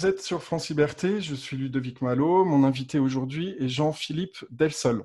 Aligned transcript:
vous 0.00 0.06
êtes 0.06 0.22
sur 0.22 0.42
France 0.42 0.70
Liberté, 0.70 1.20
je 1.20 1.34
suis 1.34 1.58
Ludovic 1.58 2.00
Malo. 2.00 2.42
Mon 2.46 2.64
invité 2.64 2.98
aujourd'hui 2.98 3.54
est 3.58 3.68
Jean-Philippe 3.68 4.46
Delsol. 4.50 5.04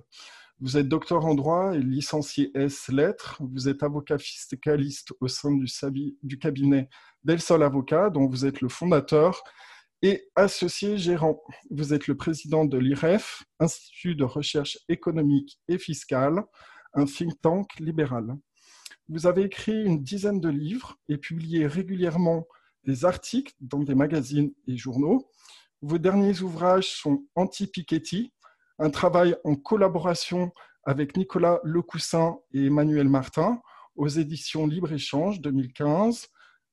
Vous 0.61 0.77
êtes 0.77 0.87
docteur 0.87 1.25
en 1.25 1.35
droit 1.35 1.75
et 1.75 1.81
licencié 1.81 2.49
S 2.57 2.87
lettres. 2.87 3.41
Vous 3.41 3.67
êtes 3.67 3.83
avocat 3.83 4.17
fiscaliste 4.17 5.11
au 5.19 5.27
sein 5.27 5.51
du, 5.51 6.15
du 6.23 6.39
cabinet 6.39 6.87
Delsol 7.25 7.63
Avocat, 7.63 8.09
dont 8.09 8.25
vous 8.25 8.45
êtes 8.45 8.61
le 8.61 8.69
fondateur 8.69 9.43
et 10.01 10.29
associé 10.33 10.97
gérant. 10.97 11.41
Vous 11.69 11.93
êtes 11.93 12.07
le 12.07 12.15
président 12.15 12.63
de 12.63 12.77
l'IREF, 12.77 13.43
Institut 13.59 14.15
de 14.15 14.23
recherche 14.23 14.77
économique 14.87 15.59
et 15.67 15.77
fiscale, 15.77 16.41
un 16.93 17.03
think 17.03 17.33
tank 17.41 17.67
libéral. 17.81 18.33
Vous 19.09 19.27
avez 19.27 19.41
écrit 19.41 19.83
une 19.83 20.01
dizaine 20.01 20.39
de 20.39 20.47
livres 20.47 20.95
et 21.09 21.17
publié 21.17 21.67
régulièrement 21.67 22.47
des 22.85 23.05
articles 23.05 23.53
dans 23.59 23.79
des 23.79 23.95
magazines 23.95 24.53
et 24.67 24.77
journaux. 24.77 25.29
Vos 25.81 25.97
derniers 25.97 26.41
ouvrages 26.41 26.91
sont 26.91 27.25
Anti-Piketty, 27.35 28.31
un 28.79 28.89
travail 28.89 29.35
en 29.43 29.55
collaboration 29.55 30.51
avec 30.83 31.17
Nicolas 31.17 31.59
Lecoussin 31.63 32.37
et 32.53 32.65
Emmanuel 32.65 33.09
Martin 33.09 33.61
aux 33.95 34.07
éditions 34.07 34.67
Libre-Échange 34.67 35.41
2015, 35.41 36.27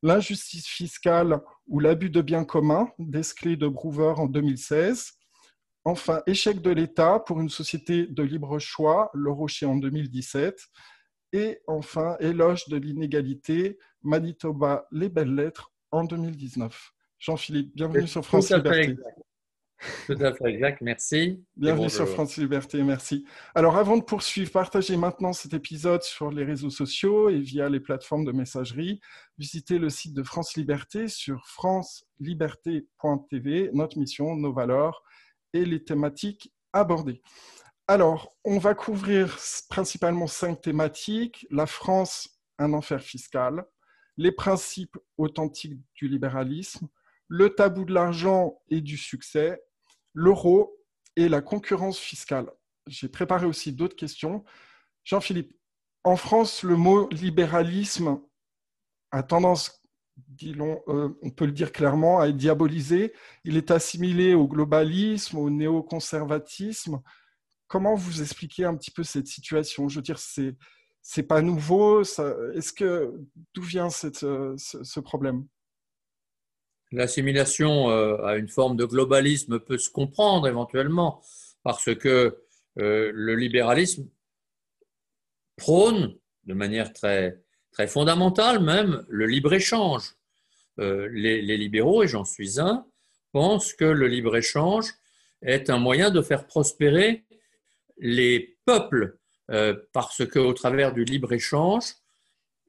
L'injustice 0.04 0.66
fiscale 0.66 1.40
ou 1.68 1.78
l'abus 1.78 2.10
de 2.10 2.20
biens 2.20 2.44
communs 2.44 2.90
d'Esclé 2.98 3.56
de 3.56 3.68
Brouwer 3.68 4.14
en 4.16 4.26
2016, 4.26 5.12
enfin 5.84 6.22
Échec 6.26 6.60
de 6.60 6.70
l'État 6.70 7.20
pour 7.20 7.40
une 7.40 7.48
société 7.48 8.08
de 8.08 8.22
libre 8.24 8.58
choix, 8.58 9.10
Le 9.14 9.30
Rocher 9.30 9.66
en 9.66 9.76
2017, 9.76 10.58
et 11.34 11.60
enfin 11.68 12.16
Éloge 12.18 12.66
de 12.68 12.78
l'inégalité, 12.78 13.78
Manitoba, 14.02 14.86
les 14.90 15.08
belles 15.08 15.36
lettres 15.36 15.71
en 15.92 16.04
2019. 16.04 16.92
Jean-Philippe, 17.18 17.76
bienvenue 17.76 18.08
sur 18.08 18.24
France 18.24 18.50
Liberté. 18.50 18.96
Tout 20.06 20.16
à 20.20 20.32
fait 20.32 20.46
exact, 20.46 20.80
merci. 20.80 21.44
Bienvenue 21.56 21.90
sur 21.90 22.08
France 22.08 22.36
Liberté, 22.36 22.80
merci. 22.82 23.24
Alors 23.54 23.76
avant 23.76 23.96
de 23.96 24.02
poursuivre, 24.02 24.50
partagez 24.50 24.96
maintenant 24.96 25.32
cet 25.32 25.54
épisode 25.54 26.02
sur 26.02 26.30
les 26.30 26.44
réseaux 26.44 26.70
sociaux 26.70 27.30
et 27.30 27.38
via 27.38 27.68
les 27.68 27.80
plateformes 27.80 28.24
de 28.24 28.32
messagerie. 28.32 29.00
Visitez 29.38 29.78
le 29.78 29.90
site 29.90 30.14
de 30.14 30.22
France 30.22 30.56
Liberté 30.56 31.08
sur 31.08 31.44
franceliberté.tv, 31.46 33.70
notre 33.72 33.98
mission, 33.98 34.36
nos 34.36 34.52
valeurs 34.52 35.02
et 35.52 35.64
les 35.64 35.82
thématiques 35.82 36.52
abordées. 36.72 37.20
Alors, 37.88 38.36
on 38.44 38.58
va 38.58 38.74
couvrir 38.74 39.36
principalement 39.68 40.28
cinq 40.28 40.62
thématiques. 40.62 41.44
La 41.50 41.66
France, 41.66 42.28
un 42.58 42.72
enfer 42.72 43.02
fiscal, 43.02 43.64
les 44.16 44.32
principes 44.32 44.98
authentiques 45.16 45.80
du 45.94 46.08
libéralisme, 46.08 46.88
le 47.28 47.50
tabou 47.50 47.84
de 47.84 47.94
l'argent 47.94 48.60
et 48.68 48.80
du 48.80 48.96
succès, 48.96 49.62
l'euro 50.12 50.76
et 51.16 51.28
la 51.28 51.40
concurrence 51.40 51.98
fiscale. 51.98 52.50
J'ai 52.86 53.08
préparé 53.08 53.46
aussi 53.46 53.72
d'autres 53.72 53.96
questions. 53.96 54.44
Jean-Philippe, 55.04 55.54
en 56.04 56.16
France, 56.16 56.62
le 56.62 56.76
mot 56.76 57.08
libéralisme 57.10 58.20
a 59.12 59.22
tendance, 59.22 59.82
euh, 60.42 61.08
on 61.22 61.30
peut 61.30 61.46
le 61.46 61.52
dire 61.52 61.72
clairement, 61.72 62.20
à 62.20 62.28
être 62.28 62.36
diabolisé. 62.36 63.12
Il 63.44 63.56
est 63.56 63.70
assimilé 63.70 64.34
au 64.34 64.48
globalisme, 64.48 65.38
au 65.38 65.48
néoconservatisme. 65.48 67.00
Comment 67.68 67.94
vous 67.94 68.20
expliquez 68.20 68.64
un 68.64 68.76
petit 68.76 68.90
peu 68.90 69.04
cette 69.04 69.28
situation? 69.28 69.88
Je 69.88 69.96
veux 69.96 70.02
dire, 70.02 70.18
c'est 70.18 70.56
c'est 71.02 71.24
pas 71.24 71.42
nouveau. 71.42 72.02
Est-ce 72.02 72.72
que 72.72 73.12
d'où 73.54 73.62
vient 73.62 73.90
ce 73.90 75.00
problème? 75.00 75.46
L'assimilation 76.92 77.90
euh, 77.90 78.22
à 78.22 78.36
une 78.36 78.48
forme 78.48 78.76
de 78.76 78.84
globalisme 78.84 79.58
peut 79.58 79.78
se 79.78 79.90
comprendre 79.90 80.46
éventuellement 80.46 81.22
parce 81.62 81.94
que 81.94 82.38
euh, 82.78 83.10
le 83.14 83.34
libéralisme 83.34 84.08
prône 85.56 86.14
de 86.44 86.54
manière 86.54 86.92
très, 86.92 87.40
très 87.72 87.86
fondamentale 87.86 88.62
même 88.62 89.04
le 89.08 89.26
libre-échange. 89.26 90.14
Euh, 90.78 91.08
les, 91.12 91.42
les, 91.42 91.56
libéraux, 91.56 92.02
et 92.02 92.08
j'en 92.08 92.24
suis 92.24 92.58
un, 92.58 92.86
pensent 93.32 93.74
que 93.74 93.84
le 93.84 94.06
libre-échange 94.06 94.94
est 95.42 95.68
un 95.70 95.78
moyen 95.78 96.10
de 96.10 96.22
faire 96.22 96.46
prospérer 96.46 97.24
les 97.98 98.56
peuples 98.64 99.18
parce 99.92 100.26
qu'au 100.26 100.52
travers 100.52 100.92
du 100.92 101.04
libre-échange, 101.04 101.94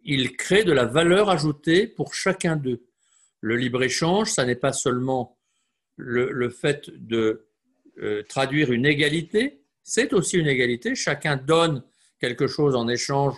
il 0.04 0.36
crée 0.36 0.64
de 0.64 0.72
la 0.74 0.86
valeur 0.86 1.30
ajoutée 1.30 1.88
pour 1.88 2.14
chacun 2.14 2.56
d'eux 2.56 2.84
le 3.44 3.58
libre-échange, 3.58 4.32
ça 4.32 4.46
n'est 4.46 4.56
pas 4.56 4.72
seulement 4.72 5.38
le, 5.98 6.50
fait 6.50 6.90
de 6.90 7.46
euh, 8.02 8.24
traduire 8.24 8.72
une 8.72 8.86
égalité, 8.86 9.60
c'est 9.84 10.14
aussi 10.14 10.38
une 10.38 10.48
égalité. 10.48 10.96
Chacun 10.96 11.36
donne 11.36 11.84
quelque 12.22 12.48
chose 12.48 12.74
en 12.74 12.88
échange 12.88 13.36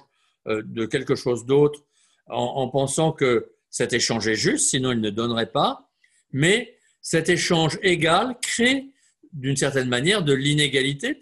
euh, 0.47 0.61
de 0.63 0.85
quelque 0.85 1.15
chose 1.15 1.45
d'autre 1.45 1.83
en, 2.27 2.67
pensant 2.69 3.11
que 3.11 3.51
cet 3.71 3.93
échange 3.93 4.27
est 4.27 4.35
juste, 4.35 4.69
sinon 4.69 4.91
il 4.91 5.01
ne 5.01 5.09
donnerait 5.09 5.51
pas. 5.51 5.89
Mais 6.31 6.77
cet 7.01 7.27
échange 7.29 7.79
égal 7.81 8.37
crée 8.41 8.85
d'une 9.33 9.57
certaine 9.57 9.89
manière 9.89 10.23
de 10.23 10.33
l'inégalité 10.33 11.15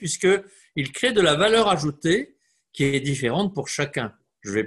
puisqu'il 0.73 0.91
crée 0.91 1.13
de 1.13 1.21
la 1.21 1.35
valeur 1.35 1.67
ajoutée 1.67 2.37
qui 2.71 2.83
est 2.83 2.99
différente 2.99 3.53
pour 3.53 3.67
chacun. 3.67 4.13
Je, 4.41 4.59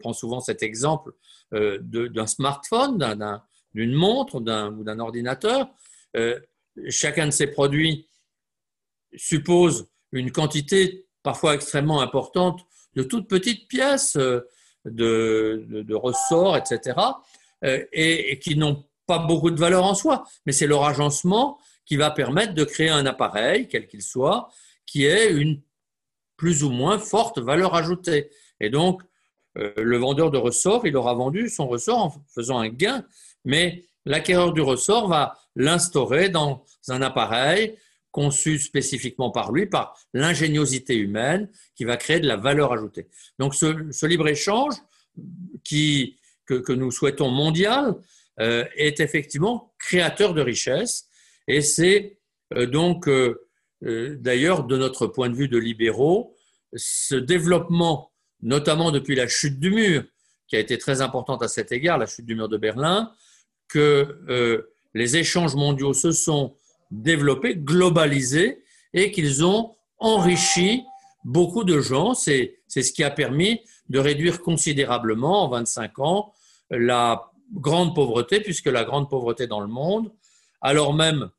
prends 0.00 0.12
souvent 0.12 0.40
cet 0.40 0.62
exemple 0.62 1.12
euh, 1.54 1.78
d'un 1.80 2.26
smartphone, 2.26 2.98
d'un 2.98 3.42
d'une 3.72 3.92
montre 3.92 4.36
ou 4.36 4.40
d'un 4.40 4.98
ordinateur. 4.98 5.68
Euh, 6.16 6.40
chacun 6.88 7.26
de 7.26 7.30
ces 7.30 7.46
produits 7.46 8.08
suppose 9.14 9.86
une 10.10 10.32
quantité 10.32 11.06
parfois 11.22 11.54
extrêmement 11.54 12.00
importante 12.00 12.66
de 12.96 13.04
toutes 13.04 13.28
petites 13.28 13.68
pièces, 13.68 14.16
euh, 14.16 14.40
de, 14.84 15.94
ressorts, 15.94 16.56
etc., 16.56 16.98
et, 17.62 18.38
qui 18.42 18.56
n'ont 18.56 18.84
pas 19.06 19.18
beaucoup 19.18 19.50
de 19.50 19.60
valeur 19.60 19.84
en 19.84 19.94
soi, 19.94 20.24
mais 20.46 20.52
c'est 20.52 20.66
leur 20.66 20.84
agencement 20.84 21.58
qui 21.84 21.96
va 21.96 22.10
permettre 22.10 22.54
de 22.54 22.64
créer 22.64 22.88
un 22.88 23.04
appareil, 23.04 23.68
quel 23.68 23.86
qu'il 23.86 24.02
soit, 24.02 24.48
qui 24.90 25.04
ait 25.04 25.30
une 25.30 25.60
plus 26.36 26.64
ou 26.64 26.70
moins 26.70 26.98
forte 26.98 27.38
valeur 27.38 27.74
ajoutée. 27.74 28.30
Et 28.60 28.70
donc, 28.70 29.02
le 29.54 29.96
vendeur 29.96 30.30
de 30.30 30.38
ressorts, 30.38 30.86
il 30.86 30.96
aura 30.96 31.14
vendu 31.14 31.48
son 31.48 31.68
ressort 31.68 31.98
en 31.98 32.24
faisant 32.34 32.58
un 32.58 32.68
gain 32.68 33.04
mais 33.44 33.84
l'acquéreur 34.04 34.52
du 34.52 34.60
ressort 34.60 35.08
va 35.08 35.38
l'instaurer 35.56 36.28
dans 36.28 36.64
un 36.88 37.02
appareil 37.02 37.76
conçu 38.10 38.58
spécifiquement 38.58 39.30
par 39.30 39.52
lui, 39.52 39.66
par 39.66 39.96
l'ingéniosité 40.14 40.96
humaine, 40.96 41.48
qui 41.76 41.84
va 41.84 41.96
créer 41.96 42.18
de 42.18 42.26
la 42.26 42.36
valeur 42.36 42.72
ajoutée. 42.72 43.06
Donc 43.38 43.54
ce, 43.54 44.06
libre-échange 44.06 44.74
que, 45.64 46.72
nous 46.72 46.90
souhaitons 46.90 47.30
mondial 47.30 47.94
euh, 48.40 48.64
est 48.74 48.98
effectivement 48.98 49.72
créateur 49.78 50.34
de 50.34 50.40
richesse, 50.40 51.06
et 51.46 51.60
c'est 51.60 52.18
euh, 52.54 52.66
donc 52.66 53.06
euh, 53.06 53.48
d'ailleurs 53.82 54.64
de 54.64 54.76
notre 54.76 55.06
point 55.06 55.28
de 55.28 55.34
vue 55.34 55.48
de 55.48 55.58
libéraux, 55.58 56.34
ce 56.74 57.14
développement, 57.14 58.12
notamment 58.42 58.90
depuis 58.90 59.14
la 59.14 59.28
chute 59.28 59.58
du 59.58 59.70
mur, 59.70 60.04
qui 60.48 60.56
a 60.56 60.58
été 60.58 60.78
très 60.78 61.00
importante 61.00 61.42
à 61.42 61.48
cet 61.48 61.72
égard, 61.72 61.98
la 61.98 62.06
chute 62.06 62.26
du 62.26 62.34
mur 62.34 62.48
de 62.48 62.56
Berlin, 62.56 63.12
que 63.68 64.20
euh, 64.28 64.72
les 64.94 65.16
échanges 65.16 65.54
mondiaux 65.54 65.94
se 65.94 66.12
sont 66.12 66.56
développés, 66.90 67.56
globalisés 67.56 68.62
et 68.92 69.12
qu'ils 69.12 69.44
ont 69.44 69.76
enrichi 69.98 70.82
beaucoup 71.24 71.64
de 71.64 71.80
gens. 71.80 72.14
C'est 72.14 72.58
ce 72.68 72.92
qui 72.92 73.04
a 73.04 73.10
permis 73.10 73.60
de 73.88 73.98
réduire 73.98 74.40
considérablement 74.40 75.44
en 75.44 75.48
25 75.48 75.98
ans 76.00 76.32
la 76.70 77.30
grande 77.52 77.94
pauvreté, 77.94 78.40
puisque 78.40 78.66
la 78.66 78.84
grande 78.84 79.08
pauvreté 79.08 79.46
dans 79.46 79.60
le 79.60 79.66
monde, 79.66 80.12
alors 80.60 80.94
même 80.94 81.30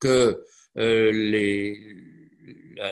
que 0.00 0.08
euh, 0.08 0.44
la, 0.76 1.72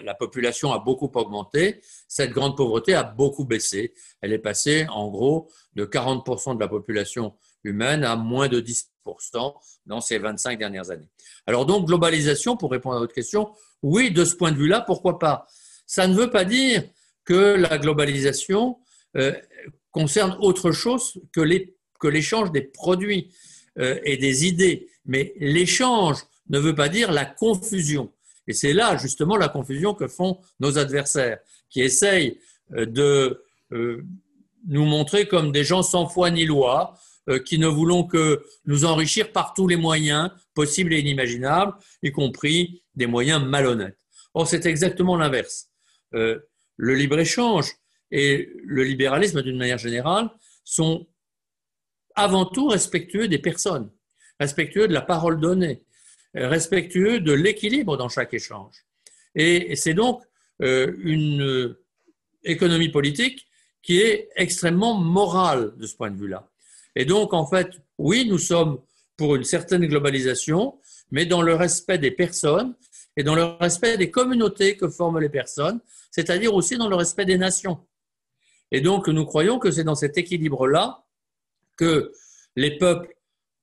la, 0.00 0.14
population 0.14 0.72
a 0.72 0.78
beaucoup 0.78 1.10
augmenté, 1.14 1.80
cette 2.08 2.30
grande 2.30 2.56
pauvreté 2.56 2.94
a 2.94 3.04
beaucoup 3.04 3.44
baissé. 3.44 3.92
Elle 4.20 4.32
est 4.32 4.38
passée 4.38 4.86
en 4.88 5.08
gros 5.10 5.50
de 5.74 5.84
40% 5.84 6.54
de 6.56 6.60
la 6.60 6.68
population 6.68 7.34
humaine 7.62 8.04
à 8.04 8.16
moins 8.16 8.48
de 8.48 8.60
10% 8.60 9.54
dans 9.86 10.00
ces 10.00 10.18
25 10.18 10.58
dernières 10.58 10.90
années. 10.90 11.08
Alors 11.46 11.66
donc, 11.66 11.86
globalisation, 11.86 12.56
pour 12.56 12.70
répondre 12.70 12.96
à 12.96 12.98
votre 13.00 13.14
question, 13.14 13.52
oui, 13.82 14.10
de 14.10 14.24
ce 14.24 14.34
point 14.34 14.52
de 14.52 14.56
vue-là, 14.56 14.80
pourquoi 14.80 15.18
pas? 15.18 15.46
Ça 15.86 16.06
ne 16.06 16.14
veut 16.14 16.30
pas 16.30 16.44
dire 16.44 16.82
que 17.24 17.54
la 17.56 17.78
globalisation 17.78 18.78
euh, 19.16 19.32
concerne 19.90 20.36
autre 20.40 20.72
chose 20.72 21.20
que 21.32 22.08
l'échange 22.08 22.50
des 22.52 22.62
produits 22.62 23.32
euh, 23.78 23.98
et 24.04 24.16
des 24.16 24.46
idées. 24.46 24.88
Mais 25.04 25.34
l'échange 25.36 26.18
ne 26.48 26.58
veut 26.58 26.74
pas 26.74 26.88
dire 26.88 27.12
la 27.12 27.24
confusion. 27.24 28.12
Et 28.46 28.52
c'est 28.52 28.72
là 28.72 28.96
justement 28.96 29.36
la 29.36 29.48
confusion 29.48 29.94
que 29.94 30.06
font 30.06 30.38
nos 30.60 30.78
adversaires, 30.78 31.38
qui 31.70 31.80
essayent 31.80 32.38
euh, 32.74 32.86
de 32.86 33.40
nous 34.66 34.84
montrer 34.84 35.26
comme 35.26 35.52
des 35.52 35.64
gens 35.64 35.82
sans 35.82 36.06
foi 36.08 36.30
ni 36.30 36.44
loi, 36.44 36.98
euh, 37.30 37.38
qui 37.38 37.58
ne 37.58 37.66
voulons 37.66 38.04
que 38.04 38.44
nous 38.66 38.84
enrichir 38.84 39.32
par 39.32 39.54
tous 39.54 39.66
les 39.66 39.76
moyens 39.76 40.30
possibles 40.52 40.92
et 40.92 41.00
inimaginables, 41.00 41.72
y 42.02 42.12
compris 42.12 42.82
des 42.94 43.06
moyens 43.06 43.42
malhonnêtes. 43.42 43.98
Or, 44.34 44.46
c'est 44.46 44.66
exactement 44.66 45.16
l'inverse. 45.16 45.70
Euh, 46.14 46.38
le 46.76 46.94
libre-échange 46.94 47.72
et 48.10 48.50
le 48.64 48.84
libéralisme, 48.84 49.40
d'une 49.40 49.56
manière 49.56 49.78
générale, 49.78 50.28
sont 50.64 51.06
avant 52.14 52.44
tout 52.44 52.68
respectueux 52.68 53.26
des 53.26 53.38
personnes, 53.38 53.90
respectueux 54.38 54.86
de 54.86 54.92
la 54.92 55.02
parole 55.02 55.40
donnée, 55.40 55.82
respectueux 56.34 57.20
de 57.20 57.32
l'équilibre 57.32 57.96
dans 57.96 58.08
chaque 58.08 58.34
échange. 58.34 58.74
Et 59.34 59.76
c'est 59.76 59.94
donc 59.94 60.22
euh, 60.62 60.94
une 60.98 61.76
économie 62.44 62.88
politique 62.88 63.46
qui 63.82 64.00
est 64.00 64.28
extrêmement 64.36 64.94
morale 64.94 65.74
de 65.76 65.86
ce 65.86 65.96
point 65.96 66.10
de 66.10 66.16
vue-là. 66.16 66.48
Et 66.96 67.04
donc, 67.04 67.32
en 67.34 67.46
fait, 67.46 67.68
oui, 67.98 68.26
nous 68.28 68.38
sommes 68.38 68.80
pour 69.16 69.36
une 69.36 69.44
certaine 69.44 69.86
globalisation, 69.86 70.78
mais 71.10 71.26
dans 71.26 71.42
le 71.42 71.54
respect 71.54 71.98
des 71.98 72.10
personnes 72.10 72.74
et 73.16 73.22
dans 73.22 73.34
le 73.34 73.44
respect 73.44 73.96
des 73.96 74.10
communautés 74.10 74.76
que 74.76 74.88
forment 74.88 75.20
les 75.20 75.28
personnes, 75.28 75.80
c'est-à-dire 76.10 76.54
aussi 76.54 76.76
dans 76.76 76.88
le 76.88 76.96
respect 76.96 77.24
des 77.24 77.38
nations. 77.38 77.78
Et 78.70 78.80
donc, 78.80 79.08
nous 79.08 79.24
croyons 79.24 79.58
que 79.58 79.70
c'est 79.70 79.84
dans 79.84 79.94
cet 79.94 80.18
équilibre-là 80.18 81.04
que 81.76 82.12
les 82.56 82.76
peuples, 82.76 83.14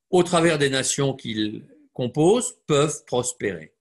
au 0.09 0.23
travers 0.23 0.57
des 0.57 0.69
nations 0.69 1.13
qu'ils 1.13 1.65
composent, 1.93 2.53
peuvent 2.67 3.03
prospérer. 3.05 3.73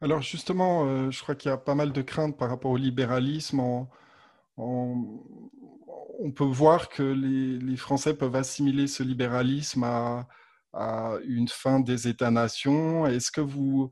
Alors 0.00 0.22
justement, 0.22 0.86
euh, 0.86 1.10
je 1.10 1.20
crois 1.22 1.34
qu'il 1.34 1.50
y 1.50 1.54
a 1.54 1.56
pas 1.56 1.74
mal 1.74 1.92
de 1.92 2.02
craintes 2.02 2.36
par 2.36 2.50
rapport 2.50 2.70
au 2.70 2.76
libéralisme. 2.76 3.60
on 3.60 3.86
peut 6.34 6.44
voir 6.44 6.88
que 6.88 7.02
les, 7.02 7.76
Français 7.76 8.14
peuvent 8.14 8.36
assimiler 8.36 8.86
ce 8.86 9.02
libéralisme 9.02 9.84
à, 9.84 10.26
une 11.24 11.48
fin 11.48 11.80
des 11.80 12.06
États-nations. 12.06 13.06
Est-ce 13.06 13.32
que 13.32 13.40
vous, 13.40 13.90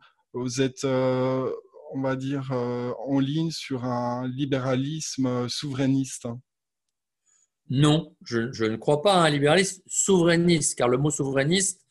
êtes, 0.60 0.84
euh, 0.84 1.50
on 1.92 2.00
va 2.00 2.14
dire, 2.14 2.50
euh, 2.52 2.92
en 3.06 3.18
ligne 3.18 3.50
sur 3.50 3.84
un 3.84 4.28
libéralisme 4.28 5.48
souverainiste? 5.48 6.28
Non, 7.68 8.14
je, 8.24 8.52
je 8.52 8.64
ne 8.64 8.76
crois 8.76 9.02
pas 9.02 9.14
à 9.14 9.26
un 9.26 9.30
libéralisme 9.30 9.82
souverainiste, 9.86 10.76
car 10.76 10.88
le 10.88 10.98
mot 10.98 11.10
souverainiste 11.10 11.85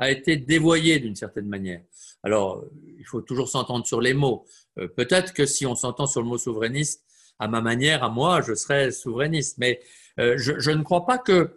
a 0.00 0.10
été 0.10 0.36
dévoyé 0.36 0.98
d'une 0.98 1.14
certaine 1.14 1.46
manière. 1.46 1.82
Alors, 2.22 2.64
il 2.98 3.04
faut 3.06 3.20
toujours 3.20 3.48
s'entendre 3.48 3.86
sur 3.86 4.00
les 4.00 4.14
mots. 4.14 4.46
Euh, 4.78 4.88
peut-être 4.88 5.32
que 5.32 5.46
si 5.46 5.66
on 5.66 5.74
s'entend 5.74 6.06
sur 6.06 6.22
le 6.22 6.26
mot 6.26 6.38
souverainiste, 6.38 7.04
à 7.38 7.48
ma 7.48 7.60
manière, 7.60 8.02
à 8.02 8.08
moi, 8.08 8.40
je 8.40 8.54
serais 8.54 8.90
souverainiste. 8.90 9.58
Mais 9.58 9.80
euh, 10.18 10.36
je, 10.38 10.70
ne 10.70 10.82
crois 10.82 11.06
pas 11.06 11.18
que 11.18 11.50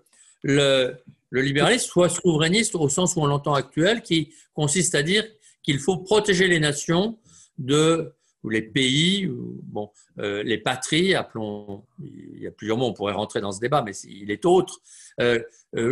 le, 0.43 0.95
libéralisme 1.31 1.87
soit 1.87 2.09
souverainiste 2.09 2.75
au 2.75 2.89
sens 2.89 3.15
où 3.15 3.21
on 3.21 3.25
l'entend 3.25 3.53
actuel, 3.53 4.01
qui 4.01 4.33
consiste 4.53 4.93
à 4.93 5.03
dire 5.03 5.25
qu'il 5.63 5.79
faut 5.79 5.97
protéger 5.97 6.47
les 6.47 6.59
nations 6.59 7.17
de 7.57 8.13
ou 8.43 8.49
les 8.49 8.61
pays, 8.61 9.29
bon, 9.29 9.89
euh, 10.19 10.43
les 10.43 10.57
patries, 10.57 11.15
appelons, 11.15 11.83
il 12.03 12.41
y 12.41 12.47
a 12.47 12.51
plusieurs 12.51 12.77
mots, 12.77 12.87
on 12.87 12.93
pourrait 12.93 13.13
rentrer 13.13 13.41
dans 13.41 13.51
ce 13.51 13.59
débat, 13.59 13.81
mais 13.81 13.93
il 14.05 14.31
est 14.31 14.45
autre, 14.45 14.81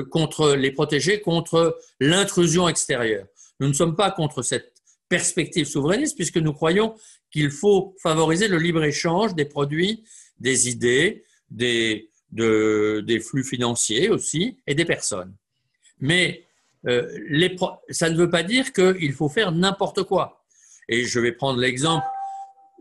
contre 0.09 0.53
les 0.55 0.71
protéger 0.71 1.21
contre 1.21 1.77
l'intrusion 1.99 2.67
extérieure. 2.67 3.27
Nous 3.59 3.67
ne 3.67 3.73
sommes 3.73 3.95
pas 3.95 4.09
contre 4.09 4.41
cette 4.41 4.73
perspective 5.09 5.67
souverainiste 5.67 6.15
puisque 6.15 6.37
nous 6.37 6.53
croyons 6.53 6.95
qu'il 7.31 7.51
faut 7.51 7.95
favoriser 8.01 8.47
le 8.47 8.57
libre-échange 8.57 9.35
des 9.35 9.45
produits, 9.45 10.03
des 10.39 10.69
idées, 10.69 11.23
des, 11.51 12.09
des 12.31 13.19
flux 13.19 13.43
financiers 13.43 14.09
aussi 14.09 14.57
et 14.65 14.73
des 14.73 14.85
personnes. 14.85 15.35
Mais 15.99 16.47
euh, 16.87 17.07
les, 17.29 17.55
ça 17.89 18.09
ne 18.09 18.17
veut 18.17 18.29
pas 18.29 18.43
dire 18.43 18.73
qu'il 18.73 19.13
faut 19.13 19.29
faire 19.29 19.51
n'importe 19.51 20.03
quoi. 20.03 20.43
Et 20.89 21.05
je 21.05 21.19
vais 21.19 21.31
prendre 21.31 21.59
l'exemple 21.59 22.05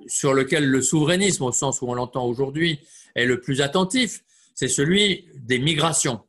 sur 0.07 0.35
lequel 0.35 0.67
le 0.67 0.83
souverainisme, 0.83 1.45
au 1.45 1.53
sens 1.53 1.83
où 1.83 1.89
on 1.89 1.95
l'entend 1.95 2.27
aujourd'hui, 2.27 2.81
est 3.15 3.27
le 3.27 3.41
plus 3.41 3.61
attentif, 3.61 4.23
c'est 4.55 4.69
celui 4.69 5.29
des 5.35 5.59
migrations. 5.59 6.21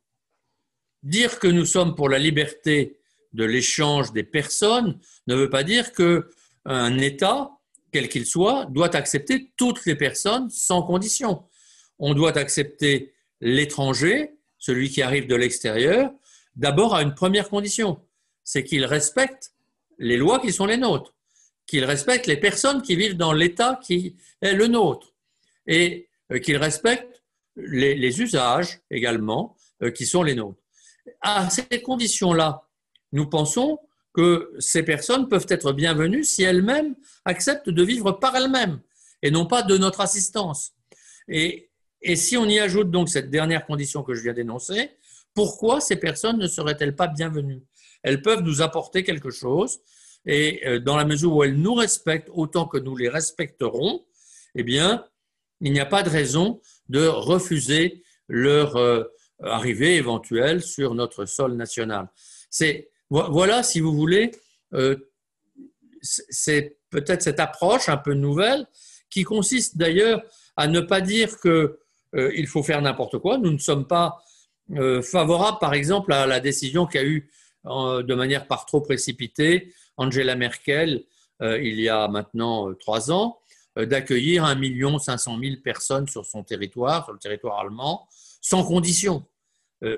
Dire 1.04 1.40
que 1.40 1.48
nous 1.48 1.66
sommes 1.66 1.96
pour 1.96 2.10
la 2.10 2.20
liberté 2.20 2.98
de 3.34 3.44
l'échange 3.44 4.12
des 4.12 4.24
personnes 4.24 5.00
ne 5.28 5.36
veut 5.36 5.50
pas 5.50 5.64
dire 5.64 5.92
qu'un 5.94 6.98
État, 6.98 7.52
quel 7.92 8.10
qu'il 8.10 8.26
soit, 8.26 8.66
doit 8.66 8.96
accepter 8.96 9.52
toutes 9.58 9.86
les 9.86 9.96
personnes 9.96 10.50
sans 10.50 10.84
condition. 10.84 11.44
On 12.00 12.14
doit 12.14 12.38
accepter 12.38 13.14
l'étranger, 13.42 14.32
celui 14.58 14.90
qui 14.90 15.02
arrive 15.02 15.28
de 15.28 15.36
l'extérieur, 15.36 16.12
d'abord 16.56 16.96
à 16.96 17.02
une 17.02 17.16
première 17.16 17.50
condition, 17.50 18.00
c'est 18.44 18.64
qu'il 18.64 18.86
respecte 18.86 19.54
les 19.98 20.18
lois 20.18 20.40
qui 20.40 20.52
sont 20.52 20.66
les 20.66 20.78
nôtres, 20.78 21.14
qu'il 21.72 21.86
respecte 21.86 22.28
les 22.28 22.36
personnes 22.36 22.82
qui 22.82 22.98
vivent 22.98 23.16
dans 23.16 23.32
l'État 23.32 23.80
qui 23.82 24.18
est 24.42 24.54
le 24.54 24.68
nôtre, 24.68 25.14
et 25.66 26.10
euh, 26.34 26.40
qu'il 26.40 26.58
respecte 26.58 27.24
les, 27.56 28.22
usages 28.22 28.82
également 28.92 29.56
euh, 29.82 29.90
qui 29.90 30.06
sont 30.06 30.22
les 30.22 30.36
nôtres. 30.36 30.60
À 31.22 31.50
ces 31.50 31.82
conditions-là, 31.82 32.68
nous 33.14 33.26
pensons 33.26 33.80
que 34.14 34.54
ces 34.60 34.84
personnes 34.84 35.30
peuvent 35.30 35.46
être 35.48 35.72
bienvenues 35.72 36.26
si 36.26 36.44
elles-mêmes 36.44 36.94
acceptent 37.24 37.70
de 37.70 37.84
vivre 37.84 38.12
par 38.12 38.36
elles-mêmes 38.36 38.82
et 39.22 39.32
non 39.32 39.46
pas 39.46 39.64
de 39.64 39.78
notre 39.78 40.02
assistance. 40.02 40.74
Et, 41.30 41.70
si 42.16 42.36
on 42.36 42.48
y 42.48 42.60
ajoute 42.60 42.92
donc 42.92 43.08
cette 43.08 43.30
dernière 43.30 43.66
condition 43.66 44.04
que 44.04 44.14
je 44.14 44.24
viens 44.24 44.34
d'énoncer, 44.34 44.92
pourquoi 45.34 45.80
ces 45.80 45.96
personnes 45.96 46.38
ne 46.38 46.48
seraient-elles 46.48 46.98
pas 46.98 47.08
bienvenues? 47.08 47.64
Elles 48.04 48.22
peuvent 48.22 48.42
nous 48.42 48.62
apporter 48.62 49.04
quelque 49.04 49.30
chose 49.30 49.80
et 50.26 50.68
euh, 50.68 50.80
dans 50.80 50.98
la 50.98 51.06
mesure 51.06 51.34
où 51.34 51.44
elles 51.44 51.56
nous 51.56 51.74
respectent 51.74 52.30
autant 52.34 52.68
que 52.68 52.78
nous 52.78 52.96
les 52.96 53.10
respecterons, 53.10 54.06
eh 54.56 54.64
bien, 54.64 55.06
il 55.62 55.74
n'y 55.74 55.80
a 55.80 55.86
pas 55.86 56.04
de 56.04 56.10
raison 56.10 56.62
de 56.90 57.06
refuser 57.06 58.04
leur 58.28 58.76
euh, 58.76 59.04
arrivée 59.44 59.96
éventuelle 59.96 60.62
sur 60.62 60.94
notre 60.94 61.26
sol 61.26 61.54
national. 61.56 62.10
C'est 62.50 62.92
voilà, 63.12 63.62
si 63.62 63.82
vous 63.82 63.94
voulez, 63.94 64.32
euh, 64.74 64.96
c'est 66.02 66.78
peut-être 66.90 67.22
cette 67.22 67.42
approche 67.42 67.90
un 67.90 67.98
peu 67.98 68.13
nouvelle 68.13 68.66
qui 69.10 69.24
consiste 69.24 69.78
d'ailleurs 69.78 70.24
à 70.56 70.68
ne 70.68 70.80
pas 70.80 71.01
dire 71.01 71.40
qu'il 71.42 71.51
euh, 72.16 72.46
faut 72.48 72.63
faire 72.63 72.82
n'importe 72.82 73.20
quoi. 73.20 73.38
Nous 73.38 73.51
ne 73.51 73.58
sommes 73.58 73.86
pas 73.86 74.24
euh, 74.78 75.01
favorables, 75.01 75.58
par 75.60 75.74
exemple, 75.74 76.13
à 76.13 76.25
la 76.25 76.40
décision 76.40 76.86
qu'a 76.86 77.04
eue 77.04 77.30
de 77.63 78.16
manière 78.16 78.48
par 78.48 78.66
trop 78.66 78.82
précipitée 78.82 79.72
Angela 80.01 80.36
Merkel 80.36 81.03
il 81.43 81.79
y 81.79 81.89
a 81.89 82.08
maintenant 82.08 82.72
trois 82.75 83.12
ans 83.12 83.39
d'accueillir 83.75 84.46
1 84.46 85.00
500 85.00 85.39
000 85.41 85.55
personnes 85.63 86.08
sur 86.08 86.24
son 86.24 86.43
territoire, 86.43 87.05
sur 87.05 87.13
le 87.13 87.20
territoire 87.20 87.60
allemand, 87.60 88.08
sans 88.41 88.63
condition. 88.63 89.25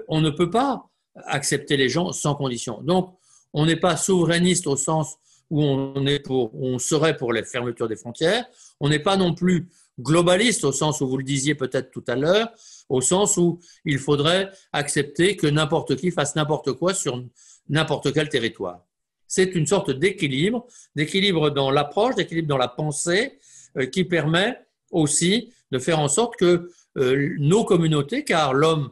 on 0.08 0.22
ne 0.22 0.30
peut 0.30 0.50
pas 0.50 0.90
accepter 1.26 1.78
les 1.78 1.90
gens 1.90 2.12
sans 2.12 2.36
condition. 2.36 2.82
Donc, 2.82 3.18
on 3.54 3.66
n'est 3.66 3.76
pas 3.76 3.98
souverainiste 3.98 4.68
au 4.68 4.76
sens 4.76 5.18
où 5.50 5.64
on, 5.64 6.06
on 6.54 6.80
serait 6.80 7.18
pour 7.18 7.34
les 7.34 7.44
fermetures 7.44 7.88
des 7.88 7.96
frontières. 7.96 8.46
On 8.80 8.90
n'est 8.90 9.00
pas 9.00 9.18
non 9.18 9.34
plus 9.34 9.70
globaliste 10.00 10.64
au 10.64 10.72
sens 10.72 11.02
où 11.02 11.08
vous 11.08 11.18
le 11.18 11.24
disiez 11.24 11.54
peut-être 11.54 11.92
tout 11.92 12.04
à 12.08 12.16
l'heure, 12.16 12.50
au 12.90 13.02
sens 13.02 13.38
où 13.38 13.60
il 13.86 14.00
faudrait 14.00 14.52
accepter 14.72 15.36
que 15.38 15.48
n'importe 15.48 15.96
qui 15.96 16.10
fasse 16.10 16.36
n'importe 16.36 16.74
quoi 16.74 16.94
sur 16.94 17.24
n'importe 17.70 18.12
quel 18.14 18.30
territoire. 18.30 18.84
C'est 19.36 19.56
une 19.56 19.66
sorte 19.66 19.90
d'équilibre, 19.90 20.68
d'équilibre 20.96 21.50
dans 21.50 21.72
l'approche, 21.72 22.14
d'équilibre 22.14 22.48
dans 22.48 22.60
la 22.60 22.68
pensée, 22.68 23.40
euh, 23.78 23.88
qui 23.88 24.04
permet 24.04 24.60
aussi 24.92 25.52
de 25.72 25.80
faire 25.80 25.98
en 25.98 26.08
sorte 26.08 26.36
que 26.36 26.70
euh, 27.00 27.34
nos 27.40 27.66
communautés, 27.66 28.24
car 28.26 28.54
l'homme 28.54 28.92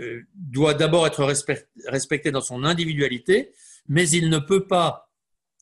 euh, 0.00 0.22
doit 0.32 0.72
d'abord 0.72 1.06
être 1.06 1.22
respecté 1.86 2.30
dans 2.30 2.40
son 2.40 2.64
individualité, 2.64 3.52
mais 3.88 4.08
il 4.08 4.30
ne 4.30 4.38
peut 4.38 4.66
pas 4.66 5.10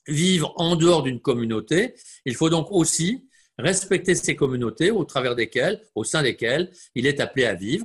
vivre 0.06 0.52
en 0.54 0.76
dehors 0.76 1.02
d'une 1.02 1.18
communauté. 1.18 1.96
Il 2.26 2.36
faut 2.36 2.48
donc 2.48 2.68
aussi 2.70 3.26
respecter 3.58 4.14
ces 4.14 4.36
communautés 4.36 4.92
au 4.92 5.04
travers 5.04 5.34
desquelles, 5.34 5.82
au 5.96 6.04
sein 6.04 6.22
desquelles 6.22 6.70
il 6.94 7.08
est 7.08 7.18
appelé 7.18 7.44
à 7.44 7.54
vivre, 7.54 7.84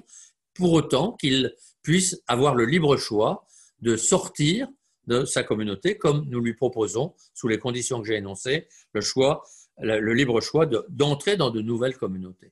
pour 0.53 0.73
autant 0.73 1.13
qu'il 1.13 1.55
puisse 1.81 2.21
avoir 2.27 2.53
le 2.53 2.65
libre 2.65 2.95
choix 2.95 3.47
de 3.79 3.95
sortir 3.95 4.67
de 5.07 5.25
sa 5.25 5.43
communauté, 5.43 5.97
comme 5.97 6.25
nous 6.27 6.39
lui 6.39 6.53
proposons, 6.53 7.13
sous 7.33 7.47
les 7.47 7.57
conditions 7.57 8.01
que 8.01 8.07
j'ai 8.07 8.15
énoncées, 8.15 8.67
le 8.93 9.01
choix, 9.01 9.43
le 9.79 10.13
libre 10.13 10.41
choix 10.41 10.65
d'entrer 10.89 11.37
dans 11.37 11.49
de 11.49 11.61
nouvelles 11.61 11.97
communautés. 11.97 12.51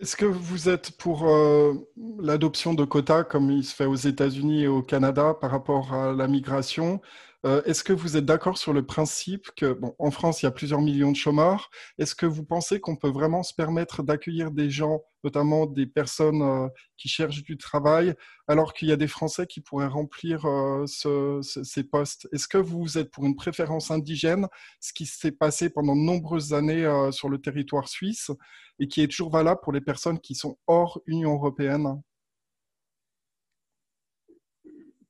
Est-ce 0.00 0.14
que 0.14 0.26
vous 0.26 0.68
êtes 0.68 0.96
pour 0.96 1.28
euh, 1.28 1.74
l'adoption 2.20 2.72
de 2.72 2.84
quotas 2.84 3.24
comme 3.24 3.50
il 3.50 3.64
se 3.64 3.74
fait 3.74 3.84
aux 3.84 3.96
États-Unis 3.96 4.62
et 4.62 4.68
au 4.68 4.80
Canada 4.80 5.34
par 5.34 5.50
rapport 5.50 5.92
à 5.92 6.12
la 6.12 6.28
migration? 6.28 7.00
Euh, 7.46 7.62
est-ce 7.64 7.84
que 7.84 7.92
vous 7.92 8.16
êtes 8.16 8.24
d'accord 8.24 8.58
sur 8.58 8.72
le 8.72 8.84
principe 8.84 9.50
que, 9.56 9.72
bon, 9.72 9.94
en 10.00 10.10
France, 10.10 10.42
il 10.42 10.46
y 10.46 10.48
a 10.48 10.50
plusieurs 10.50 10.80
millions 10.80 11.12
de 11.12 11.16
chômeurs. 11.16 11.70
Est-ce 11.98 12.16
que 12.16 12.26
vous 12.26 12.44
pensez 12.44 12.80
qu'on 12.80 12.96
peut 12.96 13.10
vraiment 13.10 13.44
se 13.44 13.54
permettre 13.54 14.02
d'accueillir 14.02 14.50
des 14.50 14.70
gens, 14.70 15.02
notamment 15.22 15.66
des 15.66 15.86
personnes 15.86 16.42
euh, 16.42 16.68
qui 16.96 17.08
cherchent 17.08 17.44
du 17.44 17.56
travail, 17.56 18.14
alors 18.48 18.72
qu'il 18.74 18.88
y 18.88 18.92
a 18.92 18.96
des 18.96 19.06
Français 19.06 19.46
qui 19.46 19.60
pourraient 19.60 19.86
remplir 19.86 20.46
euh, 20.46 20.84
ces 20.86 21.84
postes? 21.84 22.28
Est-ce 22.32 22.48
que 22.48 22.58
vous 22.58 22.98
êtes 22.98 23.12
pour 23.12 23.24
une 23.24 23.36
préférence 23.36 23.92
indigène, 23.92 24.48
ce 24.80 24.92
qui 24.92 25.06
s'est 25.06 25.30
passé 25.30 25.70
pendant 25.70 25.94
de 25.94 26.00
nombreuses 26.00 26.54
années 26.54 26.88
sur 27.12 27.28
le 27.28 27.38
territoire 27.38 27.88
suisse 27.88 28.32
et 28.80 28.88
qui 28.88 29.02
est 29.02 29.08
toujours 29.08 29.30
valable 29.30 29.60
pour 29.62 29.72
les 29.72 29.80
personnes 29.80 30.18
qui 30.18 30.34
sont 30.34 30.58
hors 30.66 31.00
Union 31.06 31.34
européenne? 31.34 32.02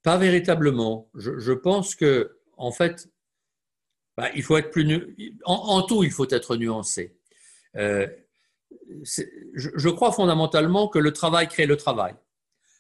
Pas 0.02 0.16
véritablement. 0.16 1.10
Je, 1.14 1.52
pense 1.52 1.94
que, 1.94 2.38
en 2.56 2.72
fait, 2.72 3.08
bah, 4.16 4.30
il 4.34 4.42
faut 4.42 4.56
être 4.56 4.70
plus. 4.70 5.16
En, 5.44 5.82
tout, 5.82 6.04
il 6.04 6.10
faut 6.10 6.28
être 6.30 6.56
nuancé. 6.56 7.16
Euh, 7.76 8.06
je, 9.54 9.88
crois 9.88 10.12
fondamentalement 10.12 10.88
que 10.88 10.98
le 10.98 11.12
travail 11.12 11.48
crée 11.48 11.66
le 11.66 11.76
travail. 11.76 12.14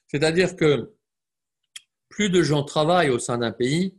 C'est-à-dire 0.08 0.56
que 0.56 0.94
plus 2.08 2.30
de 2.30 2.42
gens 2.42 2.62
travaillent 2.62 3.10
au 3.10 3.18
sein 3.18 3.38
d'un 3.38 3.52
pays, 3.52 3.98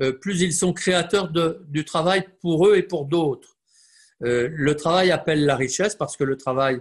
euh, 0.00 0.12
plus 0.12 0.40
ils 0.40 0.52
sont 0.52 0.72
créateurs 0.72 1.30
du 1.30 1.84
travail 1.84 2.26
pour 2.40 2.66
eux 2.68 2.76
et 2.76 2.82
pour 2.82 3.06
d'autres. 3.06 3.56
Euh, 4.22 4.48
le 4.50 4.76
travail 4.76 5.10
appelle 5.10 5.44
la 5.44 5.56
richesse 5.56 5.94
parce 5.94 6.16
que 6.16 6.24
le 6.24 6.36
travail 6.36 6.80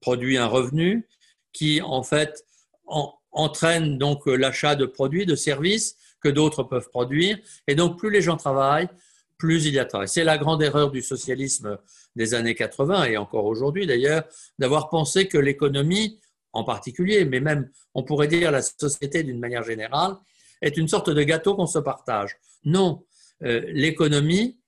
produit 0.00 0.38
un 0.38 0.46
revenu 0.46 1.08
qui, 1.52 1.82
en 1.82 2.02
fait, 2.02 2.44
en, 2.86 3.14
entraîne 3.32 3.98
donc 3.98 4.28
euh, 4.28 4.36
l'achat 4.36 4.76
de 4.76 4.86
produits, 4.86 5.26
de 5.26 5.34
services 5.34 5.96
que 6.20 6.28
d'autres 6.28 6.62
peuvent 6.62 6.88
produire. 6.88 7.38
Et 7.66 7.74
donc, 7.74 7.98
plus 7.98 8.10
les 8.10 8.22
gens 8.22 8.36
travaillent, 8.36 8.88
plus 9.38 9.66
il 9.66 9.74
y 9.74 9.78
a 9.78 9.84
travail. 9.84 10.08
C'est 10.08 10.24
la 10.24 10.38
grande 10.38 10.62
erreur 10.62 10.90
du 10.90 11.02
socialisme 11.02 11.78
des 12.14 12.34
années 12.34 12.54
80 12.54 13.04
et 13.04 13.16
encore 13.16 13.46
aujourd'hui 13.46 13.86
d'ailleurs, 13.86 14.24
d'avoir 14.58 14.88
pensé 14.88 15.26
que 15.26 15.38
l'économie 15.38 16.20
en 16.52 16.64
particulier, 16.64 17.24
mais 17.24 17.40
même 17.40 17.70
on 17.94 18.02
pourrait 18.02 18.28
dire 18.28 18.50
la 18.50 18.62
société 18.62 19.22
d'une 19.22 19.40
manière 19.40 19.62
générale, 19.62 20.16
est 20.60 20.76
une 20.76 20.86
sorte 20.86 21.10
de 21.10 21.22
gâteau 21.22 21.56
qu'on 21.56 21.66
se 21.66 21.78
partage. 21.78 22.36
Non, 22.64 23.04
euh, 23.42 23.62
l'économie 23.68 24.60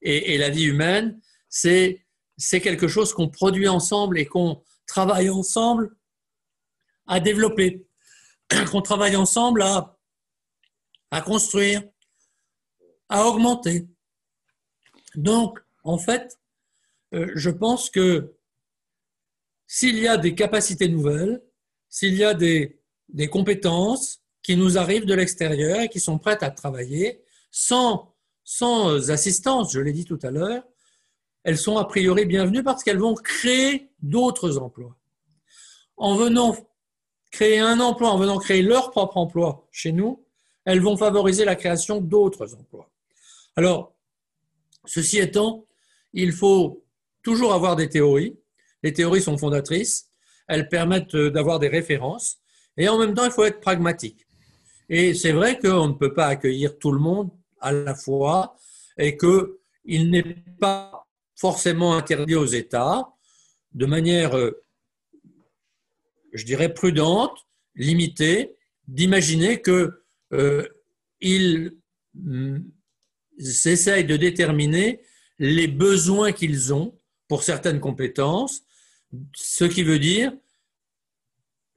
et, 0.00 0.34
et, 0.34 0.38
la 0.38 0.48
vie 0.48 0.64
humaine, 0.64 1.20
c'est 1.48 2.00
quelque 2.38 2.88
chose 2.88 3.12
qu'on 3.12 3.28
produit 3.28 3.68
ensemble 3.68 4.18
et 4.18 4.24
qu'on 4.24 4.62
travaille 4.86 5.28
ensemble 5.28 5.94
à 7.06 7.20
développer. 7.20 7.86
qu'on 8.70 8.82
travaille 8.82 9.16
ensemble 9.16 9.62
à, 9.62 9.98
à 11.10 11.20
construire, 11.20 11.82
à 13.08 13.26
augmenter. 13.26 13.86
Donc, 15.14 15.58
en 15.84 15.98
fait, 15.98 16.38
euh, 17.14 17.30
je 17.34 17.50
pense 17.50 17.90
que 17.90 18.34
s'il 19.66 19.98
y 19.98 20.08
a 20.08 20.16
des 20.16 20.34
capacités 20.34 20.88
nouvelles, 20.88 21.42
s'il 21.88 22.14
y 22.14 22.24
a 22.24 22.34
des, 22.34 22.80
des, 23.08 23.28
compétences 23.28 24.22
qui 24.42 24.56
nous 24.56 24.78
arrivent 24.78 25.04
de 25.04 25.14
l'extérieur 25.14 25.80
et 25.80 25.88
qui 25.88 26.00
sont 26.00 26.18
prêtes 26.18 26.42
à 26.42 26.50
travailler 26.50 27.22
sans, 27.50 28.14
sans 28.44 29.10
assistance, 29.10 29.72
je 29.72 29.80
l'ai 29.80 29.92
dit 29.92 30.04
tout 30.04 30.18
à 30.22 30.30
l'heure, 30.30 30.64
elles 31.44 31.58
sont 31.58 31.76
a 31.76 31.84
priori 31.84 32.24
bienvenues 32.24 32.62
parce 32.62 32.82
qu'elles 32.82 32.98
vont 32.98 33.14
créer 33.14 33.90
d'autres 34.00 34.58
emplois. 34.58 34.96
En 35.96 36.16
venant 36.16 36.56
créer 37.32 37.58
un 37.58 37.80
emploi 37.80 38.10
en 38.10 38.18
venant 38.18 38.38
créer 38.38 38.62
leur 38.62 38.90
propre 38.90 39.16
emploi 39.16 39.66
chez 39.72 39.90
nous, 39.90 40.24
elles 40.64 40.80
vont 40.80 40.96
favoriser 40.96 41.44
la 41.44 41.56
création 41.56 42.00
d'autres 42.00 42.54
emplois. 42.54 42.88
Alors, 43.56 43.94
ceci 44.84 45.18
étant, 45.18 45.66
il 46.12 46.30
faut 46.32 46.84
toujours 47.22 47.52
avoir 47.52 47.74
des 47.74 47.88
théories. 47.88 48.38
Les 48.82 48.92
théories 48.92 49.22
sont 49.22 49.38
fondatrices, 49.38 50.10
elles 50.46 50.68
permettent 50.68 51.16
d'avoir 51.16 51.58
des 51.58 51.68
références, 51.68 52.38
et 52.76 52.88
en 52.88 52.98
même 52.98 53.14
temps, 53.14 53.24
il 53.24 53.30
faut 53.30 53.44
être 53.44 53.60
pragmatique. 53.60 54.26
Et 54.88 55.14
c'est 55.14 55.32
vrai 55.32 55.58
qu'on 55.58 55.88
ne 55.88 55.94
peut 55.94 56.14
pas 56.14 56.26
accueillir 56.26 56.78
tout 56.78 56.92
le 56.92 56.98
monde 56.98 57.30
à 57.60 57.72
la 57.72 57.94
fois, 57.94 58.56
et 58.98 59.16
qu'il 59.16 60.10
n'est 60.10 60.44
pas 60.60 61.06
forcément 61.34 61.94
interdit 61.94 62.34
aux 62.34 62.46
États, 62.46 63.08
de 63.72 63.86
manière 63.86 64.36
je 66.32 66.44
dirais, 66.44 66.72
prudente, 66.72 67.46
limitée, 67.74 68.56
d'imaginer 68.88 69.62
qu'ils 69.62 69.92
euh, 70.32 70.68
mm, 71.22 72.58
essayent 73.38 74.04
de 74.04 74.16
déterminer 74.16 75.00
les 75.38 75.66
besoins 75.68 76.32
qu'ils 76.32 76.72
ont 76.74 76.98
pour 77.28 77.42
certaines 77.42 77.80
compétences, 77.80 78.62
ce 79.34 79.64
qui 79.64 79.82
veut 79.82 79.98
dire, 79.98 80.32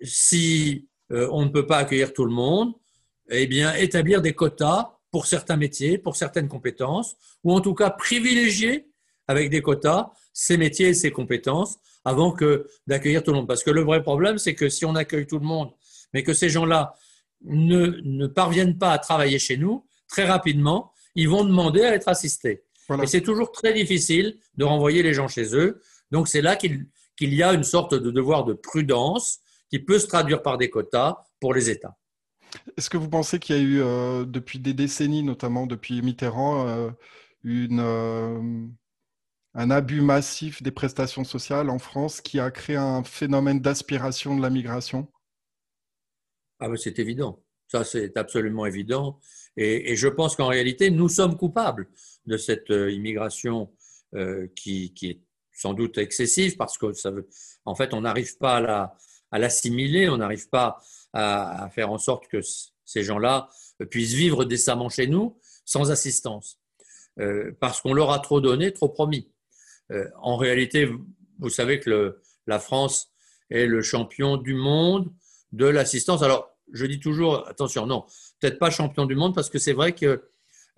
si 0.01 0.87
euh, 1.11 1.27
on 1.31 1.45
ne 1.45 1.49
peut 1.49 1.65
pas 1.65 1.77
accueillir 1.77 2.13
tout 2.13 2.25
le 2.25 2.31
monde, 2.31 2.73
eh 3.29 3.47
bien, 3.47 3.73
établir 3.73 4.21
des 4.21 4.33
quotas 4.33 4.99
pour 5.11 5.25
certains 5.25 5.57
métiers, 5.57 5.97
pour 5.97 6.15
certaines 6.15 6.47
compétences, 6.47 7.15
ou 7.43 7.53
en 7.53 7.61
tout 7.61 7.73
cas 7.73 7.89
privilégier 7.89 8.87
avec 9.27 9.49
des 9.49 9.61
quotas 9.61 10.11
ces 10.35 10.57
métiers 10.57 10.89
et 10.89 10.93
ces 10.93 11.11
compétences 11.11 11.77
avant 12.03 12.31
que 12.31 12.67
d'accueillir 12.85 13.23
tout 13.23 13.31
le 13.31 13.37
monde. 13.37 13.47
Parce 13.47 13.63
que 13.63 13.71
le 13.71 13.81
vrai 13.81 14.03
problème, 14.03 14.37
c'est 14.37 14.53
que 14.53 14.69
si 14.69 14.85
on 14.85 14.93
accueille 14.93 15.25
tout 15.25 15.39
le 15.39 15.45
monde, 15.45 15.71
mais 16.13 16.23
que 16.23 16.33
ces 16.33 16.49
gens-là 16.49 16.93
ne, 17.45 18.01
ne, 18.03 18.27
parviennent 18.27 18.77
pas 18.77 18.91
à 18.91 18.99
travailler 18.99 19.39
chez 19.39 19.57
nous, 19.57 19.85
très 20.07 20.25
rapidement, 20.25 20.91
ils 21.15 21.29
vont 21.29 21.45
demander 21.45 21.83
à 21.83 21.95
être 21.95 22.09
assistés. 22.09 22.63
Et 23.01 23.07
c'est 23.07 23.21
toujours 23.21 23.51
très 23.51 23.73
difficile 23.73 24.37
de 24.57 24.65
renvoyer 24.65 25.01
les 25.01 25.13
gens 25.13 25.27
chez 25.27 25.55
eux. 25.55 25.81
Donc 26.11 26.27
c'est 26.27 26.41
là 26.41 26.55
qu'il 26.55 26.85
y 27.19 27.41
a 27.41 27.53
une 27.53 27.63
sorte 27.63 27.95
de 27.95 28.11
devoir 28.11 28.43
de 28.43 28.53
prudence 28.53 29.39
qui 29.69 29.79
peut 29.79 29.97
se 29.97 30.07
traduire 30.07 30.43
par 30.43 30.57
des 30.57 30.69
quotas 30.69 31.17
pour 31.39 31.53
les 31.53 31.69
États. 31.69 31.97
Est-ce 32.77 32.89
que 32.89 32.97
vous 32.97 33.09
pensez 33.09 33.39
qu'il 33.39 33.55
y 33.55 33.59
a 33.59 33.61
eu, 33.61 33.81
euh, 33.81 34.25
depuis 34.25 34.59
des 34.59 34.73
décennies, 34.73 35.23
notamment 35.23 35.65
depuis 35.65 36.01
Mitterrand, 36.01 36.67
euh, 36.67 36.89
une, 37.43 37.79
euh, 37.79 38.67
un 39.55 39.71
abus 39.71 40.01
massif 40.01 40.61
des 40.61 40.71
prestations 40.71 41.23
sociales 41.23 41.69
en 41.69 41.79
France 41.79 42.21
qui 42.21 42.39
a 42.39 42.51
créé 42.51 42.75
un 42.75 43.03
phénomène 43.03 43.61
d'aspiration 43.61 44.35
de 44.35 44.41
la 44.41 44.49
migration? 44.49 45.07
Ah 46.59 46.69
ben 46.69 46.77
c'est 46.77 46.99
évident. 46.99 47.41
Ça, 47.67 47.83
c'est 47.83 48.15
absolument 48.17 48.65
évident. 48.65 49.19
Et, 49.57 49.95
je 49.95 50.07
pense 50.07 50.35
qu'en 50.35 50.47
réalité, 50.47 50.91
nous 50.91 51.09
sommes 51.09 51.37
coupables 51.37 51.87
de 52.25 52.37
cette 52.37 52.69
euh, 52.69 52.91
immigration 52.91 53.71
euh, 54.13 54.47
qui, 54.55 54.93
est 55.01 55.21
sans 55.53 55.73
doute 55.73 55.97
excessive 55.97 56.57
parce 56.57 56.77
que 56.77 56.93
ça 56.93 57.11
veut, 57.11 57.27
en 57.63 57.75
fait, 57.75 57.93
on 57.93 58.01
n'arrive 58.01 58.37
pas 58.37 58.91
à 59.31 59.39
l'assimiler, 59.39 60.09
on 60.09 60.17
n'arrive 60.17 60.49
pas 60.49 60.81
à, 61.13 61.69
faire 61.73 61.91
en 61.91 61.97
sorte 61.97 62.27
que 62.27 62.39
ces 62.83 63.03
gens-là 63.03 63.49
puissent 63.89 64.13
vivre 64.13 64.43
décemment 64.43 64.89
chez 64.89 65.07
nous 65.07 65.39
sans 65.63 65.91
assistance. 65.91 66.59
Euh, 67.19 67.53
parce 67.61 67.81
qu'on 67.81 67.93
leur 67.93 68.11
a 68.11 68.19
trop 68.19 68.41
donné, 68.41 68.73
trop 68.73 68.89
promis. 68.89 69.31
Euh, 69.91 70.09
en 70.21 70.37
réalité, 70.37 70.89
vous 71.39 71.49
savez 71.49 71.79
que 71.79 72.19
la 72.47 72.59
France 72.59 73.11
est 73.49 73.65
le 73.65 73.81
champion 73.81 74.37
du 74.37 74.53
monde 74.53 75.11
de 75.51 75.65
l'assistance. 75.65 76.23
Alors, 76.23 76.49
je 76.73 76.85
dis 76.85 76.99
toujours, 76.99 77.47
attention, 77.47 77.85
non, 77.85 78.05
peut-être 78.39 78.57
pas 78.57 78.69
champion 78.69 79.05
du 79.05 79.15
monde 79.15 79.35
parce 79.35 79.49
que 79.49 79.59
c'est 79.59 79.73
vrai 79.73 79.93
qu'il 79.93 80.19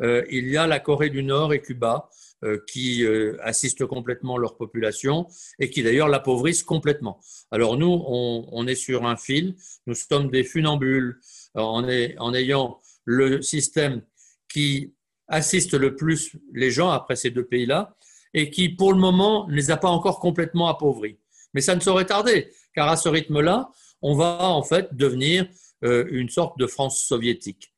euh, 0.01 0.25
y 0.29 0.57
a 0.57 0.67
la 0.67 0.79
Corée 0.79 1.09
du 1.09 1.23
Nord 1.23 1.53
et 1.53 1.61
Cuba 1.61 2.09
euh, 2.43 2.59
qui 2.67 3.05
assistent 3.41 3.85
complètement 3.85 4.37
leur 4.37 4.57
population 4.57 5.27
et 5.59 5.69
qui 5.69 5.81
d'ailleurs 5.81 6.09
l'appauvrissent 6.09 6.63
complètement. 6.63 7.19
Alors 7.51 7.77
nous, 7.77 8.03
on, 8.05 8.67
est 8.67 8.75
sur 8.75 9.05
un 9.05 9.15
fil, 9.15 9.55
nous 9.87 9.95
sommes 9.95 10.29
des 10.29 10.43
funambules 10.43 11.19
en 11.55 11.87
ayant 11.87 12.81
le 13.05 13.41
système 13.41 14.01
qui 14.49 14.93
assiste 15.27 15.73
le 15.73 15.95
plus 15.95 16.35
les 16.53 16.71
gens 16.71 16.89
après 16.89 17.15
ces 17.15 17.31
deux 17.31 17.45
pays-là 17.45 17.95
et 18.38 18.51
qui, 18.51 18.70
pour 18.70 18.94
le 18.94 19.00
moment, 19.00 19.48
ne 19.48 19.56
les 19.56 19.72
a 19.72 19.77
pas 19.77 19.89
encore 19.89 20.20
complètement 20.20 20.67
appauvris. 20.67 21.17
Mais 21.56 21.62
ça 21.62 21.74
ne 21.74 21.79
saurait 21.79 22.06
tarder, 22.06 22.51
car 22.75 22.88
à 22.88 22.96
ce 22.96 23.10
rythme-là, 23.10 23.72
on 24.03 24.15
va 24.15 24.50
en 24.50 24.62
fait 24.62 24.96
devenir 24.96 25.48
euh, 25.84 26.06
une 26.12 26.29
sorte 26.29 26.60
de 26.60 26.67
France 26.67 27.01
soviétique. 27.01 27.74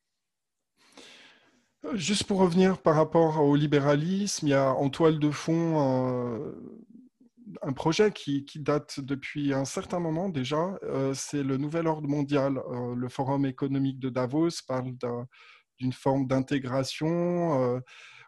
Juste 1.94 2.25
pour 2.25 2.39
revenir 2.39 2.82
par 2.82 2.96
rapport 2.96 3.42
au 3.42 3.56
libéralisme, 3.56 4.48
il 4.48 4.50
y 4.50 4.54
a 4.54 4.74
en 4.74 4.89
toile 4.89 5.18
de 5.18 5.32
fond 5.32 6.36
euh, 6.36 6.51
un 7.62 7.72
projet 7.72 8.12
qui, 8.12 8.44
date 8.58 9.00
depuis 9.00 9.54
un 9.54 9.63
certain 9.63 10.00
moment 10.00 10.28
déjà, 10.28 10.78
euh, 10.84 11.13
c'est 11.13 11.42
le 11.42 11.56
Nouvel 11.56 11.88
Ordre 11.88 12.10
mondial. 12.10 12.62
le 12.98 13.08
Forum 13.08 13.46
économique 13.46 13.98
de 13.98 14.10
Davos 14.10 14.62
parle 14.68 14.92
d'une 15.80 15.94
forme 15.94 16.28
d'intégration 16.28 17.82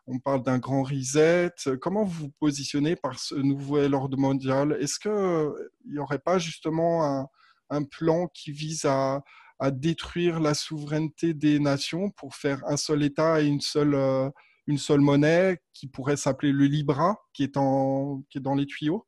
on 0.08 0.20
parle 0.20 0.44
d'un 0.44 0.58
grand 0.58 0.84
reset. 0.84 1.52
Comment 1.80 2.04
vous 2.04 2.26
vous 2.26 2.32
positionnez 2.40 2.96
par 2.96 3.20
ce 3.20 3.36
nouvel 3.36 3.94
ordre 3.94 4.18
mondial? 4.18 4.78
Est-ce 4.80 5.00
qu'il 5.00 5.92
n'y 5.92 6.00
aurait 6.00 6.20
pas 6.20 6.38
justement 6.38 7.28
un, 7.70 7.84
plan 7.84 8.28
qui 8.28 8.52
vise 8.52 8.86
à, 8.86 9.24
détruire 9.72 10.40
la 10.40 10.56
souveraineté 10.56 11.36
des 11.36 11.60
nations 11.60 12.10
pour 12.10 12.36
faire 12.36 12.64
un 12.66 12.78
seul 12.78 13.04
État 13.04 13.42
et 13.42 13.46
une 13.46 13.62
seule, 13.62 13.94
euh, 13.94 14.28
une 14.66 14.80
seule 14.80 15.02
monnaie 15.02 15.60
qui 15.72 15.88
pourrait 15.88 16.18
s'appeler 16.18 16.52
le 16.52 16.66
Libra, 16.66 17.16
qui 17.32 17.44
est, 17.44 17.58
en, 17.58 18.24
qui 18.32 18.40
est 18.40 18.42
dans 18.42 18.56
les 18.56 18.66
tuyaux? 18.66 19.08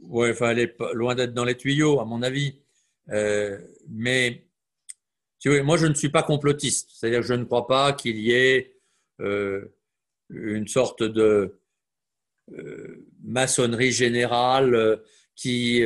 Oui, 0.00 0.28
elle 0.38 0.58
est 0.58 0.76
loin 0.92 1.14
d'être 1.14 1.32
dans 1.32 1.46
les 1.46 1.56
tuyaux, 1.56 1.98
à 1.98 2.04
mon 2.04 2.22
avis. 2.22 2.60
Euh, 3.10 3.58
mais 3.88 4.43
moi, 5.46 5.76
je 5.76 5.86
ne 5.86 5.94
suis 5.94 6.08
pas 6.08 6.22
complotiste. 6.22 6.90
C'est-à-dire 6.92 7.20
que 7.20 7.26
je 7.26 7.34
ne 7.34 7.44
crois 7.44 7.66
pas 7.66 7.92
qu'il 7.92 8.18
y 8.18 8.32
ait 8.32 8.74
euh, 9.20 9.74
une 10.30 10.66
sorte 10.66 11.02
de 11.02 11.58
euh, 12.52 13.06
maçonnerie 13.22 13.92
générale 13.92 14.74
euh, 14.74 14.96
qui 15.36 15.82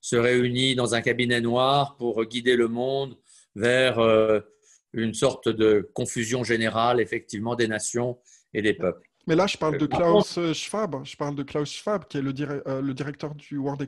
se 0.00 0.16
réunit 0.16 0.76
dans 0.76 0.94
un 0.94 1.00
cabinet 1.00 1.40
noir 1.40 1.96
pour 1.96 2.24
guider 2.24 2.54
le 2.54 2.68
monde 2.68 3.16
vers 3.56 3.98
une 4.92 5.12
sorte 5.12 5.48
de 5.48 5.90
confusion 5.92 6.44
générale, 6.44 7.00
effectivement, 7.00 7.56
des 7.56 7.66
nations 7.66 8.16
et 8.54 8.62
des 8.62 8.74
peuples. 8.74 9.10
Mais 9.26 9.34
là, 9.34 9.46
je 9.46 9.56
parle 9.56 9.76
de 9.78 9.86
Klaus 9.86 10.38
Schwab. 10.52 11.04
Je 11.04 11.16
parle 11.16 11.34
de 11.34 11.42
Klaus 11.42 11.72
Schwab, 11.72 12.06
qui 12.06 12.18
est 12.18 12.22
le, 12.22 12.32
euh, 12.68 12.80
le 12.80 12.94
directeur 12.94 13.34
du 13.34 13.58
World 13.58 13.82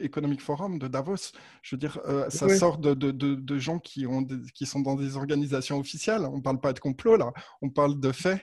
Economic 0.00 0.40
Forum 0.40 0.78
de 0.78 0.88
Davos. 0.88 1.32
Je 1.62 1.76
veux 1.76 1.78
dire, 1.78 2.00
euh, 2.06 2.30
ça 2.30 2.48
sort 2.48 2.78
de, 2.78 2.94
de, 2.94 3.10
de, 3.10 3.58
gens 3.58 3.78
qui, 3.78 4.06
ont 4.06 4.26
qui 4.54 4.64
sont 4.64 4.80
dans 4.80 4.94
des 4.94 5.16
organisations 5.16 5.78
officielles. 5.78 6.22
On 6.22 6.38
ne 6.38 6.42
parle 6.42 6.60
pas 6.60 6.72
de 6.72 6.80
complot, 6.80 7.16
là. 7.16 7.32
On 7.60 7.68
parle 7.68 8.00
de 8.00 8.10
faits. 8.10 8.40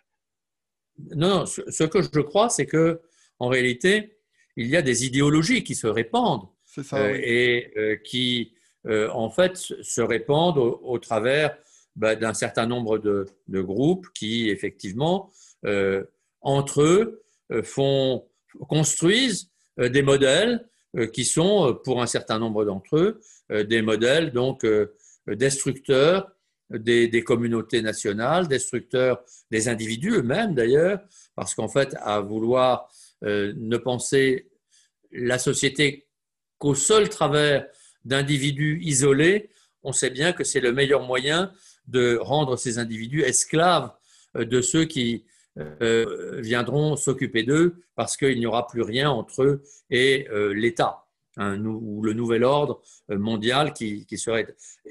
Non, 1.15 1.39
non. 1.39 1.45
Ce 1.45 1.83
que 1.83 2.01
je 2.03 2.19
crois, 2.19 2.49
c'est 2.49 2.67
que 2.67 3.01
en 3.39 3.47
réalité, 3.47 4.19
il 4.55 4.67
y 4.67 4.77
a 4.77 4.83
des 4.83 5.05
idéologies 5.05 5.63
qui 5.63 5.73
se 5.73 5.87
répandent. 5.87 6.47
Ça, 6.65 6.97
euh, 6.97 7.19
Et 7.23 7.99
qui, 8.05 8.53
en 8.87 9.31
fait, 9.31 9.57
se 9.57 10.01
répandent 10.01 10.59
au, 10.59 10.99
travers 10.99 11.57
bah, 11.95 12.15
d'un 12.15 12.35
certain 12.35 12.67
nombre 12.67 12.99
de, 12.99 13.25
groupes 13.61 14.07
qui, 14.13 14.49
effectivement, 14.51 15.31
euh, 15.65 16.03
entre 16.41 16.81
eux, 16.81 17.23
euh, 17.51 17.63
font, 17.63 18.25
construisent 18.67 19.49
euh, 19.79 19.89
des 19.89 20.01
modèles 20.01 20.67
qui 21.13 21.23
sont, 21.23 21.79
pour 21.85 22.01
un 22.01 22.05
certain 22.05 22.37
nombre 22.37 22.65
d'entre 22.65 22.97
eux, 22.97 23.21
des 23.49 23.81
modèles 23.81 24.33
donc 24.33 24.65
destructeurs 25.25 26.29
des, 26.69 27.07
des, 27.07 27.23
communautés 27.23 27.81
nationales, 27.81 28.49
destructeurs 28.49 29.23
des 29.51 29.69
individus 29.69 30.15
eux-mêmes 30.15 30.53
d'ailleurs, 30.53 30.99
parce 31.33 31.55
qu'en 31.55 31.69
fait, 31.69 31.95
à 32.01 32.19
vouloir 32.19 32.91
ne 33.21 33.77
penser 33.77 34.49
la 35.13 35.39
société 35.39 36.07
qu'au 36.57 36.75
seul 36.75 37.07
travers 37.07 37.65
d'individus 38.03 38.81
isolés, 38.83 39.49
on 39.83 39.93
sait 39.93 40.09
bien 40.09 40.33
que 40.33 40.43
c'est 40.43 40.59
le 40.59 40.73
meilleur 40.73 41.03
moyen 41.03 41.53
de 41.87 42.17
rendre 42.17 42.57
ces 42.57 42.79
individus 42.79 43.21
esclaves 43.21 43.93
de 44.35 44.59
ceux 44.59 44.83
qui 44.83 45.23
euh, 45.59 46.39
viendront 46.39 46.95
s'occuper 46.95 47.43
d'eux 47.43 47.83
parce 47.95 48.15
qu'il 48.15 48.39
n'y 48.39 48.45
aura 48.45 48.67
plus 48.67 48.83
rien 48.83 49.09
entre 49.09 49.43
eux 49.43 49.63
et 49.89 50.27
euh, 50.31 50.53
l'État. 50.53 51.05
Ou 51.37 52.01
le 52.03 52.13
nouvel 52.13 52.43
ordre 52.43 52.81
euh, 53.09 53.17
mondial 53.17 53.73
qui, 53.73 54.05
serait. 54.17 54.47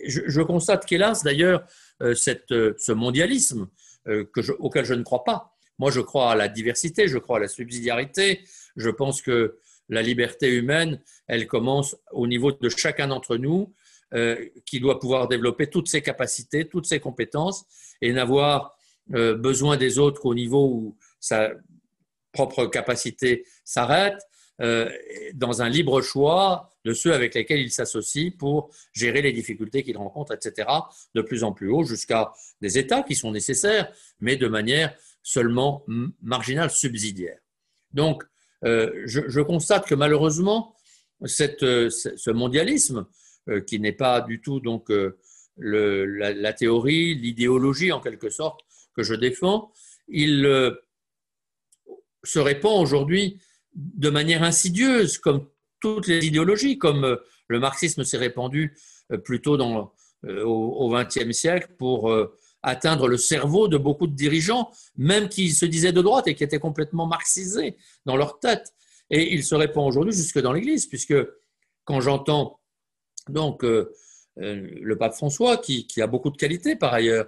Je, 0.06 0.42
constate 0.42 0.84
qu'hélas, 0.86 1.22
d'ailleurs, 1.24 1.64
ce 2.00 2.92
mondialisme 2.92 3.68
que 4.06 4.52
auquel 4.58 4.84
je 4.84 4.94
ne 4.94 5.02
crois 5.02 5.24
pas. 5.24 5.54
Moi, 5.78 5.90
je 5.90 6.00
crois 6.00 6.32
à 6.32 6.34
la 6.34 6.48
diversité, 6.48 7.08
je 7.08 7.18
crois 7.18 7.36
à 7.36 7.40
la 7.40 7.48
subsidiarité. 7.48 8.40
Je 8.76 8.90
pense 8.90 9.22
que 9.22 9.58
la 9.88 10.02
liberté 10.02 10.48
humaine, 10.48 11.00
elle 11.26 11.46
commence 11.46 11.96
au 12.10 12.26
niveau 12.26 12.52
de 12.52 12.68
chacun 12.70 13.08
d'entre 13.08 13.36
nous, 13.36 13.72
qui 14.64 14.80
doit 14.80 14.98
pouvoir 14.98 15.28
développer 15.28 15.68
toutes 15.68 15.88
ses 15.88 16.02
capacités, 16.02 16.66
toutes 16.66 16.86
ses 16.86 17.00
compétences 17.00 17.66
et 18.00 18.12
n'avoir 18.12 18.76
euh, 19.14 19.34
besoin 19.34 19.76
des 19.76 19.98
autres 19.98 20.26
au 20.26 20.34
niveau 20.34 20.66
où 20.66 20.96
sa 21.18 21.50
propre 22.32 22.66
capacité 22.66 23.44
s'arrête, 23.64 24.20
euh, 24.60 24.90
dans 25.34 25.62
un 25.62 25.68
libre 25.68 26.00
choix 26.02 26.68
de 26.84 26.92
ceux 26.92 27.12
avec 27.12 27.34
lesquels 27.34 27.60
il 27.60 27.73
s'associe 27.73 28.30
pour 28.36 28.70
gérer 28.92 29.23
les 29.23 29.32
difficultés 29.32 29.82
qu'il 29.82 29.96
rencontre, 29.96 30.34
etc., 30.34 30.68
de 31.14 31.23
plus 31.23 31.44
en 31.44 31.52
plus 31.52 31.70
haut, 31.70 31.82
jusqu'à 31.82 32.32
des 32.60 32.78
États 32.78 33.02
qui 33.02 33.14
sont 33.14 33.32
nécessaires, 33.32 33.90
mais 34.20 34.36
de 34.36 34.46
manière 34.49 34.94
seulement 35.23 35.84
marginale, 36.23 36.70
subsidiaire. 36.70 37.38
Donc, 37.92 38.23
euh, 38.64 39.02
je, 39.06 39.40
constate 39.40 39.86
que 39.86 39.94
malheureusement, 39.94 40.76
cette, 41.25 41.60
ce 41.60 42.30
mondialisme, 42.30 43.06
qui 43.66 43.80
n'est 43.80 43.92
pas 43.92 44.20
du 44.20 44.40
tout 44.40 44.60
donc 44.60 44.90
le, 45.60 46.04
la, 46.04 46.52
théorie, 46.52 47.14
l'idéologie 47.14 47.92
en 47.92 48.00
quelque 48.00 48.30
sorte 48.30 48.60
je 49.02 49.15
défends, 49.15 49.73
il 50.10 50.45
euh, 50.45 50.75
se 52.25 52.39
répand 52.39 52.80
aujourd'hui 52.80 53.41
de 53.75 54.10
manière 54.10 54.43
insidieuse, 54.43 55.19
comme 55.19 55.47
toutes 55.80 56.08
les 56.08 56.26
idéologies, 56.26 56.78
comme 56.78 57.04
euh, 57.04 57.17
le 57.49 57.60
marxisme 57.60 58.04
s'est 58.04 58.19
répandu 58.19 58.76
euh, 59.13 59.19
plutôt 59.19 59.56
dans, 59.56 59.93
au 60.45 60.91
XXe 60.93 61.32
siècle 61.32 61.71
pour 61.78 62.15
atteindre 62.63 63.08
le 63.08 63.17
cerveau 63.17 63.69
de 63.69 63.78
beaucoup 63.78 64.06
de 64.06 64.15
dirigeants, 64.15 64.71
même 64.99 65.30
qui 65.30 65.49
se 65.49 65.65
disaient 65.65 65.95
de 65.95 66.02
droite 66.02 66.28
et 66.28 66.34
qui 66.34 66.45
étaient 66.45 66.58
complètement 66.58 67.06
marxisés 67.06 67.78
dans 68.04 68.17
leur 68.17 68.39
tête. 68.39 68.75
Et 69.08 69.32
il 69.32 69.43
se 69.43 69.54
répand 69.54 69.89
aujourd'hui 69.89 70.13
jusque 70.13 70.39
dans 70.39 70.52
l'Église, 70.52 70.84
puisque 70.84 71.15
quand 71.84 72.02
j'entends 72.02 72.60
donc 73.30 73.63
le 73.63 74.95
pape 74.99 75.15
François, 75.15 75.56
qui, 75.56 75.86
a 76.02 76.06
beaucoup 76.06 76.28
de 76.28 76.36
qualités 76.36 76.76
par 76.76 76.93
ailleurs, 76.93 77.26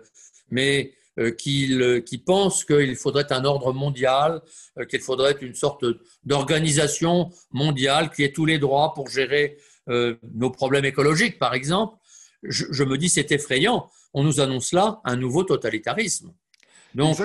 mais 0.51 0.93
euh, 1.19 1.31
qui, 1.31 2.23
pensent 2.25 2.65
qu'il 2.65 2.97
faudrait 2.97 3.31
un 3.35 3.45
ordre 3.45 3.75
mondial, 3.75 4.41
euh, 4.79 4.87
qu'il 4.87 5.01
faudrait 5.01 5.37
une 5.43 5.55
sorte 5.55 5.85
d'organisation 6.25 7.31
mondiale 7.51 8.11
qui 8.11 8.23
ait 8.23 8.33
tous 8.33 8.47
les 8.47 8.59
droits 8.59 8.95
pour 8.95 9.09
gérer 9.09 9.59
euh, 9.91 10.15
nos 10.35 10.51
problèmes 10.51 10.87
écologiques, 10.87 11.39
par 11.39 11.53
exemple. 11.53 11.99
Je, 12.43 12.83
me 12.83 12.97
dis, 12.97 13.11
c'est 13.11 13.31
effrayant. 13.31 13.91
On 14.15 14.25
nous 14.25 14.41
annonce 14.41 14.73
là 14.73 15.03
un 15.05 15.17
nouveau 15.17 15.45
totalitarisme. 15.45 16.33
Donc, 16.95 17.21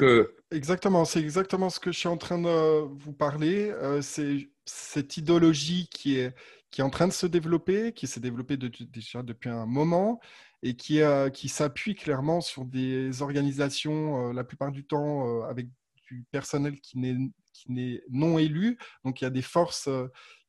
exactement, 0.52 1.06
c'est 1.06 1.22
exactement 1.22 1.70
ce 1.70 1.80
que 1.80 1.94
je 1.94 2.00
suis 2.00 2.10
en 2.10 2.18
train 2.18 2.40
de 2.40 2.82
vous 2.94 3.14
parler. 3.14 3.74
c'est 4.02 4.50
cette 4.66 5.16
idéologie 5.16 5.88
qui 5.90 6.20
est, 6.20 6.36
qui 6.72 6.82
est 6.82 6.84
en 6.84 6.90
train 6.90 7.08
de 7.08 7.14
se 7.14 7.26
développer, 7.26 7.94
qui 7.94 8.06
s'est 8.06 8.20
développée 8.20 8.58
déjà 8.58 9.24
depuis 9.24 9.50
un 9.50 9.66
moment, 9.66 10.20
et 10.64 10.76
qui, 10.76 11.02
euh, 11.02 11.30
qui 11.30 11.50
s'appuie 11.50 11.96
clairement 11.96 12.42
sur 12.42 12.66
des 12.66 13.22
organisations, 13.22 14.30
euh, 14.30 14.34
la 14.34 14.44
plupart 14.44 14.72
du 14.72 14.86
temps 14.86 15.28
euh, 15.28 15.44
avec 15.44 15.68
du 16.10 16.26
personnel 16.32 16.80
qui 16.82 16.98
n'est 16.98 18.04
non 18.10 18.38
élu. 18.40 18.78
Donc 19.04 19.22
il 19.22 19.26
y 19.26 19.28
a 19.28 19.32
des 19.32 19.42
forces 19.42 19.90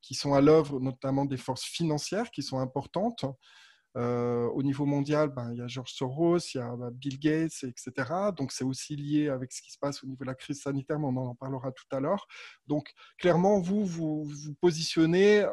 qui 0.00 0.14
sont 0.14 0.34
à 0.34 0.40
l'œuvre, 0.40 0.78
notamment 0.78 1.24
des 1.24 1.36
forces 1.36 1.64
financières 1.64 2.30
qui 2.30 2.42
sont 2.42 2.58
importantes. 2.60 3.24
au 3.96 4.62
niveau 4.62 4.86
mondial, 4.86 5.30
ben, 5.30 5.50
il 5.52 5.58
y 5.58 5.62
a 5.62 5.66
George 5.66 5.92
Soros, 5.92 6.38
il 6.54 6.58
y 6.58 6.60
a 6.60 6.76
ben, 6.76 6.90
Bill 6.92 7.18
Gates, 7.18 7.64
etc. 7.64 8.30
Donc 8.36 8.52
c'est 8.52 8.62
aussi 8.62 8.94
lié 8.94 9.28
avec 9.28 9.52
ce 9.52 9.60
qui 9.60 9.72
se 9.72 9.78
passe 9.78 10.04
au 10.04 10.06
niveau 10.06 10.22
de 10.22 10.28
la 10.28 10.36
crise 10.36 10.62
sanitaire, 10.62 11.00
mais 11.00 11.06
on 11.06 11.16
en 11.16 11.34
parlera 11.34 11.72
tout 11.72 11.90
à 11.90 11.98
l'heure. 11.98 12.28
Donc 12.68 12.92
clairement, 13.18 13.58
vous 13.60 13.84
vous, 13.84 14.24
vous 14.24 14.54
positionnez, 14.60 15.44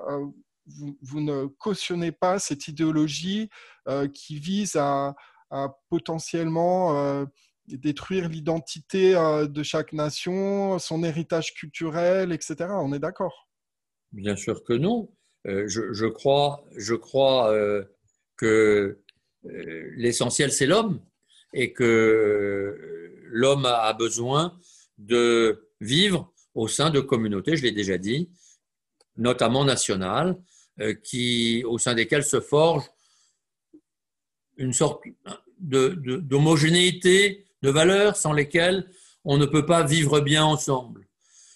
vous, 0.68 1.22
ne 1.22 1.46
cautionnez 1.46 2.12
pas 2.12 2.40
cette 2.40 2.68
idéologie 2.68 3.50
euh, 3.88 4.08
qui 4.08 4.40
vise 4.40 4.76
à, 4.76 5.16
potentiellement 5.90 6.98
euh, 6.98 7.26
détruire 7.68 8.28
l'identité 8.28 9.16
euh, 9.16 9.48
de 9.48 9.64
chaque 9.64 9.94
nation, 9.94 10.80
son 10.80 11.04
héritage 11.04 11.54
culturel, 11.54 12.34
etc. 12.34 12.56
On 12.72 12.92
est 12.94 13.00
d'accord 13.00 13.48
Bien 14.12 14.36
sûr 14.36 14.64
que 14.64 14.74
non. 14.74 15.10
Je, 15.46 16.08
crois, 16.08 16.66
je 16.76 16.96
crois 16.96 17.54
que 18.36 19.00
l'essentiel, 19.44 20.52
c'est 20.52 20.66
l'homme 20.66 21.00
et 21.54 21.72
que 21.72 23.14
l'homme 23.28 23.66
a 23.66 23.94
besoin 23.94 24.58
de 24.98 25.70
vivre 25.82 26.34
au 26.56 26.68
sein 26.68 26.90
de 26.90 27.00
communautés, 27.00 27.58
je 27.58 27.64
l'ai 27.64 27.72
déjà 27.72 27.98
dit, 28.00 28.32
notamment 29.18 29.66
nationales, 29.66 30.38
qui, 31.04 31.64
au 31.66 31.78
sein 31.78 31.94
desquels 31.94 32.24
se 32.24 32.42
forge 32.42 32.84
une 34.58 34.74
sorte 34.74 35.04
d'homogénéité 35.60 37.48
de, 37.62 37.68
de, 37.68 37.74
valeurs 37.74 38.16
sans 38.18 38.34
lesquelles 38.34 38.90
on 39.24 39.38
ne 39.38 39.46
peut 39.46 39.66
pas 39.66 39.84
vivre 39.84 40.20
bien 40.20 40.44
ensemble. 40.46 41.08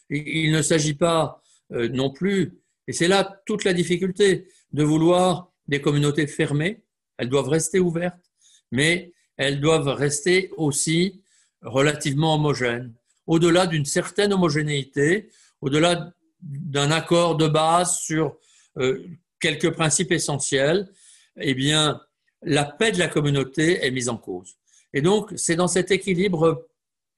il 0.09 0.51
ne 0.51 0.61
s'agit 0.61 0.95
pas 0.95 1.41
euh, 1.71 1.87
non 1.89 2.09
plus, 2.11 2.59
et 2.87 2.93
c'est 2.93 3.07
là 3.07 3.41
toute 3.45 3.63
la 3.63 3.73
difficulté, 3.73 4.47
de 4.73 4.83
vouloir 4.83 5.51
des 5.67 5.81
communautés 5.81 6.27
fermées. 6.27 6.83
Elles 7.17 7.29
doivent 7.29 7.49
rester 7.49 7.79
ouvertes, 7.79 8.31
mais 8.71 9.13
elles 9.37 9.59
doivent 9.59 9.89
rester 9.89 10.51
aussi 10.57 11.21
relativement 11.61 12.35
homogènes. 12.35 12.93
Au-delà 13.27 13.67
d'une 13.67 13.85
certaine 13.85 14.33
homogénéité, 14.33 15.29
au-delà 15.61 16.11
d'un 16.41 16.89
accord 16.89 17.35
de 17.35 17.47
base 17.47 17.97
sur 17.99 18.37
euh, 18.77 19.03
quelques 19.39 19.71
principes 19.71 20.11
essentiels, 20.11 20.89
eh 21.37 21.53
bien, 21.53 22.01
la 22.41 22.65
paix 22.65 22.91
de 22.91 22.99
la 22.99 23.07
communauté 23.07 23.85
est 23.85 23.91
mise 23.91 24.09
en 24.09 24.17
cause. 24.17 24.55
Et 24.93 25.01
donc, 25.01 25.33
c'est 25.35 25.55
dans 25.55 25.67
cet 25.67 25.91
équilibre 25.91 26.67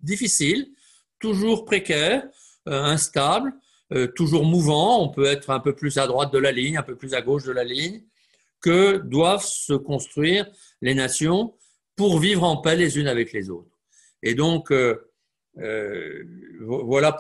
difficile, 0.02 0.70
toujours 1.20 1.66
précaire, 1.66 2.24
euh, 2.68 2.84
instable, 2.84 3.54
euh, 3.94 4.08
toujours 4.08 4.46
mouvant, 4.46 5.02
on 5.02 5.10
peut 5.10 5.26
être 5.26 5.50
un 5.50 5.60
peu 5.60 5.74
plus 5.74 5.98
à 5.98 6.08
droite 6.08 6.32
de 6.32 6.38
la 6.38 6.52
ligne, 6.52 6.78
un 6.78 6.84
peu 6.84 6.96
plus 6.96 7.14
à 7.14 7.22
gauche 7.22 7.44
de 7.44 7.52
la 7.52 7.64
ligne, 7.64 8.04
que 8.62 8.98
doivent 8.98 9.46
se 9.46 9.74
construire 9.74 10.48
les 10.82 10.94
nations 10.94 11.56
pour 11.96 12.20
vivre 12.20 12.44
en 12.44 12.58
paix 12.58 12.76
les 12.76 13.00
unes 13.00 13.08
avec 13.08 13.34
les 13.34 13.50
autres. 13.50 13.80
Et 14.24 14.36
donc, 14.36 14.72
voilà 15.56 17.18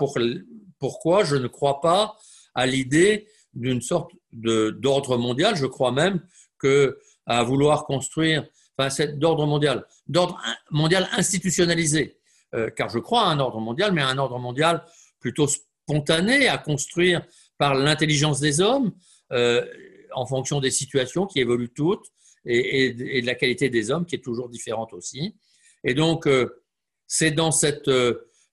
pourquoi 0.79 1.23
je 1.23 1.35
ne 1.35 1.47
crois 1.47 1.81
pas 1.81 2.15
à 2.53 2.67
l'idée 2.67 3.27
d'une 3.53 3.81
sorte 3.81 4.11
d'ordre 4.31 5.17
mondial. 5.17 5.55
Je 5.55 5.65
crois 5.65 5.91
même 5.91 6.21
que 6.57 6.97
à 7.25 7.43
vouloir 7.43 7.85
construire, 7.85 8.47
enfin, 8.77 9.05
d'ordre 9.13 9.45
mondial, 9.45 9.85
d'ordre 10.07 10.39
mondial 10.69 11.07
institutionnalisé, 11.13 12.17
euh, 12.55 12.69
car 12.69 12.89
je 12.89 12.99
crois 12.99 13.23
à 13.23 13.29
un 13.29 13.39
ordre 13.39 13.59
mondial, 13.59 13.91
mais 13.93 14.01
un 14.01 14.17
ordre 14.17 14.39
mondial 14.39 14.83
plutôt 15.19 15.47
spontané, 15.47 16.47
à 16.47 16.57
construire 16.57 17.21
par 17.57 17.75
l'intelligence 17.75 18.39
des 18.39 18.59
hommes, 18.59 18.91
euh, 19.31 19.65
en 20.13 20.25
fonction 20.25 20.59
des 20.59 20.71
situations 20.71 21.25
qui 21.25 21.39
évoluent 21.39 21.73
toutes, 21.73 22.07
et, 22.43 22.93
de 22.93 23.25
la 23.25 23.35
qualité 23.35 23.69
des 23.69 23.91
hommes 23.91 24.05
qui 24.05 24.15
est 24.15 24.23
toujours 24.23 24.49
différente 24.49 24.93
aussi. 24.93 25.35
Et 25.83 25.93
donc, 25.93 26.25
euh, 26.25 26.63
c'est 27.05 27.31
dans 27.31 27.51
cet 27.51 27.89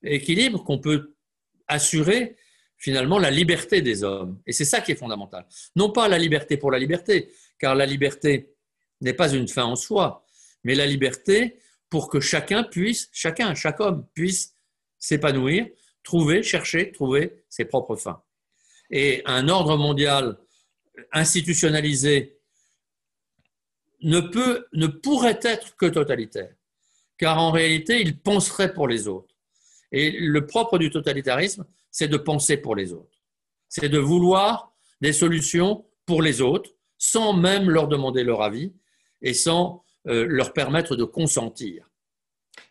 équilibre 0.03 0.63
qu'on 0.63 0.79
peut 0.79 1.15
assurer 1.69 2.37
finalement 2.79 3.19
la 3.19 3.31
liberté 3.31 3.83
des 3.83 4.05
hommes. 4.05 4.41
Et 4.47 4.53
c'est 4.53 4.65
ça 4.65 4.81
qui 4.81 4.93
est 4.93 4.97
fondamental. 4.97 5.45
Non 5.77 5.91
pas 5.91 6.09
la 6.09 6.19
liberté 6.19 6.57
pour 6.57 6.71
la 6.71 6.79
liberté, 6.79 7.31
car 7.59 7.75
la 7.75 7.85
liberté 7.85 8.55
n'est 9.01 9.15
pas 9.15 9.33
une 9.33 9.49
fin 9.49 9.65
en 9.65 9.77
soi, 9.77 10.25
mais 10.65 10.75
la 10.75 10.87
liberté 10.87 11.59
pour 11.91 12.09
que 12.09 12.21
chacun 12.21 12.63
puisse, 12.63 13.09
chacun, 13.13 13.55
chaque 13.55 13.81
homme 13.81 14.07
puisse 14.15 14.55
s'épanouir, 14.99 15.67
trouver, 16.03 16.43
chercher, 16.43 16.93
trouver 16.93 17.45
ses 17.49 17.65
propres 17.65 17.97
fins. 17.97 18.23
Et 18.91 19.23
un 19.27 19.49
ordre 19.49 19.77
mondial 19.77 20.39
institutionnalisé 21.13 22.39
ne 24.03 24.21
peut, 24.21 24.67
ne 24.73 24.87
pourrait 24.87 25.41
être 25.43 25.77
que 25.77 25.87
totalitaire, 25.87 26.55
car 27.17 27.39
en 27.39 27.51
réalité, 27.51 28.01
il 28.01 28.19
penserait 28.19 28.73
pour 28.73 28.89
les 28.89 29.09
autres. 29.09 29.35
Et 29.91 30.11
le 30.13 30.47
propre 30.47 30.79
du 30.79 30.91
totalitarisme, 30.91 31.65
c'est 31.99 32.07
de 32.07 32.17
penser 32.17 32.57
pour 32.57 32.77
les 32.77 32.93
autres. 32.93 33.19
C'est 33.69 33.89
de 33.89 33.99
vouloir 33.99 34.73
des 35.01 35.13
solutions 35.13 35.85
pour 36.07 36.23
les 36.23 36.41
autres, 36.41 36.71
sans 36.97 37.33
même 37.33 37.69
leur 37.69 37.89
demander 37.89 38.23
leur 38.23 38.41
avis 38.41 38.73
et 39.21 39.35
sans 39.35 39.85
euh, 40.07 40.25
leur 40.29 40.53
permettre 40.53 40.95
de 40.95 41.03
consentir. 41.03 41.91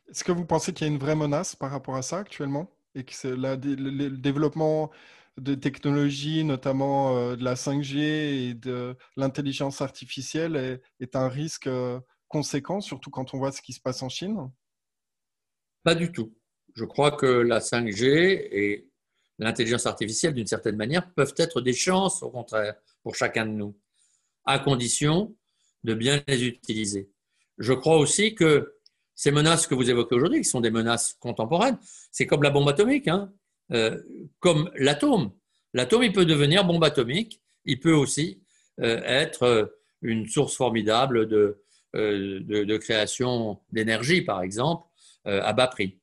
Est-ce 0.10 0.24
que 0.24 0.32
vous 0.32 0.46
pensez 0.46 0.72
qu'il 0.72 0.88
y 0.88 0.90
a 0.90 0.94
une 0.94 1.00
vraie 1.00 1.18
menace 1.18 1.58
par 1.58 1.72
rapport 1.72 1.98
à 1.98 2.04
ça 2.04 2.20
actuellement 2.20 2.72
et 2.96 3.04
que 3.04 3.28
le, 3.28 4.10
développement 4.12 4.92
de 5.36 5.56
technologies, 5.56 6.46
notamment 6.46 7.18
euh, 7.18 7.36
de 7.36 7.44
la 7.44 7.56
5G 7.56 7.98
et 7.98 8.54
de 8.54 8.96
l'intelligence 9.18 9.82
artificielle, 9.82 10.80
est, 11.02 11.16
un 11.18 11.28
risque 11.28 11.68
euh, 11.68 12.00
conséquent, 12.30 12.80
surtout 12.80 13.10
quand 13.10 13.34
on 13.34 13.40
voit 13.40 13.52
ce 13.52 13.62
qui 13.62 13.74
se 13.74 13.82
passe 13.82 14.02
en 14.04 14.08
Chine? 14.08 14.38
Pas 15.84 15.96
du 15.96 16.14
tout. 16.14 16.34
Je 16.76 16.86
crois 16.86 17.12
que 17.12 17.26
la 17.26 17.60
5G 17.60 18.06
et 18.52 18.87
l'intelligence 19.40 19.86
artificielle, 19.86 20.34
d'une 20.34 20.48
certaine 20.48 20.76
manière, 20.76 21.12
peuvent 21.14 21.34
être 21.38 21.62
des 21.62 21.74
chances, 21.74 22.24
au 22.24 22.30
contraire, 22.30 22.76
pour 23.04 23.16
chacun 23.16 23.46
de 23.46 23.52
nous, 23.52 23.78
à 24.46 24.60
condition 24.60 25.36
de 25.84 25.94
bien 25.94 26.22
les 26.28 26.46
utiliser. 26.46 27.10
Je 27.58 27.74
crois 27.74 27.98
aussi 27.98 28.36
que 28.36 28.74
ces 29.16 29.32
menaces 29.32 29.66
que 29.68 29.76
vous 29.76 29.90
évoquez 29.90 30.16
aujourd'hui, 30.16 30.42
qui 30.42 30.50
sont 30.50 30.62
des 30.62 30.72
menaces 30.72 31.18
contemporaines, 31.20 31.78
c'est 32.12 32.28
comme 32.28 32.44
la 32.44 32.52
bombe 32.52 32.70
atomique, 32.70 33.08
hein. 33.08 33.34
euh, 33.72 34.00
comme 34.40 34.70
l'atome. 34.76 35.32
L'atome, 35.74 36.04
il 36.04 36.14
peut 36.14 36.26
devenir 36.26 36.66
bombe 36.66 36.84
atomique, 36.84 37.42
il 37.66 37.80
peut 37.80 37.94
aussi 37.94 38.44
euh, 38.80 39.02
être 39.04 39.44
euh, 39.44 39.66
une 40.02 40.28
source 40.28 40.56
formidable 40.56 41.28
de, 41.28 41.64
de 41.94 42.78
création 42.78 43.60
d'énergie, 43.72 44.22
par 44.22 44.44
exemple, 44.44 44.86
à 45.26 45.52
bas 45.54 45.66
prix. 45.66 45.98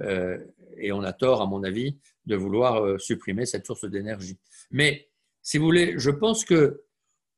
et 0.00 0.90
on 0.90 1.02
a 1.02 1.12
tort, 1.12 1.42
à 1.42 1.46
mon 1.46 1.62
avis, 1.62 1.98
de 2.26 2.36
vouloir 2.36 3.00
supprimer 3.00 3.46
cette 3.46 3.66
source 3.66 3.84
d'énergie. 3.84 4.38
Mais, 4.70 5.08
si 5.42 5.58
vous 5.58 5.64
voulez, 5.64 5.94
je 5.98 6.10
pense 6.10 6.44
que 6.44 6.82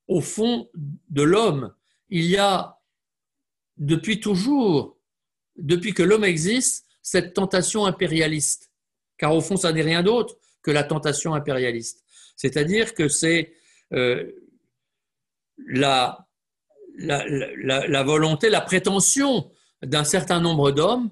au 0.07 0.21
fond 0.21 0.69
de 1.09 1.21
l'homme, 1.21 1.73
il 2.09 2.25
y 2.25 2.37
a 2.37 2.79
depuis 3.77 4.19
toujours, 4.19 4.97
depuis 5.57 5.93
que 5.93 6.03
l'homme 6.03 6.23
existe, 6.23 6.85
cette 7.01 7.33
tentation 7.33 7.85
impérialiste. 7.85 8.71
Car 9.17 9.35
au 9.35 9.41
fond, 9.41 9.57
ça 9.57 9.71
n'est 9.71 9.81
rien 9.81 10.03
d'autre 10.03 10.37
que 10.61 10.71
la 10.71 10.83
tentation 10.83 11.33
impérialiste. 11.33 12.03
C'est-à-dire 12.35 12.93
que 12.93 13.07
c'est 13.07 13.53
euh, 13.93 14.31
la, 15.67 16.27
la, 16.97 18.03
volonté, 18.03 18.49
la 18.49 18.61
prétention 18.61 19.51
d'un 19.81 20.03
certain 20.03 20.39
nombre 20.39 20.71
d'hommes 20.71 21.11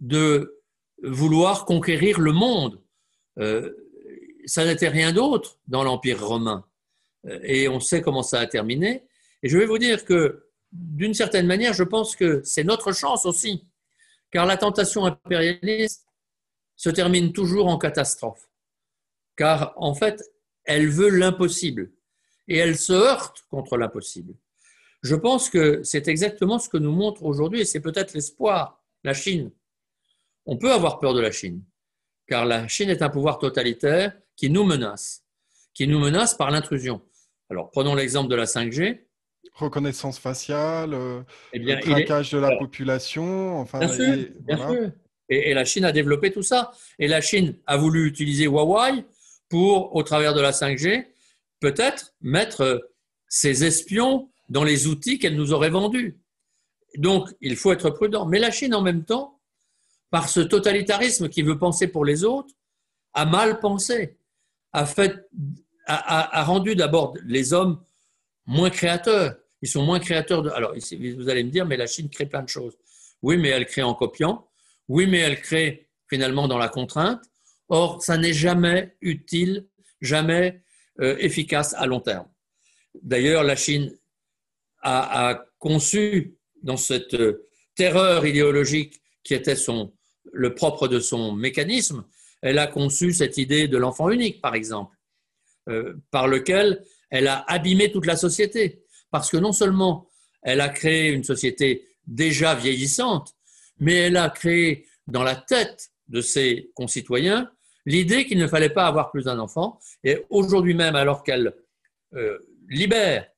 de 0.00 0.60
vouloir 1.02 1.64
conquérir 1.64 2.20
le 2.20 2.32
monde. 2.32 2.80
Euh, 3.40 3.70
ça 4.46 4.64
n'était 4.64 4.88
rien 4.88 5.12
d'autre 5.12 5.58
dans 5.68 5.84
l'Empire 5.84 6.24
romain. 6.24 6.64
Euh, 7.26 7.38
et 7.42 7.68
on 7.68 7.80
sait 7.80 8.02
comment 8.02 8.22
ça 8.22 8.40
a 8.40 8.46
terminé. 8.46 9.04
Et 9.42 9.48
je 9.48 9.58
vais 9.58 9.66
vous 9.66 9.78
dire 9.78 10.04
que, 10.04 10.46
d'une 10.72 11.14
certaine 11.14 11.46
manière, 11.46 11.72
je 11.72 11.82
pense 11.84 12.14
que 12.14 12.42
c'est 12.44 12.64
notre 12.64 12.92
chance 12.92 13.26
aussi, 13.26 13.66
car 14.30 14.46
la 14.46 14.56
tentation 14.56 15.04
impérialiste 15.04 16.06
se 16.76 16.90
termine 16.90 17.32
toujours 17.32 17.66
en 17.66 17.78
catastrophe, 17.78 18.48
car 19.36 19.74
en 19.76 19.94
fait, 19.94 20.22
elle 20.64 20.88
veut 20.88 21.08
l'impossible, 21.08 21.90
et 22.46 22.56
elle 22.56 22.78
se 22.78 22.92
heurte 22.92 23.44
contre 23.50 23.76
l'impossible. 23.76 24.34
Je 25.02 25.14
pense 25.16 25.50
que 25.50 25.82
c'est 25.82 26.08
exactement 26.08 26.58
ce 26.58 26.68
que 26.68 26.76
nous 26.76 26.92
montre 26.92 27.24
aujourd'hui, 27.24 27.60
et 27.60 27.64
c'est 27.64 27.80
peut-être 27.80 28.14
l'espoir, 28.14 28.82
la 29.02 29.14
Chine. 29.14 29.50
On 30.46 30.56
peut 30.56 30.72
avoir 30.72 31.00
peur 31.00 31.14
de 31.14 31.20
la 31.20 31.32
Chine, 31.32 31.62
car 32.30 32.46
la 32.46 32.68
Chine 32.68 32.90
est 32.90 33.02
un 33.02 33.10
pouvoir 33.10 33.40
totalitaire 33.40 34.12
qui 34.36 34.50
nous 34.50 34.62
menace, 34.62 35.24
qui 35.74 35.88
nous 35.88 35.98
menace 35.98 36.34
par 36.34 36.52
l'intrusion. 36.52 37.02
Alors, 37.50 37.70
prenons 37.72 37.96
l'exemple 37.96 38.30
de 38.30 38.36
la 38.36 38.44
5G. 38.44 39.00
Reconnaissance 39.54 40.20
faciale, 40.20 40.94
euh, 40.94 41.22
eh 41.52 41.58
le 41.58 41.80
traquage 41.80 42.30
de 42.30 42.38
la 42.38 42.56
population. 42.56 43.58
Enfin, 43.58 43.80
bien 43.80 43.88
sûr, 43.88 44.28
bien 44.42 44.56
sûr. 44.56 44.92
Et, 45.28 45.52
la 45.54 45.64
Chine 45.64 45.84
a 45.84 45.90
développé 45.90 46.30
tout 46.30 46.44
ça. 46.44 46.70
Et 47.00 47.08
la 47.08 47.20
Chine 47.20 47.56
a 47.66 47.76
voulu 47.76 48.06
utiliser 48.06 48.44
Huawei 48.44 49.04
pour, 49.48 49.96
au 49.96 50.02
travers 50.04 50.32
de 50.32 50.40
la 50.40 50.52
5G, 50.52 51.06
peut-être 51.58 52.14
mettre 52.20 52.60
euh, 52.60 52.78
ses 53.28 53.64
espions 53.64 54.30
dans 54.48 54.62
les 54.62 54.86
outils 54.86 55.18
qu'elle 55.18 55.34
nous 55.34 55.52
aurait 55.52 55.70
vendus. 55.70 56.20
Donc, 56.96 57.28
il 57.40 57.56
faut 57.56 57.72
être 57.72 57.90
prudent. 57.90 58.24
Mais 58.26 58.38
la 58.38 58.52
Chine, 58.52 58.74
en 58.74 58.82
même 58.82 59.04
temps, 59.04 59.39
par 60.10 60.28
ce 60.28 60.40
totalitarisme 60.40 61.28
qui 61.28 61.42
veut 61.42 61.58
penser 61.58 61.86
pour 61.88 62.04
les 62.04 62.24
autres, 62.24 62.54
a 63.14 63.24
mal 63.24 63.60
pensé, 63.60 64.18
a 64.72 64.86
fait 64.86 65.28
a, 65.86 66.44
rendu 66.44 66.76
d'abord 66.76 67.14
les 67.24 67.52
hommes 67.52 67.82
moins 68.46 68.70
créateurs. 68.70 69.36
Ils 69.62 69.68
sont 69.68 69.84
moins 69.84 70.00
créateurs 70.00 70.42
de. 70.42 70.50
Alors, 70.50 70.74
vous 70.74 71.28
allez 71.28 71.44
me 71.44 71.50
dire, 71.50 71.66
mais 71.66 71.76
la 71.76 71.86
Chine 71.86 72.08
crée 72.08 72.26
plein 72.26 72.42
de 72.42 72.48
choses. 72.48 72.76
Oui, 73.22 73.36
mais 73.36 73.48
elle 73.48 73.66
crée 73.66 73.82
en 73.82 73.94
copiant. 73.94 74.48
Oui, 74.88 75.06
mais 75.06 75.18
elle 75.18 75.40
crée 75.40 75.88
finalement 76.08 76.48
dans 76.48 76.58
la 76.58 76.68
contrainte. 76.68 77.22
Or, 77.68 78.02
ça 78.02 78.16
n'est 78.16 78.32
jamais 78.32 78.96
utile, 79.00 79.68
jamais 80.00 80.62
euh, 81.00 81.16
efficace 81.18 81.74
à 81.74 81.86
long 81.86 82.00
terme. 82.00 82.26
D'ailleurs, 83.02 83.44
la 83.44 83.56
Chine 83.56 83.96
a, 84.82 85.44
conçu 85.58 86.38
dans 86.62 86.78
cette 86.78 87.14
euh, 87.14 87.46
terreur 87.74 88.26
idéologique 88.26 89.02
qui 89.22 89.34
était 89.34 89.56
son, 89.56 89.92
le 90.32 90.54
propre 90.54 90.88
de 90.88 91.00
son 91.00 91.32
mécanisme, 91.32 92.04
elle 92.42 92.58
a 92.58 92.66
conçu 92.66 93.12
cette 93.12 93.36
idée 93.38 93.68
de 93.68 93.76
l'enfant 93.76 94.10
unique, 94.10 94.40
par 94.40 94.54
exemple. 94.54 94.96
Euh, 95.68 95.94
par 96.10 96.26
lequel 96.26 96.82
elle 97.10 97.28
a 97.28 97.44
abîmé 97.46 97.92
toute 97.92 98.06
la 98.06 98.16
société. 98.16 98.82
Parce 99.10 99.30
que 99.30 99.36
non 99.36 99.52
seulement 99.52 100.08
elle 100.42 100.60
a 100.60 100.70
créé 100.70 101.10
une 101.10 101.22
société 101.22 101.86
déjà 102.06 102.54
vieillissante, 102.54 103.34
mais 103.78 103.94
elle 103.94 104.16
a 104.16 104.30
créé 104.30 104.86
dans 105.06 105.22
la 105.22 105.36
tête 105.36 105.90
de 106.08 106.22
ses 106.22 106.70
concitoyens 106.74 107.50
l'idée 107.84 108.26
qu'il 108.26 108.38
ne 108.38 108.46
fallait 108.46 108.70
pas 108.70 108.86
avoir 108.86 109.10
plus 109.10 109.24
d'un 109.24 109.38
enfant. 109.38 109.78
Et 110.02 110.24
aujourd'hui 110.30 110.74
même, 110.74 110.96
alors 110.96 111.22
qu'elle 111.22 111.54
euh, 112.14 112.38
libère 112.68 113.28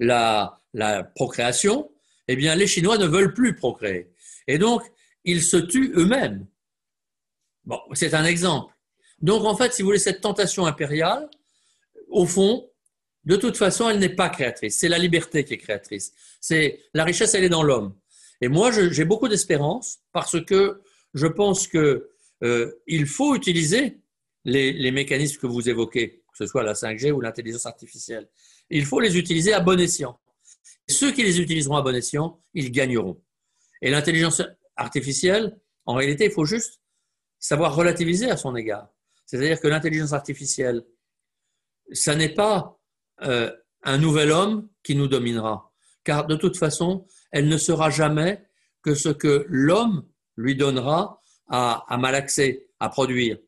la, 0.00 0.60
la, 0.74 1.04
procréation, 1.04 1.90
eh 2.26 2.34
bien, 2.34 2.54
les 2.56 2.66
Chinois 2.66 2.98
ne 2.98 3.06
veulent 3.06 3.34
plus 3.34 3.54
procréer. 3.54 4.10
Et 4.48 4.58
donc, 4.58 4.82
ils 5.24 5.42
se 5.42 5.56
tuent 5.56 5.92
eux-mêmes. 5.96 6.46
Bon, 7.64 7.80
c'est 7.92 8.14
un 8.14 8.24
exemple. 8.24 8.74
Donc, 9.20 9.44
en 9.44 9.56
fait, 9.56 9.72
si 9.72 9.82
vous 9.82 9.86
voulez, 9.86 9.98
cette 9.98 10.20
tentation 10.20 10.66
impériale, 10.66 11.28
au 12.08 12.26
fond, 12.26 12.70
de 13.24 13.36
toute 13.36 13.56
façon, 13.56 13.88
elle 13.88 13.98
n'est 13.98 14.14
pas 14.14 14.30
créatrice. 14.30 14.78
C'est 14.78 14.88
la 14.88 14.98
liberté 14.98 15.44
qui 15.44 15.54
est 15.54 15.58
créatrice. 15.58 16.12
C'est 16.40 16.80
la 16.94 17.04
richesse, 17.04 17.34
elle 17.34 17.44
est 17.44 17.50
dans 17.50 17.62
l'homme. 17.62 17.94
Et 18.40 18.48
moi, 18.48 18.70
j'ai 18.72 19.04
beaucoup 19.04 19.28
d'espérance 19.28 19.98
parce 20.12 20.42
que 20.42 20.80
je 21.12 21.26
pense 21.26 21.66
que 21.66 22.08
euh, 22.42 22.72
il 22.86 23.06
faut 23.06 23.34
utiliser 23.34 23.98
les, 24.44 24.90
mécanismes 24.90 25.38
que 25.38 25.46
vous 25.46 25.68
évoquez, 25.68 26.22
que 26.32 26.38
ce 26.38 26.46
soit 26.46 26.62
la 26.62 26.72
5G 26.72 27.12
ou 27.12 27.20
l'intelligence 27.20 27.66
artificielle. 27.66 28.28
Il 28.70 28.86
faut 28.86 29.00
les 29.00 29.18
utiliser 29.18 29.52
à 29.52 29.60
bon 29.60 29.78
escient. 29.78 30.18
Et 30.88 30.92
ceux 30.92 31.12
qui 31.12 31.22
les 31.22 31.40
utiliseront 31.40 31.76
à 31.76 31.82
bon 31.82 31.94
escient, 31.94 32.40
ils 32.54 32.72
gagneront. 32.72 33.20
Et 33.82 33.90
l'intelligence 33.90 34.42
artificielle, 34.76 35.58
en 35.86 35.94
réalité, 35.94 36.26
il 36.26 36.30
faut 36.30 36.44
juste 36.44 36.80
savoir 37.38 37.74
relativiser 37.74 38.30
à 38.30 38.36
son 38.36 38.54
égard. 38.56 38.88
C'est-à-dire 39.26 39.60
que 39.60 39.68
l'intelligence 39.68 40.12
artificielle, 40.12 40.84
ça 41.92 42.14
n'est 42.14 42.34
pas 42.34 42.78
euh, 43.22 43.50
un 43.82 43.98
nouvel 43.98 44.30
homme 44.30 44.68
qui 44.82 44.94
nous 44.94 45.08
dominera. 45.08 45.72
Car 46.04 46.26
de 46.26 46.36
toute 46.36 46.56
façon, 46.56 47.06
elle 47.30 47.48
ne 47.48 47.56
sera 47.56 47.90
jamais 47.90 48.44
que 48.82 48.94
ce 48.94 49.08
que 49.08 49.46
l'homme 49.48 50.06
lui 50.36 50.56
donnera 50.56 51.22
à, 51.48 51.84
à 51.88 51.96
malaxer, 51.96 52.68
à 52.78 52.88
produire. 52.88 53.38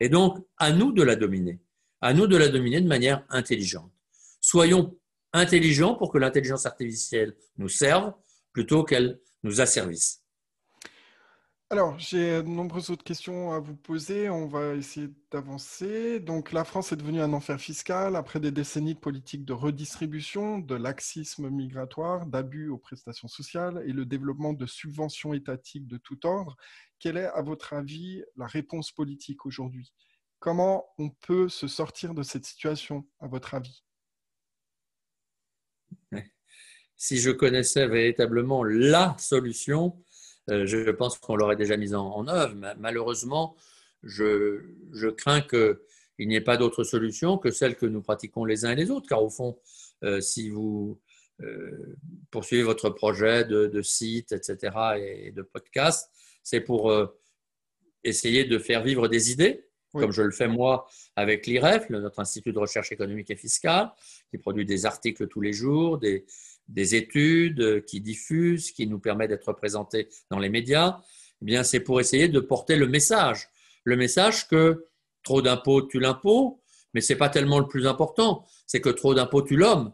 Et 0.00 0.08
donc, 0.08 0.38
à 0.58 0.72
nous 0.72 0.92
de 0.92 1.02
la 1.02 1.16
dominer. 1.16 1.60
À 2.00 2.12
nous 2.14 2.26
de 2.26 2.36
la 2.36 2.48
dominer 2.48 2.80
de 2.80 2.88
manière 2.88 3.24
intelligente. 3.30 3.92
Soyons 4.40 4.96
intelligents 5.32 5.94
pour 5.94 6.12
que 6.12 6.18
l'intelligence 6.18 6.66
artificielle 6.66 7.36
nous 7.58 7.68
serve 7.68 8.12
plutôt 8.52 8.84
qu'elle 8.84 9.20
nous 9.42 9.60
asservisse. 9.60 10.22
Alors, 11.68 11.98
j'ai 11.98 12.44
de 12.44 12.48
nombreuses 12.48 12.90
autres 12.90 13.02
questions 13.02 13.50
à 13.50 13.58
vous 13.58 13.74
poser. 13.74 14.30
On 14.30 14.46
va 14.46 14.74
essayer 14.74 15.08
d'avancer. 15.32 16.20
Donc, 16.20 16.52
la 16.52 16.62
France 16.62 16.92
est 16.92 16.96
devenue 16.96 17.20
un 17.20 17.32
enfer 17.32 17.60
fiscal 17.60 18.14
après 18.14 18.38
des 18.38 18.52
décennies 18.52 18.94
de 18.94 19.00
politiques 19.00 19.44
de 19.44 19.52
redistribution, 19.52 20.60
de 20.60 20.76
laxisme 20.76 21.50
migratoire, 21.50 22.24
d'abus 22.26 22.68
aux 22.68 22.78
prestations 22.78 23.26
sociales 23.26 23.82
et 23.84 23.92
le 23.92 24.06
développement 24.06 24.52
de 24.52 24.64
subventions 24.64 25.34
étatiques 25.34 25.88
de 25.88 25.96
tout 25.96 26.24
ordre. 26.24 26.56
Quelle 27.00 27.16
est, 27.16 27.26
à 27.26 27.42
votre 27.42 27.72
avis, 27.72 28.22
la 28.36 28.46
réponse 28.46 28.92
politique 28.92 29.44
aujourd'hui? 29.44 29.92
Comment 30.38 30.86
on 30.98 31.10
peut 31.10 31.48
se 31.48 31.66
sortir 31.66 32.14
de 32.14 32.22
cette 32.22 32.46
situation, 32.46 33.08
à 33.18 33.26
votre 33.26 33.54
avis? 33.54 33.82
Si 36.98 37.18
je 37.18 37.30
connaissais 37.30 37.88
véritablement 37.88 38.62
la 38.62 39.16
solution, 39.18 40.02
je 40.48 40.90
pense 40.90 41.18
qu'on 41.18 41.36
l'aurait 41.36 41.56
déjà 41.56 41.76
mise 41.76 41.94
en, 41.94 42.26
œuvre. 42.28 42.54
Malheureusement, 42.78 43.56
je, 44.02 44.60
crains 45.10 45.40
qu'il 45.40 46.28
n'y 46.28 46.36
ait 46.36 46.40
pas 46.40 46.56
d'autre 46.56 46.84
solution 46.84 47.38
que 47.38 47.50
celle 47.50 47.76
que 47.76 47.86
nous 47.86 48.02
pratiquons 48.02 48.44
les 48.44 48.64
uns 48.64 48.70
et 48.70 48.76
les 48.76 48.90
autres, 48.90 49.08
car 49.08 49.22
au 49.22 49.30
fond, 49.30 49.58
euh, 50.04 50.20
si 50.20 50.48
vous 50.48 51.00
euh, 51.42 51.96
poursuivez 52.30 52.62
votre 52.62 52.90
projet 52.90 53.44
de, 53.44 53.82
site, 53.82 54.32
etc., 54.32 54.76
et 54.98 55.32
de 55.32 55.42
podcast, 55.42 56.10
c'est 56.42 56.60
pour 56.60 56.92
essayer 58.04 58.44
de 58.44 58.58
faire 58.58 58.82
vivre 58.82 59.08
des 59.08 59.32
idées, 59.32 59.66
comme 59.92 60.12
je 60.12 60.22
le 60.22 60.30
fais 60.30 60.48
moi 60.48 60.86
avec 61.16 61.46
l'IREF, 61.46 61.88
notre 61.90 62.20
Institut 62.20 62.52
de 62.52 62.58
recherche 62.58 62.92
économique 62.92 63.30
et 63.30 63.36
fiscale, 63.36 63.90
qui 64.30 64.38
produit 64.38 64.64
des 64.64 64.86
articles 64.86 65.26
tous 65.26 65.40
les 65.40 65.52
jours, 65.52 65.98
des, 65.98 66.26
des 66.68 66.94
études 66.94 67.84
qui 67.84 68.00
diffusent, 68.00 68.72
qui 68.72 68.86
nous 68.86 68.98
permettent 68.98 69.30
d'être 69.30 69.48
représentés 69.48 70.08
dans 70.30 70.38
les 70.38 70.48
médias, 70.48 71.00
eh 71.42 71.44
bien 71.44 71.62
c'est 71.62 71.80
pour 71.80 72.00
essayer 72.00 72.28
de 72.28 72.40
porter 72.40 72.76
le 72.76 72.86
message. 72.86 73.48
Le 73.84 73.96
message 73.96 74.48
que 74.48 74.86
trop 75.22 75.42
d'impôts 75.42 75.82
tue 75.82 76.00
l'impôt, 76.00 76.60
mais 76.94 77.00
ce 77.00 77.12
n'est 77.12 77.18
pas 77.18 77.28
tellement 77.28 77.58
le 77.58 77.68
plus 77.68 77.86
important. 77.86 78.44
C'est 78.66 78.80
que 78.80 78.88
trop 78.88 79.14
d'impôts 79.14 79.42
tue 79.42 79.56
l'homme, 79.56 79.92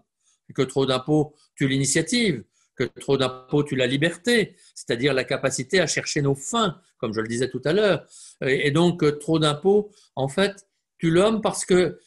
que 0.54 0.62
trop 0.62 0.86
d'impôts 0.86 1.34
tue 1.54 1.68
l'initiative, 1.68 2.44
que 2.74 2.84
trop 2.84 3.16
d'impôts 3.16 3.64
tue 3.64 3.76
la 3.76 3.86
liberté, 3.86 4.56
c'est-à-dire 4.74 5.12
la 5.12 5.24
capacité 5.24 5.80
à 5.80 5.86
chercher 5.86 6.22
nos 6.22 6.34
fins, 6.34 6.80
comme 6.98 7.12
je 7.12 7.20
le 7.20 7.28
disais 7.28 7.50
tout 7.50 7.62
à 7.64 7.72
l'heure. 7.72 8.06
Et 8.40 8.70
donc, 8.70 9.18
trop 9.18 9.38
d'impôts, 9.38 9.90
en 10.16 10.28
fait, 10.28 10.66
tue 10.98 11.10
l'homme 11.10 11.40
parce 11.40 11.64
que 11.64 11.98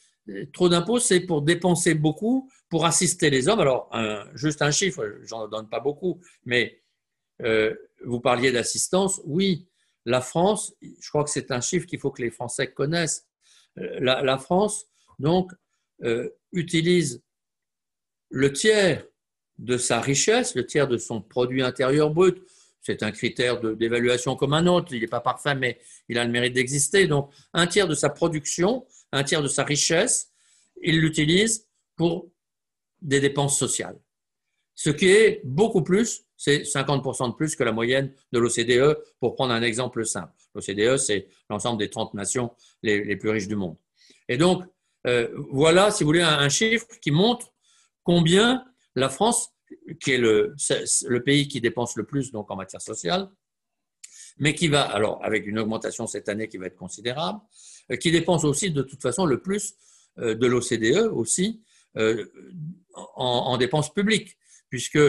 trop 0.54 0.70
d'impôts, 0.70 1.00
c'est 1.00 1.20
pour 1.20 1.42
dépenser 1.42 1.94
beaucoup 1.94 2.50
pour 2.70 2.86
assister 2.86 3.30
les 3.30 3.48
hommes. 3.48 3.60
Alors, 3.60 3.90
juste 4.34 4.62
un 4.62 4.72
chiffre, 4.72 5.20
j'en 5.24 5.48
donne 5.48 5.70
pas 5.70 5.80
beaucoup, 5.80 6.20
mais 6.46 6.82
euh, 7.42 7.74
vous 8.04 8.20
parliez 8.20 8.52
d'assistance. 8.52 9.22
Oui, 9.26 9.68
la 10.06 10.22
France, 10.22 10.74
je 10.82 11.10
crois 11.10 11.24
que 11.24 11.30
c'est 11.30 11.52
un 11.52 11.62
chiffre 11.62 11.86
qu'il 11.86 12.00
faut 12.00 12.12
que 12.12 12.22
les 12.22 12.32
Français 12.32 12.72
connaissent. 12.72 13.28
Euh, 13.78 14.00
la, 14.00 14.38
France, 14.38 14.86
donc, 15.20 15.52
euh, 16.04 16.30
utilise 16.52 17.24
le 18.30 18.54
tiers 18.54 19.06
de 19.58 19.78
sa 19.78 20.00
richesse, 20.00 20.56
le 20.56 20.66
tiers 20.66 20.88
de 20.88 20.98
son 20.98 21.22
produit 21.22 21.62
intérieur 21.62 22.10
brut. 22.12 22.42
C'est 22.82 23.02
un 23.02 23.12
critère 23.12 23.60
d'évaluation 23.60 24.36
comme 24.36 24.54
un 24.54 24.68
autre. 24.68 24.94
Il 24.94 25.02
n'est 25.02 25.08
pas 25.08 25.22
parfait, 25.22 25.56
mais 25.56 25.80
il 26.08 26.20
a 26.20 26.26
le 26.26 26.32
mérite 26.32 26.54
d'exister. 26.54 27.08
Donc, 27.08 27.32
un 27.54 27.66
tiers 27.66 27.88
de 27.88 27.96
sa 27.96 28.10
production, 28.10 28.86
un 29.12 29.24
tiers 29.24 29.42
de 29.42 29.48
sa 29.48 29.64
richesse, 29.64 30.32
il 30.84 31.00
l'utilise 31.00 31.68
pour 31.96 32.30
des 33.02 33.20
dépenses 33.20 33.58
sociales. 33.58 34.00
Ce 34.76 34.90
qui 34.90 35.08
est 35.08 35.42
beaucoup 35.46 35.84
plus, 35.84 36.26
c'est 36.36 36.64
50% 36.64 37.30
de 37.30 37.36
plus 37.36 37.56
que 37.56 37.64
la 37.64 37.72
moyenne 37.72 38.14
de 38.34 38.40
l'OCDE, 38.40 38.98
pour 39.20 39.36
prendre 39.36 39.54
un 39.54 39.62
exemple 39.62 40.06
simple. 40.06 40.34
L'OCDE, 40.54 40.98
c'est 40.98 41.30
l'ensemble 41.50 41.80
des 41.80 41.90
30 41.90 42.14
nations 42.14 42.52
les, 42.84 43.16
plus 43.16 43.30
riches 43.30 43.48
du 43.48 43.56
monde. 43.56 43.78
Et 44.28 44.38
donc, 44.38 44.64
euh, 45.08 45.30
voilà, 45.50 45.92
si 45.92 46.04
vous 46.04 46.10
voulez, 46.10 46.22
un, 46.22 46.50
chiffre 46.50 46.88
qui 47.02 47.12
montre 47.12 47.54
combien 48.04 48.66
la 48.96 49.10
France, 49.10 49.50
qui 50.02 50.12
est 50.12 50.18
le, 50.18 50.56
le, 51.08 51.24
pays 51.24 51.48
qui 51.48 51.62
dépense 51.62 51.96
le 51.96 52.06
plus 52.06 52.32
donc 52.32 52.52
en 52.52 52.56
matière 52.56 52.82
sociale, 52.82 53.30
mais 54.38 54.54
qui 54.54 54.68
va, 54.68 54.82
alors 54.82 55.24
avec 55.24 55.48
une 55.48 55.60
augmentation 55.60 56.08
cette 56.08 56.28
année 56.28 56.48
qui 56.48 56.58
va 56.58 56.68
être 56.68 56.76
considérable, 56.76 57.40
euh, 57.92 57.96
qui 57.96 58.12
dépense 58.12 58.44
aussi 58.44 58.72
de 58.72 58.82
toute 58.82 59.02
façon 59.02 59.26
le 59.26 59.42
plus 59.42 59.76
euh, 60.20 60.36
de 60.36 60.48
l'OCDE 60.48 61.10
aussi 61.14 61.62
en, 62.96 63.58
dépenses 63.58 63.94
publiques, 63.94 64.38
puisque 64.70 65.00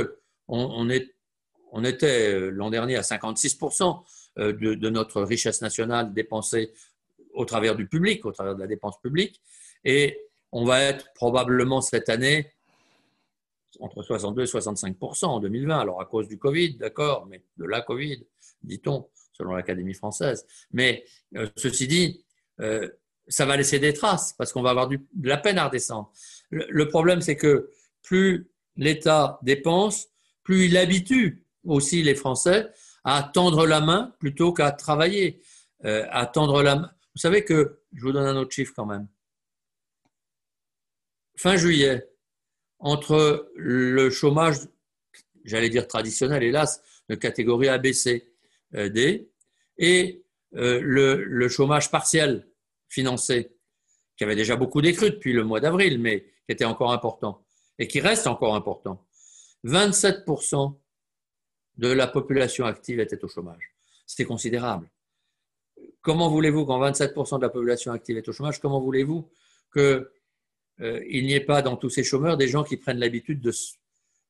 on, 0.49 0.89
est, 0.91 1.15
on 1.73 1.85
était 1.85 2.33
euh, 2.33 2.51
l'an 2.51 2.71
dernier 2.71 2.97
à 2.97 3.03
56% 3.03 4.05
euh, 4.39 4.53
de, 4.53 4.91
notre 4.91 5.23
richesse 5.23 5.61
nationale 5.61 6.13
dépensée 6.13 6.73
au 7.35 7.45
travers 7.45 7.77
du 7.77 7.87
public, 7.87 8.25
au 8.25 8.33
travers 8.33 8.55
de 8.55 8.61
la 8.61 8.67
dépense 8.67 9.01
publique, 9.01 9.43
et 9.85 10.21
on 10.53 10.65
va 10.65 10.81
être 10.83 11.13
probablement 11.15 11.81
cette 11.81 12.09
année 12.09 12.53
entre 13.81 14.03
62 14.03 14.43
et 14.43 14.47
65% 14.47 15.27
en 15.27 15.41
2020. 15.41 15.79
Alors 15.79 16.01
à 16.01 16.07
cause 16.07 16.29
du 16.29 16.39
Covid, 16.39 16.77
d'accord, 16.77 17.27
mais 17.27 17.45
de 17.59 17.67
la 17.67 17.83
Covid, 17.83 18.25
dit-on, 18.63 19.09
selon 19.33 19.55
l'Académie 19.55 19.93
française. 19.93 20.47
Mais 20.73 21.05
euh, 21.37 21.49
ceci 21.57 21.87
dit, 21.87 22.25
ça 23.29 23.45
va 23.45 23.57
laisser 23.57 23.79
des 23.79 23.93
traces 23.93 24.33
parce 24.33 24.53
qu'on 24.53 24.63
va 24.63 24.71
avoir 24.71 24.89
de 24.89 24.99
la 25.23 25.37
peine 25.37 25.59
à 25.59 25.67
redescendre. 25.67 26.11
Le, 26.51 26.89
problème, 26.89 27.21
c'est 27.21 27.37
que 27.37 27.71
plus 28.03 28.49
l'État 28.77 29.39
dépense, 29.43 30.09
plus 30.43 30.67
il 30.67 30.77
habitue 30.77 31.45
aussi 31.65 32.03
les 32.03 32.15
Français 32.15 32.69
à 33.05 33.23
tendre 33.23 33.67
la 33.67 33.81
main 33.81 34.15
plutôt 34.19 34.53
qu'à 34.53 34.71
travailler, 34.71 35.41
euh, 35.85 36.07
à 36.11 36.27
tendre 36.27 36.63
la. 36.63 36.77
Vous 36.77 37.21
savez 37.21 37.45
que, 37.45 37.81
je 37.93 38.03
vous 38.03 38.13
donne 38.13 38.27
un 38.27 38.37
autre 38.37 38.53
chiffre 38.53 38.73
quand 38.75 38.87
même. 38.87 39.09
Fin 41.37 41.57
juillet, 41.57 42.09
entre 42.79 43.51
le 43.57 44.11
chômage, 44.11 44.57
j'allais 45.45 45.69
dire 45.69 45.87
traditionnel, 45.87 46.43
hélas, 46.43 46.83
de 47.09 47.15
catégorie 47.15 47.69
ABC, 47.69 48.29
euh, 48.75 49.19
et 49.79 50.23
euh, 50.55 50.81
le, 50.83 51.25
le, 51.25 51.49
chômage 51.49 51.91
partiel 51.91 52.47
financé, 52.89 53.53
qui 54.17 54.25
avait 54.25 54.37
déjà 54.37 54.57
beaucoup 54.57 54.81
décru 54.81 55.11
depuis 55.11 55.33
le 55.33 55.45
mois 55.45 55.61
d'avril, 55.61 56.01
mais 56.01 56.27
qui 56.47 56.53
était 56.53 56.65
encore 56.65 56.93
important 56.93 57.45
et 57.79 57.89
qui 57.89 58.01
reste 58.01 58.27
encore 58.27 58.55
important. 58.55 59.05
27% 59.65 60.77
de 61.77 61.89
la 61.89 62.07
population 62.07 62.65
active 62.65 63.01
était 63.01 63.23
au 63.25 63.29
chômage. 63.29 63.75
C'était 64.07 64.25
considérable. 64.25 64.89
Comment 66.01 66.31
voulez-vous 66.31 66.65
qu'en 66.65 66.81
27% 66.81 67.39
de 67.39 67.43
la 67.43 67.49
population 67.49 67.93
active 67.93 68.17
est 68.17 68.29
au 68.29 68.33
chômage, 68.33 68.61
comment 68.61 68.81
voulez-vous 68.81 69.29
qu'il 69.73 70.07
euh, 70.81 71.01
n'y 71.11 71.35
ait 71.35 71.41
pas 71.41 71.63
dans 71.63 71.77
tous 71.77 71.91
ces 71.91 72.05
chômeurs 72.05 72.37
des 72.37 72.49
gens 72.49 72.63
qui 72.63 72.77
prennent 72.77 72.99
l'habitude 72.99 73.41
de, 73.41 73.53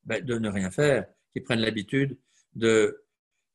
ben, 0.05 0.24
ne 0.24 0.48
rien 0.48 0.70
faire, 0.70 1.07
qui 1.33 1.40
prennent 1.40 1.61
l'habitude 1.61 2.16
de 2.55 3.05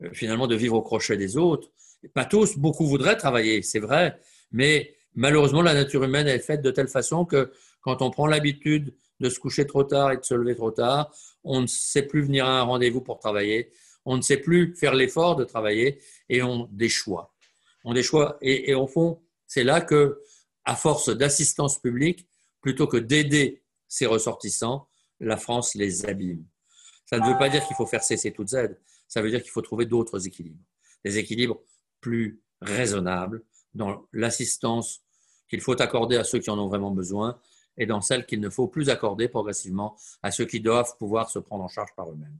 euh, 0.03 0.13
finalement 0.13 0.47
de 0.47 0.55
vivre 0.55 0.75
au 0.75 0.81
crochet 0.81 1.17
des 1.17 1.35
autres? 1.35 1.69
Pas 2.13 2.25
tous, 2.25 2.57
beaucoup 2.57 2.85
voudraient 2.85 3.17
travailler, 3.17 3.61
c'est 3.61 3.79
vrai, 3.79 4.19
mais 4.51 4.95
malheureusement, 5.15 5.61
la 5.61 5.73
nature 5.73 6.03
humaine 6.03 6.27
est 6.27 6.39
faite 6.39 6.61
de 6.61 6.71
telle 6.71 6.87
façon 6.87 7.25
que 7.25 7.51
quand 7.81 8.01
on 8.01 8.11
prend 8.11 8.27
l'habitude 8.27 8.95
de 9.19 9.29
se 9.29 9.39
coucher 9.39 9.67
trop 9.67 9.83
tard 9.83 10.11
et 10.11 10.17
de 10.17 10.23
se 10.23 10.33
lever 10.33 10.55
trop 10.55 10.71
tard, 10.71 11.13
on 11.43 11.61
ne 11.61 11.67
sait 11.67 12.03
plus 12.03 12.21
venir 12.21 12.45
à 12.45 12.59
un 12.59 12.63
rendez-vous 12.63 13.01
pour 13.01 13.19
travailler, 13.19 13.71
on 14.05 14.17
ne 14.17 14.21
sait 14.21 14.37
plus 14.37 14.75
faire 14.75 14.95
l'effort 14.95 15.35
de 15.35 15.43
travailler 15.43 15.99
et 16.29 16.41
on 16.41 16.67
déchoit. 16.71 17.33
On 17.83 17.93
déchoit 17.93 18.37
et, 18.41 18.71
et 18.71 18.73
au 18.73 18.87
fond, 18.87 19.21
c'est 19.47 19.63
là 19.63 19.81
que, 19.81 20.21
à 20.65 20.75
force 20.75 21.09
d'assistance 21.09 21.79
publique, 21.79 22.27
plutôt 22.61 22.87
que 22.87 22.97
d'aider 22.97 23.63
ses 23.87 24.05
ressortissants, 24.05 24.87
la 25.19 25.37
France 25.37 25.75
les 25.75 26.05
abîme. 26.05 26.45
Ça 27.05 27.19
ne 27.19 27.27
veut 27.27 27.37
pas 27.37 27.49
dire 27.49 27.65
qu'il 27.67 27.75
faut 27.75 27.85
faire 27.85 28.03
cesser 28.03 28.31
toutes 28.31 28.53
aides, 28.53 28.79
ça 29.07 29.21
veut 29.21 29.29
dire 29.29 29.41
qu'il 29.41 29.51
faut 29.51 29.61
trouver 29.61 29.85
d'autres 29.85 30.25
équilibres, 30.25 30.63
des 31.03 31.17
équilibres 31.17 31.59
plus 31.99 32.41
raisonnables 32.61 33.43
dans 33.73 34.07
l'assistance 34.13 35.01
qu'il 35.49 35.61
faut 35.61 35.79
accorder 35.81 36.15
à 36.15 36.23
ceux 36.23 36.39
qui 36.39 36.49
en 36.49 36.57
ont 36.57 36.67
vraiment 36.67 36.91
besoin 36.91 37.39
et 37.81 37.87
dans 37.87 37.99
celle 37.99 38.27
qu'il 38.27 38.39
ne 38.39 38.49
faut 38.49 38.67
plus 38.67 38.91
accorder 38.91 39.27
progressivement 39.27 39.97
à 40.21 40.29
ceux 40.29 40.45
qui 40.45 40.61
doivent 40.61 40.95
pouvoir 40.99 41.31
se 41.31 41.39
prendre 41.39 41.63
en 41.63 41.67
charge 41.67 41.89
par 41.95 42.11
eux-mêmes. 42.11 42.37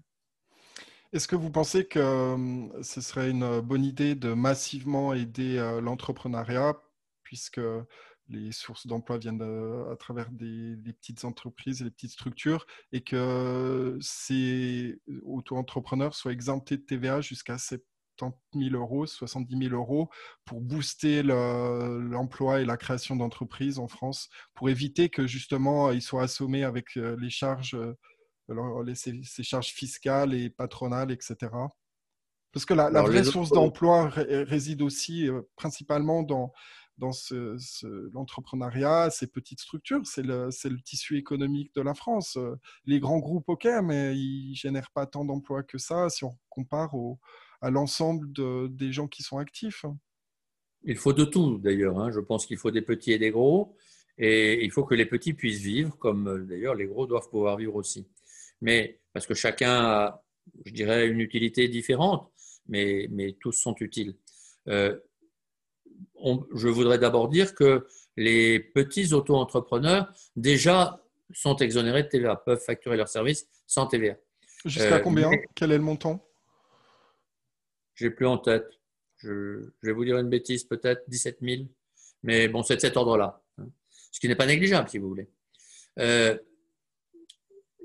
Est-ce 1.13 1.27
que 1.27 1.36
vous 1.36 1.49
pensez 1.49 1.88
que 1.88 1.99
euh, 1.99 2.84
ce 2.84 3.01
serait 3.01 3.32
une 3.32 3.60
bonne 3.60 3.84
idée 3.84 4.13
de 4.13 4.34
massivement 4.34 5.15
aider 5.15 5.58
euh, 5.58 5.82
l'entrepreneuriat, 5.82 6.80
puisque 7.23 7.60
les 8.30 8.51
sources 8.51 8.86
d'emploi 8.86 9.17
viennent 9.17 9.41
à 9.91 9.95
travers 9.95 10.30
des, 10.30 10.77
petites 10.93 11.25
entreprises 11.25 11.82
et 11.82 11.86
des 11.86 11.91
petites 11.91 12.12
structures, 12.12 12.67
et 12.91 13.01
que 13.01 13.97
ces 13.99 15.01
auto-entrepreneurs 15.23 16.13
soient 16.13 16.32
exemptés 16.32 16.77
de 16.77 16.84
TVA 16.84 17.19
jusqu'à 17.19 17.58
70 17.58 17.90
000 18.53 18.75
euros, 18.75 19.05
70 19.05 19.69
000 19.69 19.75
euros, 19.75 20.10
pour 20.45 20.62
booster 20.62 21.23
l'emploi 21.23 22.62
et 22.62 22.65
la 22.65 22.77
création 22.77 23.15
d'entreprises 23.15 23.79
en 23.79 23.88
France, 23.88 24.29
pour 24.53 24.69
éviter 24.69 25.10
que 25.10 25.27
justement 25.27 25.91
ils 25.91 26.01
soient 26.01 26.23
assommés 26.23 26.63
avec 26.63 26.97
euh, 26.97 27.15
les 27.19 27.29
charges 27.29 27.77
ces, 28.95 29.43
charges 29.43 29.69
fiscales 29.69 30.34
et 30.34 30.49
patronales, 30.49 31.12
etc. 31.12 31.36
Parce 32.51 32.65
que 32.65 32.73
la, 32.73 32.89
vraie 33.01 33.23
source 33.23 33.49
d'emploi 33.49 34.10
réside 34.10 34.81
aussi 34.81 35.29
euh, 35.29 35.41
principalement 35.55 36.21
dans, 36.21 36.51
dans 36.97 37.13
ce, 37.13 37.57
l'entrepreneuriat, 38.13 39.10
ces 39.10 39.27
petites 39.27 39.62
structures. 39.62 40.01
C'est 40.05 40.23
le, 40.23 40.49
le, 40.65 40.81
tissu 40.81 41.17
économique 41.17 41.73
de 41.75 41.81
la 41.81 41.93
France. 41.93 42.38
Euh, 42.38 42.55
les 42.86 42.99
grands 42.99 43.19
groupes, 43.19 43.47
ok, 43.47 43.67
mais 43.84 44.17
ils 44.17 44.51
ne 44.51 44.55
génèrent 44.55 44.91
pas 44.91 45.05
tant 45.05 45.23
d'emplois 45.23 45.63
que 45.63 45.77
ça 45.77 46.10
si 46.10 46.25
on 46.25 46.38
compare 46.49 46.93
au, 46.93 47.19
à 47.62 47.69
l'ensemble 47.69 48.32
de, 48.32 48.67
des 48.67 48.91
gens 48.91 49.08
qui 49.08 49.24
sont 49.24 49.38
actifs. 49.38 49.86
Il 50.84 50.97
faut 50.97 51.13
de 51.13 51.26
tout, 51.26 51.60
d'ailleurs. 51.60 52.00
Hein. 52.00 52.12
Je 52.12 52.19
pense 52.19 52.45
qu'il 52.45 52.58
faut 52.58 52.71
des 52.71 52.82
petits 52.82 53.12
et 53.12 53.19
des 53.19 53.32
gros. 53.32 53.76
Et 54.17 54.63
il 54.63 54.71
faut 54.71 54.84
que 54.84 54.95
les 54.95 55.06
petits 55.06 55.34
puissent 55.34 55.62
vivre, 55.62 55.97
comme 55.97 56.28
euh, 56.28 56.45
d'ailleurs 56.45 56.76
les 56.76 56.86
gros 56.86 57.08
doivent 57.08 57.30
pouvoir 57.30 57.58
vivre 57.58 57.76
aussi 57.76 58.08
mais 58.62 59.00
parce 59.13 59.26
que 59.26 59.34
chacun 59.34 59.71
a, 59.71 60.24
je 60.65 60.71
dirais, 60.71 61.08
une 61.08 61.19
utilité 61.19 61.67
différente, 61.67 62.32
mais, 62.67 63.08
mais 63.12 63.36
tous 63.39 63.52
sont 63.52 63.76
utiles. 63.80 64.15
Euh, 64.67 64.97
je 66.54 66.67
voudrais 66.67 67.00
d'abord 67.00 67.28
dire 67.28 67.56
que 67.56 67.88
les 68.15 68.60
petits 68.60 69.13
auto-entrepreneurs, 69.13 70.13
déjà, 70.36 71.04
sont 71.34 71.56
exonérés 71.58 72.04
de 72.04 72.10
TVA, 72.10 72.36
peuvent 72.36 72.63
facturer 72.63 72.97
leurs 72.97 73.10
services 73.10 73.47
sans 73.65 73.88
TVA. 73.88 74.15
Jusqu'à 74.65 74.97
euh, 74.97 75.00
combien? 75.00 75.32
Quel 75.56 75.71
est 75.71 75.78
le 75.78 75.84
montant? 75.84 76.24
J'ai 77.95 78.10
plus 78.10 78.27
en 78.27 78.38
tête. 78.38 78.67
Je, 79.17 79.71
vais 79.84 79.91
vous 79.91 80.06
dire 80.06 80.17
une 80.17 80.30
bêtise, 80.30 80.63
peut-être 80.63 81.04
17 81.08 81.39
000. 81.41 81.63
Mais 82.23 82.47
bon, 82.47 82.63
c'est 82.63 82.75
de 82.75 82.82
cet 82.82 82.97
ordre-là. 82.97 83.43
Hein. 83.58 83.67
Ce 84.12 84.19
qui 84.19 84.27
n'est 84.27 84.36
pas 84.36 84.45
négligeable, 84.45 84.89
si 84.89 84.97
vous 84.97 85.10
voulez. 85.10 85.30
Euh, 85.99 86.38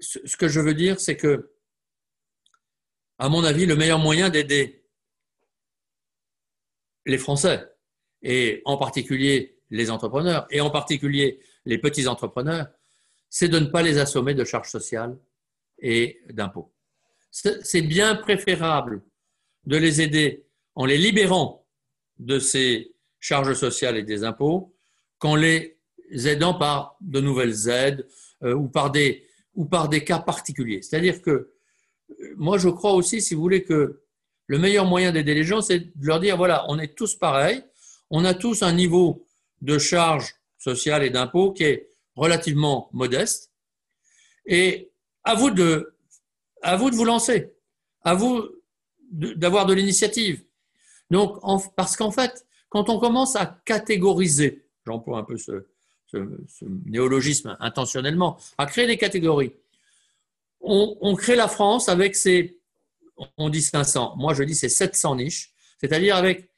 ce 0.00 0.36
que 0.36 0.48
je 0.48 0.60
veux 0.60 0.74
dire, 0.74 1.00
c'est 1.00 1.16
que, 1.16 1.52
à 3.18 3.28
mon 3.28 3.44
avis, 3.44 3.66
le 3.66 3.76
meilleur 3.76 3.98
moyen 3.98 4.30
d'aider 4.30 4.84
les 7.06 7.18
Français, 7.18 7.66
et 8.22 8.62
en 8.64 8.76
particulier 8.76 9.58
les 9.70 9.90
entrepreneurs, 9.90 10.46
et 10.50 10.60
en 10.60 10.70
particulier 10.70 11.40
les 11.64 11.78
petits 11.78 12.06
entrepreneurs, 12.08 12.68
c'est 13.28 13.48
de 13.48 13.58
ne 13.58 13.66
pas 13.66 13.82
les 13.82 13.98
assommer 13.98 14.34
de 14.34 14.44
charges 14.44 14.70
sociales 14.70 15.18
et 15.78 16.20
d'impôts. 16.30 16.72
C'est 17.30 17.82
bien 17.82 18.16
préférable 18.16 19.02
de 19.66 19.76
les 19.76 20.00
aider 20.00 20.44
en 20.74 20.84
les 20.84 20.98
libérant 20.98 21.66
de 22.18 22.38
ces 22.38 22.94
charges 23.20 23.54
sociales 23.54 23.96
et 23.96 24.02
des 24.02 24.24
impôts 24.24 24.74
qu'en 25.18 25.34
les 25.34 25.78
aidant 26.12 26.54
par 26.54 26.96
de 27.00 27.20
nouvelles 27.20 27.68
aides 27.68 28.06
euh, 28.42 28.54
ou 28.54 28.68
par 28.68 28.90
des, 28.90 29.26
ou 29.54 29.64
par 29.64 29.88
des 29.88 30.04
cas 30.04 30.18
particuliers. 30.18 30.82
C'est-à-dire 30.82 31.20
que 31.22 31.30
euh, 31.30 32.34
moi, 32.36 32.58
je 32.58 32.68
crois 32.68 32.92
aussi, 32.92 33.20
si 33.20 33.34
vous 33.34 33.40
voulez, 33.40 33.64
que 33.64 34.02
le 34.46 34.58
meilleur 34.58 34.84
moyen 34.84 35.12
d'aider 35.12 35.34
les 35.34 35.44
gens, 35.44 35.60
c'est 35.60 35.80
de 35.80 36.06
leur 36.06 36.20
dire, 36.20 36.36
voilà, 36.36 36.64
on 36.68 36.78
est 36.78 36.94
tous 36.94 37.16
pareils, 37.16 37.64
on 38.10 38.24
a 38.24 38.34
tous 38.34 38.62
un 38.62 38.72
niveau 38.72 39.26
de 39.62 39.78
charge 39.78 40.34
sociale 40.58 41.02
et 41.02 41.10
d'impôt 41.10 41.52
qui 41.52 41.64
est 41.64 41.90
relativement 42.14 42.88
modeste, 42.92 43.52
et 44.46 44.92
à 45.24 45.34
vous 45.34 45.50
de, 45.50 45.94
à 46.62 46.76
vous, 46.76 46.90
de 46.90 46.94
vous 46.94 47.04
lancer, 47.04 47.52
à 48.02 48.14
vous 48.14 48.48
d'avoir 49.16 49.66
de, 49.66 49.74
l'initiative. 49.74 50.44
Donc, 51.10 51.40
parce 51.76 51.96
qu'en 51.96 52.10
fait, 52.10 52.46
quand 52.68 52.88
on 52.88 52.98
commence 52.98 53.36
à 53.36 53.60
catégoriser, 53.64 54.66
j'emploie 54.84 55.18
un 55.18 55.24
peu 55.24 55.36
ce, 55.36 55.64
néologisme 56.84 57.56
intentionnellement, 57.60 58.38
à 58.58 58.66
créer 58.66 58.86
des 58.86 58.96
catégories. 58.96 59.52
On, 60.60 61.14
crée 61.14 61.36
la 61.36 61.48
France 61.48 61.88
avec 61.88 62.16
ses, 62.16 62.58
on 63.36 63.50
dit 63.50 63.62
500, 63.62 64.14
moi 64.16 64.34
je 64.34 64.42
dis 64.42 64.54
c'est 64.54 64.68
700 64.68 65.16
niches, 65.16 65.52
c'est-à-dire 65.80 66.16
avec 66.16 66.50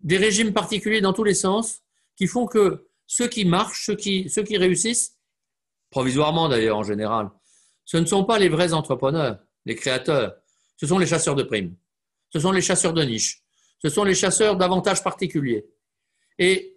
des 0.00 0.16
régimes 0.16 0.52
particuliers 0.52 1.00
dans 1.00 1.12
tous 1.12 1.24
les 1.24 1.34
sens 1.34 1.82
qui 2.16 2.26
font 2.26 2.46
que 2.46 2.86
ceux 3.06 3.28
qui 3.28 3.44
marchent, 3.44 3.84
ceux 3.84 3.96
qui, 3.96 4.30
ceux 4.30 4.44
qui 4.44 4.56
réussissent, 4.56 5.18
provisoirement 5.90 6.48
d'ailleurs 6.48 6.78
en 6.78 6.84
général, 6.84 7.30
ce 7.84 7.96
ne 7.96 8.06
sont 8.06 8.24
pas 8.24 8.38
les 8.38 8.48
vrais 8.48 8.72
entrepreneurs, 8.72 9.40
les 9.66 9.74
créateurs, 9.74 10.36
ce 10.76 10.86
sont 10.86 10.98
les 10.98 11.06
chasseurs 11.06 11.34
de 11.34 11.42
primes, 11.42 11.74
ce 12.30 12.40
sont 12.40 12.52
les 12.52 12.62
chasseurs 12.62 12.92
de 12.92 13.02
niches, 13.02 13.42
ce 13.82 13.88
sont 13.88 14.04
les 14.04 14.14
chasseurs 14.14 14.56
d'avantages 14.56 15.02
particuliers. 15.02 15.66
Et 16.38 16.76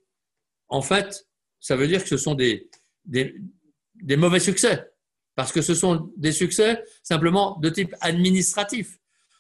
en 0.68 0.82
fait, 0.82 1.28
ça 1.60 1.76
veut 1.76 1.88
dire 1.88 2.04
que 2.04 2.10
ce 2.10 2.18
sont 2.18 2.36
des, 2.36 2.70
des, 3.06 4.18
mauvais 4.18 4.40
succès, 4.40 4.92
parce 5.36 5.52
que 5.52 5.62
ce 5.62 5.74
sont 5.74 6.12
des 6.18 6.32
succès 6.32 6.84
simplement 7.02 7.58
de 7.60 7.70
type 7.70 7.96
administratif. 8.02 9.00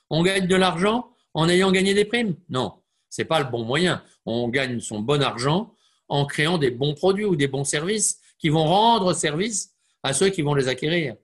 On 0.10 0.23
gagne 0.23 0.47
de 0.47 0.56
l'argent 0.56 1.10
en 1.34 1.49
ayant 1.49 1.71
gagné 1.71 1.93
des 1.93 2.06
primes 2.06 2.36
Non, 2.49 2.73
ce 3.10 3.21
n'est 3.21 3.28
pas 3.28 3.39
le 3.39 3.49
bon 3.49 3.63
moyen. 3.63 4.04
On 4.26 4.47
gagne 4.47 4.80
son 4.80 4.99
bon 4.99 5.21
argent 5.21 5.76
en 6.08 6.26
créant 6.26 6.58
des 6.58 6.71
bons 6.71 6.93
produits 6.93 7.26
ou 7.26 7.36
des 7.36 7.47
bons 7.47 7.63
services 7.63 8.19
qui 8.38 8.49
vont 8.49 8.65
rendre 8.65 9.13
service 9.13 9.73
à 10.04 10.13
ceux 10.13 10.30
qui 10.30 10.41
vont 10.41 10.54
les 10.54 10.67
acquérir. 10.67 11.15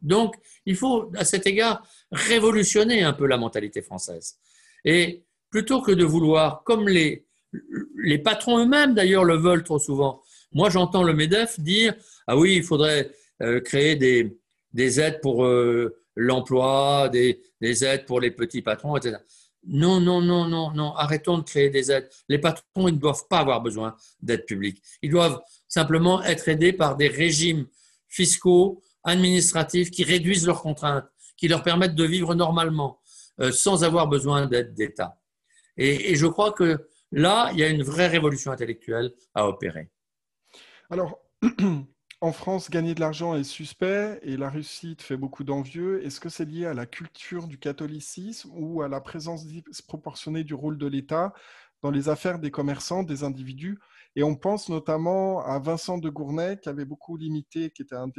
Donc, 0.00 0.36
il 0.64 0.76
faut, 0.76 1.10
à 1.16 1.24
cet 1.24 1.46
égard, 1.46 1.86
révolutionner 2.12 3.02
un 3.02 3.12
peu 3.12 3.26
la 3.26 3.36
mentalité 3.36 3.82
française. 3.82 4.38
Et 4.84 5.24
plutôt 5.50 5.82
que 5.82 5.92
de 5.92 6.04
vouloir, 6.04 6.62
comme 6.64 6.88
les, 6.88 7.26
patrons 8.24 8.58
eux-mêmes, 8.58 8.94
d'ailleurs, 8.94 9.24
le 9.24 9.36
veulent 9.36 9.64
trop 9.64 9.78
souvent. 9.78 10.22
Moi, 10.52 10.70
j'entends 10.70 11.02
le 11.02 11.14
MEDEF 11.14 11.60
dire 11.60 11.94
Ah 12.26 12.36
oui, 12.36 12.56
il 12.56 12.62
faudrait 12.62 13.10
euh, 13.42 13.60
créer 13.60 13.96
des, 13.96 14.38
des, 14.72 15.00
aides 15.00 15.20
pour 15.20 15.44
euh, 15.44 15.96
l'emploi, 16.16 17.08
des, 17.10 17.42
des, 17.60 17.84
aides 17.84 18.06
pour 18.06 18.20
les 18.20 18.30
petits 18.30 18.62
patrons, 18.62 18.96
etc. 18.96 19.16
Non, 19.66 20.00
non, 20.00 20.22
non, 20.22 20.46
non, 20.46 20.70
non. 20.72 20.94
Arrêtons 20.94 21.38
de 21.38 21.42
créer 21.42 21.68
des 21.68 21.90
aides. 21.90 22.08
Les 22.28 22.38
patrons, 22.38 22.88
ils 22.88 22.94
ne 22.94 22.98
doivent 22.98 23.26
pas 23.28 23.40
avoir 23.40 23.60
besoin 23.60 23.94
d'aide 24.20 24.46
publique. 24.46 24.82
Ils 25.02 25.10
doivent 25.10 25.40
simplement 25.66 26.22
être 26.22 26.48
aidés 26.48 26.72
par 26.72 26.96
des 26.96 27.08
régimes 27.08 27.66
fiscaux, 28.08 28.82
administratifs 29.04 29.90
qui 29.90 30.04
réduisent 30.04 30.46
leurs 30.46 30.62
contraintes, 30.62 31.04
qui 31.38 31.48
leur 31.48 31.62
permettent 31.62 31.94
de 31.94 32.04
vivre 32.04 32.34
normalement, 32.34 33.00
euh, 33.40 33.52
sans 33.52 33.84
avoir 33.84 34.06
besoin 34.08 34.46
d'aide 34.46 34.74
d'État. 34.74 35.18
et 35.78 36.14
je 36.16 36.26
crois 36.26 36.52
que 36.52 36.88
Là, 37.12 37.50
il 37.52 37.58
y 37.58 37.64
a 37.64 37.68
une 37.68 37.82
vraie 37.82 38.06
révolution 38.06 38.52
intellectuelle 38.52 39.12
à 39.34 39.48
opérer. 39.48 39.90
Alors, 40.90 41.20
en 42.20 42.32
France, 42.32 42.70
gagner 42.70 42.94
de 42.94 43.00
l'argent 43.00 43.34
est 43.34 43.44
suspect 43.44 44.18
et 44.22 44.36
la 44.36 44.50
réussite 44.50 45.00
fait 45.00 45.16
beaucoup 45.16 45.44
d'envieux. 45.44 46.04
Est-ce 46.04 46.20
que 46.20 46.28
c'est 46.28 46.44
lié 46.44 46.66
à 46.66 46.74
la 46.74 46.86
culture 46.86 47.46
du 47.46 47.58
catholicisme 47.58 48.50
ou 48.52 48.82
à 48.82 48.88
la 48.88 49.00
présence 49.00 49.46
disproportionnée 49.46 50.44
du 50.44 50.54
rôle 50.54 50.76
de 50.76 50.86
l'État 50.86 51.32
dans 51.82 51.90
les 51.90 52.08
affaires 52.10 52.38
des 52.38 52.50
commerçants, 52.50 53.04
des 53.04 53.24
individus? 53.24 53.78
Et 54.16 54.22
on 54.22 54.36
pense 54.36 54.68
notamment 54.68 55.40
à 55.40 55.58
Vincent 55.58 55.96
de 55.96 56.10
Gournay, 56.10 56.58
qui 56.60 56.68
avait 56.68 56.84
beaucoup 56.84 57.16
limité, 57.16 57.70
qui 57.70 57.82
était 57.82 57.94
un, 57.94 58.10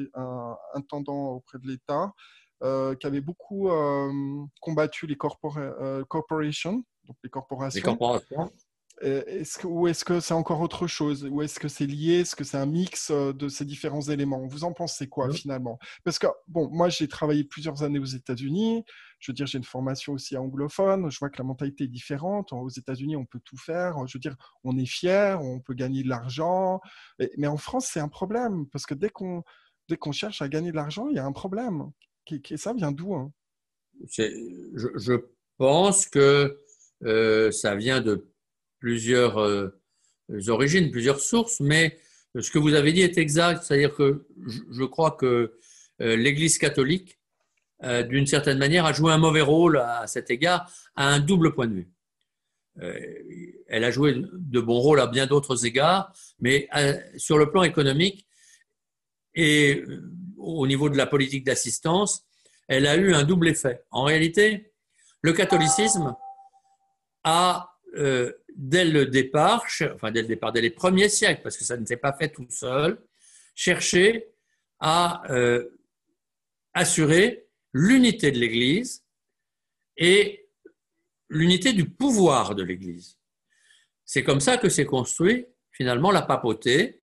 intendant 0.74 1.34
auprès 1.34 1.60
de 1.60 1.68
l'État, 1.68 2.14
euh, 2.62 2.94
qui 2.96 3.08
avait 3.08 3.22
beaucoup 3.22 3.70
euh, 3.70 4.12
combattu 4.60 5.08
les 5.08 5.18
euh, 5.56 6.04
corporations, 6.06 6.84
donc 7.06 7.18
les 7.24 7.30
corporations. 7.30 7.78
Les 7.78 7.82
corporations. 7.82 8.52
Est-ce 9.02 9.60
que, 9.60 9.66
ou 9.68 9.88
est-ce 9.88 10.04
que 10.04 10.20
c'est 10.20 10.34
encore 10.34 10.60
autre 10.60 10.86
chose? 10.86 11.26
Ou 11.32 11.42
est-ce 11.42 11.58
que 11.58 11.70
c'est 11.70 11.86
lié? 11.86 12.16
Est-ce 12.16 12.36
que 12.36 12.44
c'est 12.44 12.58
un 12.58 12.66
mix 12.66 13.12
de 13.12 13.48
ces 13.48 13.64
différents 13.64 14.02
éléments? 14.02 14.46
Vous 14.46 14.66
en 14.66 14.74
pensez 14.74 15.08
quoi 15.08 15.32
finalement? 15.32 15.80
Parce 16.04 16.20
que, 16.20 16.28
bon, 16.50 16.68
moi 16.70 16.90
j'ai 16.90 17.08
travaillé 17.08 17.46
plusieurs 17.46 17.82
années 17.84 18.00
aux 18.00 18.04
États-Unis. 18.04 18.84
Je 19.20 19.32
veux 19.32 19.34
dire, 19.34 19.48
j'ai 19.48 19.58
une 19.58 19.64
formation 19.64 20.12
aussi 20.12 20.36
anglophone. 20.36 21.10
Je 21.10 21.18
vois 21.18 21.30
que 21.30 21.38
la 21.38 21.46
mentalité 21.46 21.86
est 21.86 21.88
différente. 21.88 22.52
Aux 22.52 22.68
États-Unis, 22.68 23.16
on 23.16 23.26
peut 23.26 23.40
tout 23.46 23.56
faire. 23.56 24.06
Je 24.06 24.18
veux 24.18 24.22
dire, 24.22 24.36
on 24.66 24.78
est 24.78 24.86
fier, 24.86 25.42
on 25.42 25.62
peut 25.62 25.76
gagner 25.76 26.04
de 26.04 26.10
l'argent. 26.10 26.82
Mais 27.38 27.48
en 27.48 27.56
France, 27.56 27.88
c'est 27.90 28.02
un 28.02 28.10
problème 28.10 28.66
parce 28.68 28.86
que 28.86 28.96
dès 28.96 29.10
qu'on 29.10 29.44
dès 29.88 29.98
qu'on 29.98 30.12
cherche 30.12 30.42
à 30.42 30.48
gagner 30.50 30.72
de 30.72 30.76
l'argent, 30.76 31.08
il 31.10 31.16
y 31.16 31.20
a 31.20 31.26
un 31.26 31.32
problème. 31.32 31.92
Et 32.32 32.58
ça 32.58 32.74
vient 32.74 32.92
d'où 32.92 33.14
hein? 33.16 33.32
Je, 34.18 35.14
pense 35.58 36.08
que 36.08 36.58
euh, 37.04 37.52
ça 37.52 37.76
vient 37.76 38.02
de 38.02 38.28
plusieurs 38.80 39.38
euh, 39.40 39.70
origines, 40.48 40.90
plusieurs 40.90 41.20
sources, 41.20 41.60
mais 41.60 41.98
ce 42.40 42.50
que 42.50 42.60
vous 42.60 42.76
avez 42.76 42.94
dit 42.94 43.02
est 43.02 43.18
exact. 43.18 43.64
C'est-à-dire 43.64 43.94
que 43.94 44.26
je, 44.72 44.84
crois 44.86 45.12
que 45.12 45.54
euh, 46.02 46.16
l'Église 46.16 46.58
catholique, 46.58 47.18
d'une 48.10 48.28
certaine 48.28 48.58
manière, 48.58 48.86
a 48.86 48.92
joué 48.92 49.14
un 49.14 49.18
mauvais 49.18 49.40
rôle 49.40 49.78
à 49.78 50.06
cet 50.06 50.30
égard, 50.30 50.70
à 50.98 51.08
un 51.08 51.22
double 51.22 51.54
point 51.54 51.68
de 51.68 51.76
vue. 51.76 51.90
elle 53.68 53.86
a 53.86 53.90
joué 53.90 54.22
de 54.34 54.60
bons 54.60 54.80
rôles 54.80 55.00
à 55.00 55.08
bien 55.08 55.28
d'autres 55.28 55.66
égards, 55.66 56.14
mais 56.42 56.68
sur 57.16 57.38
le 57.38 57.50
plan 57.50 57.64
économique 57.64 58.28
et 59.34 59.86
au 60.40 60.66
niveau 60.68 60.90
de 60.90 60.98
la 60.98 61.06
politique 61.06 61.44
d'assistance, 61.44 62.26
elle 62.68 62.88
a 62.88 62.96
eu 62.96 63.14
un 63.14 63.24
double 63.24 63.50
effet. 63.50 63.84
En 63.92 64.04
réalité, 64.04 64.74
le 65.22 65.34
catholicisme 65.34 66.16
a, 67.24 67.76
euh, 67.96 68.32
dès 68.56 68.86
le 68.86 69.06
départ, 69.06 69.66
enfin 69.94 70.12
dès 70.12 70.22
le 70.22 70.28
départ, 70.28 70.52
dès 70.52 70.62
les 70.62 70.70
premiers 70.70 71.10
siècles, 71.10 71.42
parce 71.42 71.58
que 71.58 71.64
ça 71.64 71.78
ne 71.78 71.86
s'est 71.86 71.98
pas 71.98 72.14
fait 72.14 72.30
tout 72.30 72.48
seul, 72.50 73.02
cherché 73.56 74.30
à 74.80 75.24
euh, 75.32 75.70
assurer 76.74 77.48
l'unité 77.74 78.32
de 78.32 78.40
l'Église 78.40 79.04
et 79.98 80.48
l'unité 81.30 81.74
du 81.74 81.90
pouvoir 81.90 82.56
de 82.56 82.64
l'Église. 82.64 83.18
C'est 84.06 84.24
comme 84.24 84.40
ça 84.40 84.58
que 84.58 84.70
s'est 84.70 84.86
construit 84.86 85.46
finalement 85.72 86.12
la 86.12 86.22
papauté, 86.22 87.02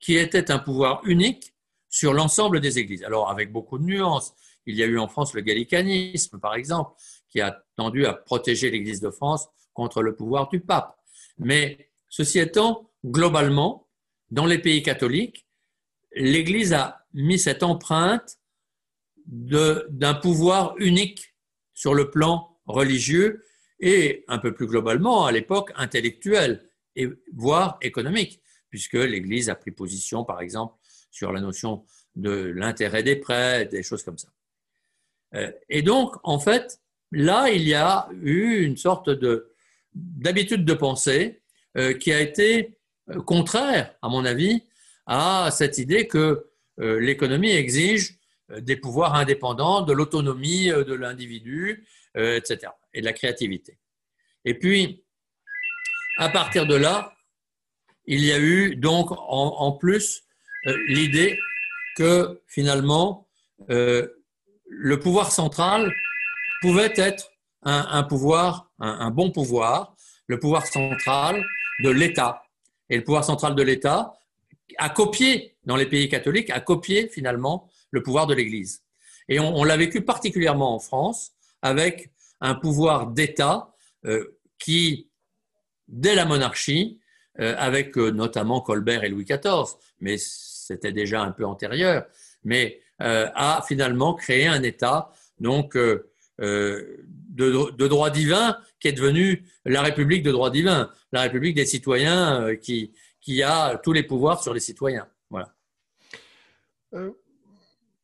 qui 0.00 0.16
était 0.16 0.50
un 0.50 0.58
pouvoir 0.58 1.00
unique 1.04 1.51
sur 1.92 2.14
l'ensemble 2.14 2.58
des 2.60 2.78
églises. 2.78 3.04
Alors 3.04 3.30
avec 3.30 3.52
beaucoup 3.52 3.78
de 3.78 3.84
nuances, 3.84 4.34
il 4.64 4.76
y 4.76 4.82
a 4.82 4.86
eu 4.86 4.98
en 4.98 5.08
France 5.08 5.34
le 5.34 5.42
gallicanisme, 5.42 6.40
par 6.40 6.54
exemple, 6.54 6.92
qui 7.28 7.40
a 7.40 7.62
tendu 7.76 8.06
à 8.06 8.14
protéger 8.14 8.70
l'Église 8.70 9.00
de 9.00 9.10
France 9.10 9.48
contre 9.74 10.02
le 10.02 10.16
pouvoir 10.16 10.48
du 10.48 10.60
pape. 10.60 10.96
Mais 11.38 11.90
ceci 12.08 12.38
étant, 12.38 12.90
globalement, 13.04 13.88
dans 14.30 14.46
les 14.46 14.58
pays 14.58 14.82
catholiques, 14.82 15.46
l'Église 16.14 16.72
a 16.72 17.04
mis 17.12 17.38
cette 17.38 17.62
empreinte 17.62 18.38
d'un 19.26 20.14
pouvoir 20.14 20.74
unique 20.78 21.36
sur 21.74 21.94
le 21.94 22.10
plan 22.10 22.58
religieux 22.64 23.44
et 23.80 24.24
un 24.28 24.38
peu 24.38 24.54
plus 24.54 24.66
globalement, 24.66 25.26
à 25.26 25.32
l'époque, 25.32 25.72
intellectuel, 25.74 26.70
et 26.96 27.08
voire 27.34 27.78
économique, 27.82 28.40
puisque 28.70 28.94
l'Église 28.94 29.50
a 29.50 29.54
pris 29.54 29.72
position, 29.72 30.24
par 30.24 30.40
exemple, 30.40 30.74
sur 31.12 31.30
la 31.30 31.40
notion 31.40 31.84
de 32.16 32.52
l'intérêt 32.56 33.04
des 33.04 33.14
prêts, 33.14 33.66
des 33.66 33.84
choses 33.84 34.02
comme 34.02 34.18
ça. 34.18 34.28
Euh, 35.34 35.52
et 35.68 35.82
donc, 35.82 36.16
en 36.24 36.40
fait, 36.40 36.80
là, 37.12 37.48
il 37.50 37.62
y 37.62 37.74
a 37.74 38.08
eu 38.22 38.64
une 38.64 38.76
sorte 38.76 39.08
d'habitude 39.94 40.64
de 40.64 40.74
pensée 40.74 41.42
euh, 41.76 41.94
qui 41.94 42.12
a 42.12 42.20
été 42.20 42.76
euh, 43.10 43.20
contraire, 43.22 43.94
à 44.02 44.08
mon 44.08 44.24
avis, 44.24 44.64
à 45.06 45.50
cette 45.52 45.78
idée 45.78 46.08
que 46.08 46.48
l'économie 46.78 47.50
exige 47.50 48.18
des 48.48 48.76
pouvoirs 48.76 49.14
indépendants, 49.14 49.82
de 49.82 49.92
l'autonomie 49.92 50.68
de 50.68 50.94
l'individu, 50.94 51.86
etc., 52.14 52.72
et 52.94 53.00
de 53.00 53.04
la 53.04 53.12
créativité. 53.12 53.78
Et 54.44 54.58
puis, 54.58 55.04
à 56.16 56.28
partir 56.28 56.66
de 56.66 56.74
là, 56.74 57.14
il 58.06 58.24
y 58.24 58.32
a 58.32 58.38
eu 58.38 58.74
donc 58.76 59.08
en, 59.10 59.72
plus 59.72 60.24
l'idée 60.64 61.38
que 61.96 62.40
finalement, 62.46 63.26
le 63.68 64.98
pouvoir 65.00 65.32
central 65.32 65.92
pouvait 66.60 66.92
être 66.96 67.30
un, 67.62 68.02
pouvoir, 68.02 68.70
un, 68.78 69.10
bon 69.10 69.30
pouvoir, 69.30 69.94
le 70.26 70.38
pouvoir 70.38 70.66
central 70.66 71.44
de 71.82 71.90
l'État. 71.90 72.42
Et 72.88 72.96
le 72.96 73.04
pouvoir 73.04 73.24
central 73.24 73.54
de 73.54 73.62
l'État 73.62 74.14
a 74.78 74.88
copié, 74.88 75.56
dans 75.64 75.76
les 75.76 75.86
pays 75.86 76.08
catholiques, 76.08 76.50
a 76.50 76.60
copié 76.60 77.08
finalement 77.08 77.68
le 77.90 78.02
pouvoir 78.02 78.26
de 78.26 78.34
l'Église. 78.34 78.82
Et 79.28 79.38
on, 79.38 79.64
l'a 79.64 79.76
vécu 79.76 80.02
particulièrement 80.02 80.74
en 80.74 80.78
France 80.78 81.32
avec 81.62 82.10
un 82.40 82.54
pouvoir 82.54 83.06
d'État 83.08 83.72
euh, 84.04 84.38
qui, 84.58 85.08
dès 85.86 86.14
la 86.14 86.24
monarchie, 86.24 87.00
euh, 87.40 87.54
avec 87.56 87.96
euh, 87.96 88.10
notamment 88.10 88.60
Colbert 88.60 89.04
et 89.04 89.08
Louis 89.08 89.24
XIV, 89.24 89.76
mais 90.00 90.16
c'était 90.72 90.92
déjà 90.92 91.22
un 91.22 91.32
peu 91.32 91.44
antérieur, 91.44 92.06
mais 92.44 92.80
euh, 93.02 93.28
a 93.34 93.62
finalement 93.66 94.14
créé 94.14 94.46
un 94.46 94.62
État 94.62 95.12
donc 95.40 95.76
euh, 95.76 96.10
euh, 96.40 97.04
de, 97.30 97.88
droit 97.88 98.10
divin 98.10 98.56
qui 98.80 98.88
est 98.88 98.92
devenu 98.92 99.44
la 99.64 99.82
République 99.82 100.22
de 100.22 100.30
droit 100.30 100.50
divin, 100.50 100.90
la 101.12 101.22
République 101.22 101.56
des 101.56 101.66
citoyens 101.66 102.56
qui, 102.56 102.92
qui 103.20 103.42
a 103.42 103.76
tous 103.76 103.92
les 103.92 104.02
pouvoirs 104.02 104.42
sur 104.42 104.54
les 104.54 104.60
citoyens. 104.60 105.08
Voilà. 105.30 105.54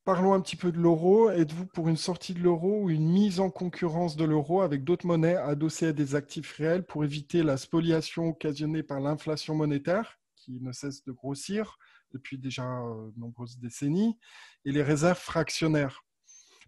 Parlons 0.04 0.32
un 0.32 0.40
petit 0.40 0.56
peu 0.56 0.72
de 0.72 0.78
l'euro. 0.78 1.30
Êtes-vous 1.30 1.66
pour 1.66 1.88
une 1.88 1.96
sortie 1.96 2.32
de 2.32 2.40
l'euro 2.40 2.84
ou 2.84 2.90
une 2.90 3.10
mise 3.10 3.40
en 3.40 3.50
concurrence 3.50 4.16
de 4.16 4.24
l'euro 4.24 4.62
avec 4.62 4.82
d'autres 4.82 5.06
monnaies 5.06 5.36
adossées 5.36 5.88
à 5.88 5.92
des 5.92 6.14
actifs 6.14 6.54
réels 6.56 6.84
pour 6.84 7.04
éviter 7.04 7.42
la 7.42 7.56
spoliation 7.56 8.28
occasionnée 8.28 8.82
par 8.82 9.00
l'inflation 9.00 9.54
monétaire 9.54 10.18
qui 10.34 10.60
ne 10.60 10.72
cesse 10.72 11.04
de 11.04 11.12
grossir? 11.12 11.78
Depuis 12.12 12.38
déjà 12.38 12.62
de 12.62 13.18
nombreuses 13.18 13.58
décennies, 13.58 14.18
et 14.64 14.72
les 14.72 14.82
réserves 14.82 15.18
fractionnaires. 15.18 16.04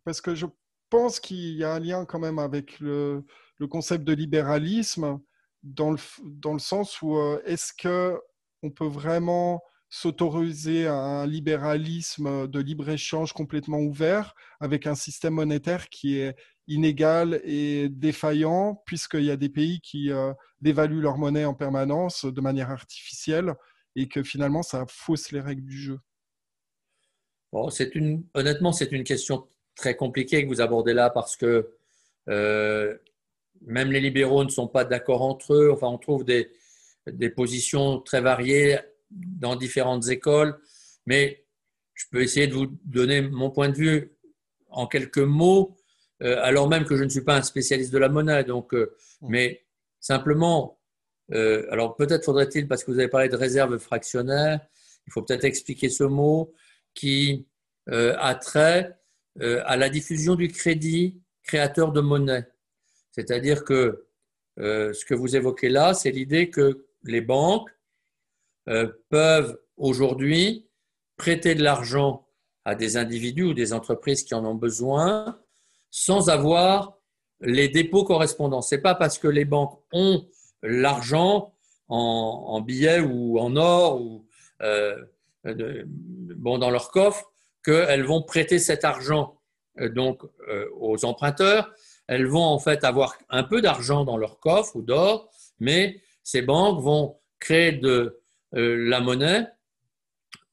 Parce 0.05 0.21
que 0.21 0.35
je 0.35 0.47
pense 0.89 1.21
qu'il 1.21 1.57
y 1.57 1.65
a 1.65 1.75
un 1.75 1.79
lien 1.79 2.05
quand 2.05 2.19
même 2.19 2.39
avec 2.39 2.81
le, 2.81 3.25
concept 3.69 4.05
de 4.05 4.13
libéralisme, 4.13 5.21
dans 5.63 5.91
le, 5.91 5.99
dans 6.25 6.55
le 6.55 6.59
sens 6.59 7.03
où 7.03 7.19
est-ce 7.45 7.73
qu'on 7.75 8.71
peut 8.71 8.87
vraiment 8.87 9.63
s'autoriser 9.91 10.87
un 10.87 11.27
libéralisme 11.27 12.47
de 12.47 12.61
libre-échange 12.61 13.33
complètement 13.33 13.81
ouvert 13.81 14.35
avec 14.61 14.87
un 14.87 14.95
système 14.95 15.35
monétaire 15.35 15.89
qui 15.89 16.17
est 16.17 16.37
inégal 16.69 17.41
et 17.43 17.89
défaillant, 17.89 18.81
puisqu'il 18.87 19.25
y 19.25 19.31
a 19.33 19.37
des 19.37 19.49
pays 19.49 19.81
qui 19.81 20.11
dévaluent 20.61 21.01
leur 21.03 21.19
monnaie 21.19 21.45
en 21.45 21.55
permanence 21.55 22.25
de 22.25 22.41
manière 22.41 22.71
artificielle 22.71 23.55
et 23.97 24.09
que 24.09 24.23
finalement 24.23 24.63
ça 24.63 24.85
fausse 24.89 25.33
les 25.33 25.41
règles 25.41 25.65
du 25.65 25.79
jeu 25.79 26.01
bon, 27.53 27.71
c'est 27.71 27.95
une, 27.95 28.25
Honnêtement, 28.35 28.73
c'est 28.73 28.93
une 28.93 29.05
question 29.05 29.47
très 29.75 29.97
compliquée 29.97 30.43
que 30.43 30.49
vous 30.49 30.61
abordez 30.61 30.93
là 30.93 31.11
parce 31.11 31.37
que 31.37 31.71
euh, 32.29 32.97
même 33.63 33.91
les 33.91 34.01
libéraux 34.01 34.45
ne 34.45 34.51
sont 34.51 34.69
pas 34.69 34.85
d'accord 34.85 35.23
entre 35.23 35.55
eux. 35.55 35.71
Enfin, 35.73 35.89
on 35.89 35.99
trouve 35.99 36.25
des, 36.25 36.51
des 37.07 37.31
positions 37.31 38.01
très 38.01 38.21
variées 38.21 38.79
dans 39.11 39.57
différentes 39.57 40.09
écoles, 40.09 40.59
mais 41.07 41.45
je 41.95 42.07
peux 42.11 42.23
essayer 42.23 42.47
de 42.47 42.55
vous 42.55 42.67
donner 42.85 43.23
mon 43.23 43.51
point 43.51 43.69
de 43.69 43.75
vue 43.75 44.13
en 44.69 44.87
quelques 44.87 45.19
mots, 45.19 45.77
euh, 46.23 46.41
alors 46.43 46.69
même 46.69 46.85
que 46.85 46.97
je 46.97 47.05
ne 47.05 47.09
suis 47.09 47.25
pas 47.25 47.37
un 47.37 47.43
spécialiste 47.43 47.93
de 47.93 47.99
la 47.99 48.09
monnaie. 48.09 48.45
Donc, 48.45 48.73
euh, 48.73 48.95
mmh. 49.21 49.29
mais 49.29 49.65
simplement, 49.99 50.80
euh, 51.33 51.67
alors 51.71 51.97
peut-être 51.97 52.25
faudrait-il, 52.25 52.67
parce 52.67 52.85
que 52.85 52.91
vous 52.91 52.99
avez 52.99 53.09
parlé 53.09 53.29
de 53.29 53.37
réserve 53.37 53.79
fractionnaire, 53.79 54.61
il 55.07 55.13
faut 55.13 55.23
peut-être 55.23 55.45
expliquer 55.45 55.89
ce 55.89 56.05
mot 56.05 56.53
qui 56.95 57.47
euh, 57.89 58.15
a 58.19 58.35
trait 58.35 58.99
euh, 59.41 59.63
à 59.65 59.77
la 59.77 59.89
diffusion 59.89 60.35
du 60.35 60.49
crédit 60.49 61.21
créateur 61.43 61.93
de 61.93 62.01
monnaie. 62.01 62.47
C'est-à-dire 63.13 63.65
que 63.65 64.07
ce 64.59 65.05
que 65.07 65.15
vous 65.15 65.37
évoquez 65.37 65.71
là, 65.71 65.95
c'est 65.95 66.11
l'idée 66.11 66.51
que 66.51 66.87
les 67.03 67.23
banques 67.23 67.71
peuvent 69.09 69.59
aujourd'hui 69.79 70.69
prêter 71.17 71.55
de 71.55 71.63
l'argent 71.63 72.29
à 72.67 72.75
des 72.75 72.99
individus 72.99 73.45
ou 73.45 73.55
des 73.55 73.73
entreprises 73.73 74.23
qui 74.23 74.35
en 74.35 74.45
ont 74.45 74.55
besoin 74.55 75.41
sans 75.91 76.29
avoir 76.29 76.99
les 77.41 77.69
dépôts 77.69 78.05
correspondants. 78.05 78.61
Ce 78.61 78.75
n'est 78.75 78.83
pas 78.83 78.95
parce 78.95 79.19
que 79.19 79.29
les 79.29 79.47
banques 79.47 79.81
ont 79.93 80.27
l'argent 80.63 81.55
en, 81.89 82.61
billets 82.61 83.01
ou 83.01 83.39
en 83.39 83.57
or 83.57 84.01
ou 84.01 84.27
euh, 84.63 84.97
dans 85.45 86.71
leur 86.71 86.91
coffre 86.91 87.33
qu'elles 87.65 88.05
vont 88.05 88.23
prêter 88.23 88.59
cet 88.59 88.85
argent 88.85 89.41
euh, 89.81 89.89
donc 89.89 90.23
euh, 90.49 90.67
aux 90.79 91.05
emprunteurs. 91.05 91.73
Elles 92.07 92.27
vont 92.27 92.45
en 92.45 92.59
fait 92.59 92.85
avoir 92.85 93.17
un 93.29 93.43
peu 93.43 93.61
d'argent 93.61 94.05
dans 94.05 94.17
leur 94.17 94.39
coffre 94.39 94.77
ou 94.77 94.83
d'or, 94.83 95.31
mais 95.59 96.01
ces 96.23 96.43
banques 96.43 96.81
vont 96.81 97.19
créer 97.39 97.73
de 97.73 98.21
la 98.53 99.01
monnaie 99.01 99.47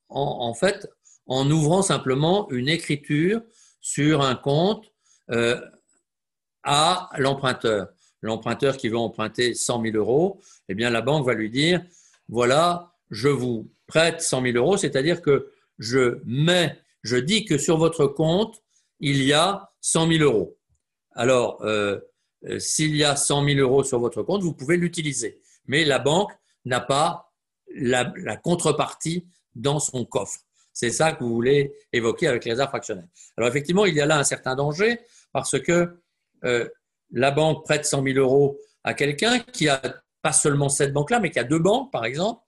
en 0.10 0.54
ouvrant 1.50 1.82
simplement 1.82 2.48
une 2.52 2.70
écriture 2.70 3.42
sur 3.82 4.22
un 4.22 4.36
compte 4.36 4.86
à 6.64 7.10
l'emprunteur 7.18 7.88
l'emprunteur 8.22 8.78
qui 8.78 8.90
veut 8.90 8.98
emprunter 8.98 9.54
100 9.54 9.84
000 9.84 9.98
euros, 9.98 10.40
eh 10.70 10.76
bien 10.76 10.90
la 10.90 11.02
banque 11.02 11.26
va 11.26 11.34
lui 11.34 11.50
dire, 11.50 11.84
voilà, 12.30 12.94
je 13.10 13.30
vous 13.30 13.72
prête 13.88 14.22
100 14.22 14.42
000 14.42 14.58
euros, 14.58 14.78
c'est-à-dire 14.78 15.22
que 15.22 15.52
je 15.80 16.20
mets, 16.26 16.78
je 17.04 17.18
dis 17.18 17.46
que 17.46 17.58
sur 17.58 17.78
votre 17.78 18.08
compte, 18.08 18.62
il 19.00 19.24
y 19.24 19.34
a 19.34 19.72
100 19.82 20.12
000 20.12 20.24
euros. 20.24 20.58
Alors, 21.14 21.62
euh, 21.64 22.00
euh, 22.46 22.60
s'il 22.60 22.96
y 22.96 23.04
a 23.04 23.16
100 23.16 23.46
000 23.46 23.60
euros 23.60 23.84
sur 23.84 24.00
votre 24.00 24.24
compte, 24.24 24.42
vous 24.42 24.54
pouvez 24.54 24.78
l'utiliser. 24.78 25.40
Mais 25.66 25.86
la 25.86 26.00
banque 26.00 26.32
n'a 26.66 26.80
pas 26.80 27.32
la, 27.74 28.06
contrepartie 28.38 29.26
dans 29.56 29.80
son 29.80 30.06
coffre. 30.06 30.40
C'est 30.74 30.92
ça 30.92 31.12
que 31.12 31.24
vous 31.24 31.34
voulez 31.34 31.74
évoquer 31.92 32.28
avec 32.28 32.46
les 32.46 32.52
réserves 32.52 32.70
fractionnelles. 32.70 33.10
Alors, 33.36 33.50
effectivement, 33.50 33.86
il 33.86 33.96
y 33.96 34.02
a 34.02 34.06
là 34.06 34.18
un 34.20 34.24
certain 34.24 34.56
danger 34.56 35.00
parce 35.34 35.60
que 35.60 35.98
euh, 36.44 36.70
la 37.12 37.32
banque 37.32 37.64
prête 37.64 37.86
100 37.86 38.04
000 38.04 38.18
euros 38.18 38.58
à 38.84 38.94
quelqu'un 38.94 39.40
qui 39.40 39.70
a 39.70 39.82
pas 40.22 40.32
seulement 40.34 40.70
cette 40.70 40.94
banque-là, 40.94 41.20
mais 41.20 41.32
qui 41.32 41.40
a 41.40 41.44
deux 41.44 41.60
banques, 41.60 41.92
par 41.92 42.06
exemple. 42.06 42.42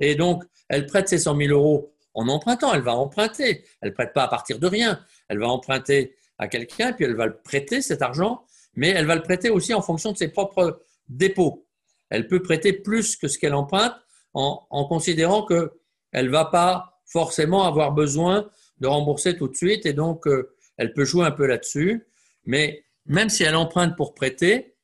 Et 0.00 0.14
donc, 0.14 0.44
elle 0.68 0.86
prête 0.86 1.08
ces 1.08 1.18
100 1.18 1.36
000 1.36 1.52
euros 1.52 1.92
en 2.14 2.28
empruntant. 2.28 2.72
Elle 2.74 2.82
va 2.82 2.94
emprunter. 2.94 3.64
Elle 3.80 3.90
ne 3.90 3.94
prête 3.94 4.12
pas 4.12 4.24
à 4.24 4.28
partir 4.28 4.58
de 4.58 4.66
rien. 4.66 5.00
Elle 5.28 5.38
va 5.38 5.48
emprunter 5.48 6.16
à 6.38 6.48
quelqu'un, 6.48 6.92
puis 6.92 7.04
elle 7.04 7.16
va 7.16 7.26
le 7.26 7.36
prêter, 7.36 7.82
cet 7.82 8.00
argent, 8.00 8.44
mais 8.74 8.88
elle 8.88 9.06
va 9.06 9.14
le 9.14 9.22
prêter 9.22 9.50
aussi 9.50 9.74
en 9.74 9.82
fonction 9.82 10.10
de 10.12 10.16
ses 10.16 10.28
propres 10.28 10.82
dépôts. 11.08 11.66
Elle 12.08 12.26
peut 12.26 12.40
prêter 12.40 12.72
plus 12.72 13.16
que 13.16 13.28
ce 13.28 13.38
qu'elle 13.38 13.54
emprunte 13.54 13.94
en, 14.32 14.66
en 14.70 14.84
considérant 14.86 15.44
qu'elle 15.44 16.26
ne 16.26 16.30
va 16.30 16.46
pas 16.46 17.02
forcément 17.04 17.64
avoir 17.64 17.92
besoin 17.92 18.48
de 18.78 18.86
rembourser 18.86 19.36
tout 19.36 19.48
de 19.48 19.56
suite, 19.56 19.84
et 19.84 19.92
donc 19.92 20.26
euh, 20.26 20.54
elle 20.78 20.94
peut 20.94 21.04
jouer 21.04 21.26
un 21.26 21.30
peu 21.30 21.46
là-dessus. 21.46 22.06
Mais 22.46 22.84
même 23.06 23.28
si 23.28 23.42
elle 23.42 23.56
emprunte 23.56 23.96
pour 23.96 24.14
prêter, 24.14 24.76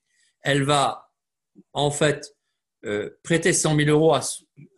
elle 0.42 0.62
va 0.62 1.10
en 1.72 1.90
fait 1.90 2.36
euh, 2.84 3.10
prêter 3.22 3.52
100 3.52 3.76
000 3.76 3.90
euros 3.90 4.14
à 4.14 4.20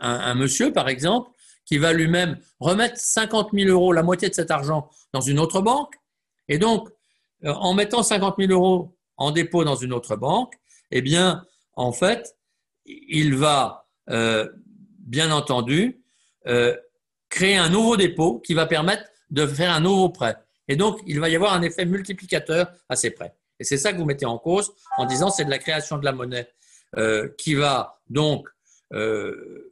un, 0.01 0.34
monsieur, 0.34 0.72
par 0.72 0.89
exemple, 0.89 1.30
qui 1.64 1.78
va 1.78 1.93
lui-même 1.93 2.39
remettre 2.59 2.97
50 2.97 3.51
000 3.53 3.68
euros, 3.68 3.93
la 3.93 4.03
moitié 4.03 4.28
de 4.28 4.34
cet 4.34 4.51
argent, 4.51 4.89
dans 5.12 5.20
une 5.20 5.39
autre 5.39 5.61
banque. 5.61 5.95
Et 6.49 6.59
donc, 6.59 6.89
euh, 7.45 7.53
en 7.53 7.74
mettant 7.74 8.03
50 8.03 8.36
000 8.39 8.53
euros 8.53 8.97
en 9.16 9.30
dépôt 9.30 9.64
dans 9.64 9.74
une 9.74 9.93
autre 9.93 10.16
banque, 10.16 10.55
eh 10.91 11.03
bien, 11.03 11.45
en 11.74 11.93
fait, 11.93 12.36
il 12.86 13.34
va, 13.34 13.86
euh, 14.11 14.49
bien 14.99 15.30
entendu, 15.30 16.03
créer 17.28 17.59
un 17.59 17.68
nouveau 17.68 17.99
dépôt 17.99 18.41
qui 18.41 18.55
va 18.55 18.64
permettre 18.64 19.05
de 19.28 19.47
faire 19.47 19.70
un 19.70 19.80
nouveau 19.80 20.09
prêt. 20.09 20.36
Et 20.68 20.76
donc, 20.76 21.00
il 21.06 21.18
va 21.18 21.28
y 21.28 21.36
avoir 21.36 21.54
un 21.54 21.62
effet 21.62 21.84
multiplicateur 21.84 22.70
ces 22.94 23.10
prêts. 23.10 23.34
Et 23.58 23.64
c'est 23.64 23.78
ça 23.78 23.92
que 23.92 23.98
vous 23.98 24.04
mettez 24.04 24.26
en 24.26 24.38
cause 24.38 24.72
en 24.96 25.06
disant 25.06 25.30
c'est 25.30 25.44
de 25.44 25.50
la 25.50 25.58
création 25.58 25.98
de 25.98 26.04
la 26.04 26.12
monnaie 26.12 26.48
euh, 26.96 27.28
qui 27.38 27.54
va 27.54 28.00
donc 28.08 28.48
euh, 28.92 29.70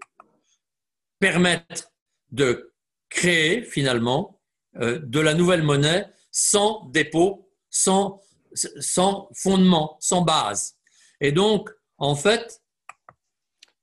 permettre 1.19 1.93
de 2.33 2.73
créer 3.09 3.63
finalement 3.63 4.41
euh, 4.77 4.99
de 4.99 5.21
la 5.21 5.35
nouvelle 5.35 5.63
monnaie 5.63 6.07
sans 6.31 6.87
dépôt, 6.87 7.51
sans, 7.71 8.21
sans 8.55 9.29
fondement, 9.35 9.97
sans 10.01 10.23
base. 10.23 10.77
Et 11.21 11.33
donc, 11.33 11.71
en 11.99 12.15
fait, 12.15 12.61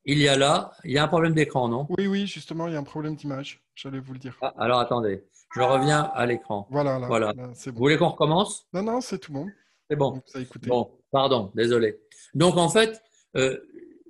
il 0.05 0.19
y 0.19 0.27
a 0.27 0.37
là, 0.37 0.71
il 0.83 0.91
y 0.91 0.97
a 0.97 1.03
un 1.03 1.07
problème 1.07 1.33
d'écran, 1.33 1.67
non? 1.67 1.87
Oui, 1.97 2.07
oui, 2.07 2.27
justement, 2.27 2.67
il 2.67 2.73
y 2.73 2.75
a 2.75 2.79
un 2.79 2.83
problème 2.83 3.15
d'image. 3.15 3.63
J'allais 3.73 3.99
vous 3.99 4.13
le 4.13 4.19
dire. 4.19 4.37
Ah, 4.41 4.53
alors 4.57 4.79
attendez, 4.79 5.23
je 5.55 5.61
reviens 5.61 6.11
à 6.13 6.25
l'écran. 6.25 6.67
Voilà, 6.69 6.99
voilà. 6.99 7.33
Vous 7.37 7.71
voulez 7.75 7.97
qu'on 7.97 8.09
recommence? 8.09 8.67
Non, 8.73 8.83
non, 8.83 9.01
c'est 9.01 9.19
tout 9.19 9.31
bon. 9.31 9.47
C'est 9.89 9.95
bon. 9.95 10.21
Bon, 10.67 10.91
pardon, 11.11 11.51
désolé. 11.55 11.99
Donc 12.33 12.57
en 12.57 12.69
fait, 12.69 13.01
euh, 13.35 13.59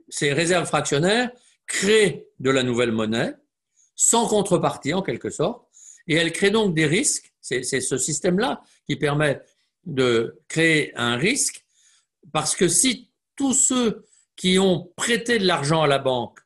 ces 0.08 0.32
réserves 0.34 0.66
fractionnaires 0.66 1.32
créent 1.68 2.28
de 2.40 2.50
la 2.50 2.64
nouvelle 2.64 2.92
monnaie 2.92 3.36
sans 3.96 4.28
contrepartie 4.28 4.94
en 4.94 5.02
quelque 5.02 5.30
sorte, 5.30 5.68
et 6.08 6.16
elles 6.16 6.32
créent 6.32 6.52
donc 6.52 6.74
des 6.74 6.86
risques. 6.86 7.34
C'est 7.42 7.64
ce 7.64 7.98
système-là 7.98 8.62
qui 8.88 8.96
permet 8.96 9.42
de 9.86 10.42
créer 10.48 10.96
un 10.96 11.18
risque, 11.18 11.66
parce 12.32 12.56
que 12.56 12.68
si 12.68 13.12
tous 13.36 13.54
ceux 13.54 14.06
qui 14.36 14.58
ont 14.60 14.92
prêté 14.96 15.40
de 15.40 15.46
l'argent 15.46 15.82
à 15.82 15.88
la 15.88 16.00
banque 16.00 16.40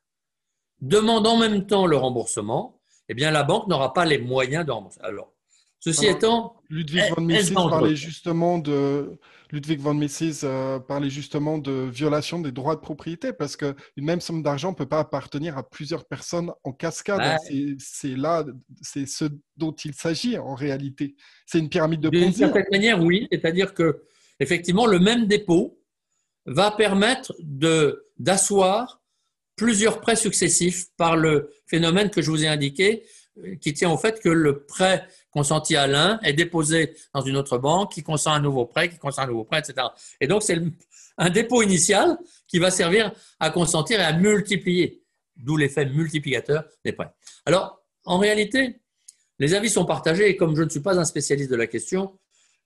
demandent 0.82 1.28
en 1.28 1.38
même 1.38 1.68
temps 1.68 1.86
le 1.86 1.98
remboursement, 1.98 2.77
eh 3.10 3.14
bien 3.14 3.32
la 3.32 3.44
banque 3.44 3.68
n'aura 3.68 3.94
pas 3.94 4.06
les 4.06 4.18
moyens 4.18 4.66
de 4.66 4.72
rembourser. 4.72 5.00
Alors, 5.02 5.34
ceci 5.80 6.08
étant, 6.08 6.56
Ludwig 6.70 7.14
von 7.16 7.22
Mises 7.22 7.52
parlait 7.52 7.96
justement 7.96 8.58
de 8.58 9.18
Ludwig 9.52 9.80
von 9.80 9.94
Mises 9.94 10.42
euh, 10.44 10.80
parlait 10.80 11.10
justement 11.10 11.58
de 11.58 11.72
violation 11.72 12.40
des 12.40 12.52
droits 12.52 12.76
de 12.76 12.82
propriété 12.82 13.32
parce 13.32 13.56
qu'une 13.56 13.76
même 13.98 14.20
somme 14.20 14.44
d'argent 14.44 14.72
ne 14.72 14.76
peut 14.76 14.88
pas 14.88 15.00
appartenir 15.00 15.58
à 15.58 15.68
plusieurs 15.68 16.06
personnes 16.06 16.52
en 16.64 16.74
cascade. 16.74 17.40
C'est 17.80 18.16
là, 18.16 18.46
c'est 18.82 19.06
ce 19.06 19.26
dont 19.56 19.72
il 19.72 19.94
s'agit 19.94 20.38
en 20.38 20.54
réalité. 20.54 21.16
C'est 21.46 21.60
une 21.60 21.70
pyramide 21.70 22.02
de 22.02 22.10
D'une 22.10 22.34
certaine 22.34 22.66
manière, 22.72 23.02
oui. 23.02 23.28
C'est-à-dire 23.32 23.74
que 23.74 24.04
effectivement, 24.40 24.86
le 24.86 25.00
même 25.00 25.28
dépôt 25.28 25.80
va 26.46 26.72
permettre 26.72 27.34
de 27.40 28.06
d'asseoir 28.18 29.02
plusieurs 29.58 30.00
prêts 30.00 30.16
successifs 30.16 30.86
par 30.96 31.18
le 31.18 31.52
phénomène 31.66 32.10
que 32.10 32.22
je 32.22 32.32
vous 32.32 32.46
ai 32.46 32.48
indiqué, 32.48 33.04
euh, 33.40 33.56
qui 33.56 33.74
tient 33.74 33.92
au 33.92 33.98
fait 33.98 34.22
que 34.22 34.30
le 34.30 34.64
prêt 34.64 35.06
consenti 35.32 35.76
à 35.76 35.88
l'un 35.88 36.20
est 36.22 36.34
déposé 36.34 36.96
dans 37.14 37.22
une 37.22 37.36
autre 37.36 37.58
banque 37.58 37.92
qui 37.92 38.04
consent 38.04 38.32
un 38.32 38.40
nouveau 38.40 38.66
prêt, 38.66 38.90
qui 38.90 38.98
consent 38.98 39.22
un 39.22 39.28
nouveau 39.28 39.44
prêt, 39.44 39.60
etc. 39.60 39.88
Et 40.22 40.28
donc, 40.28 40.44
c'est 40.44 40.58
un 41.18 41.30
dépôt 41.30 41.62
initial 41.62 42.18
qui 42.48 42.60
va 42.60 42.72
servir 42.72 43.12
à 43.40 43.50
consentir 43.50 44.00
et 44.00 44.04
à 44.04 44.14
multiplier, 44.14 45.04
d'où 45.36 45.58
l'effet 45.58 45.86
multiplicateur 45.86 46.64
des 46.86 46.94
prêts. 46.94 47.10
Alors, 47.46 47.84
en 48.06 48.20
réalité, 48.20 48.80
les 49.40 49.54
avis 49.54 49.70
sont 49.70 49.86
partagés 49.86 50.30
et 50.30 50.38
comme 50.38 50.56
je 50.56 50.64
ne 50.64 50.70
suis 50.70 50.80
pas 50.80 50.98
un 50.98 51.06
spécialiste 51.06 51.52
de 51.52 51.56
la 51.56 51.68
question, 51.68 52.18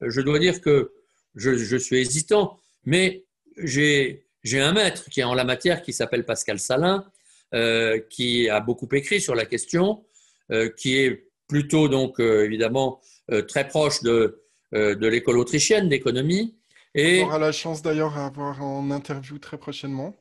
je 0.01 0.21
dois 0.21 0.39
dire 0.39 0.61
que 0.61 0.93
je, 1.35 1.77
suis 1.77 1.97
hésitant, 1.97 2.59
mais 2.85 3.25
j'ai 3.57 4.25
un 4.53 4.73
maître 4.73 5.09
qui 5.09 5.19
est 5.19 5.23
en 5.23 5.33
la 5.33 5.43
matière 5.43 5.81
qui 5.81 5.93
s'appelle 5.93 6.25
Pascal 6.25 6.59
Salin, 6.59 7.05
euh, 7.53 7.99
qui 8.09 8.47
a 8.47 8.61
beaucoup 8.61 8.87
écrit 8.93 9.19
sur 9.19 9.35
la 9.35 9.45
question, 9.45 10.05
euh, 10.53 10.69
qui 10.69 10.97
est 10.97 11.27
plutôt 11.49 11.89
donc 11.89 12.21
euh, 12.21 12.45
évidemment 12.45 13.01
très 13.47 13.65
proche 13.67 14.01
de, 14.03 14.41
de 14.73 15.07
l'école 15.07 15.37
autrichienne 15.37 15.87
d'économie. 15.87 16.57
Et, 16.95 17.21
On 17.23 17.27
aura 17.27 17.39
la 17.39 17.53
chance 17.53 17.81
d'ailleurs 17.81 18.17
à 18.17 18.25
avoir 18.25 18.61
en 18.61 18.91
interview 18.91 19.37
très 19.37 19.57
prochainement. 19.57 20.13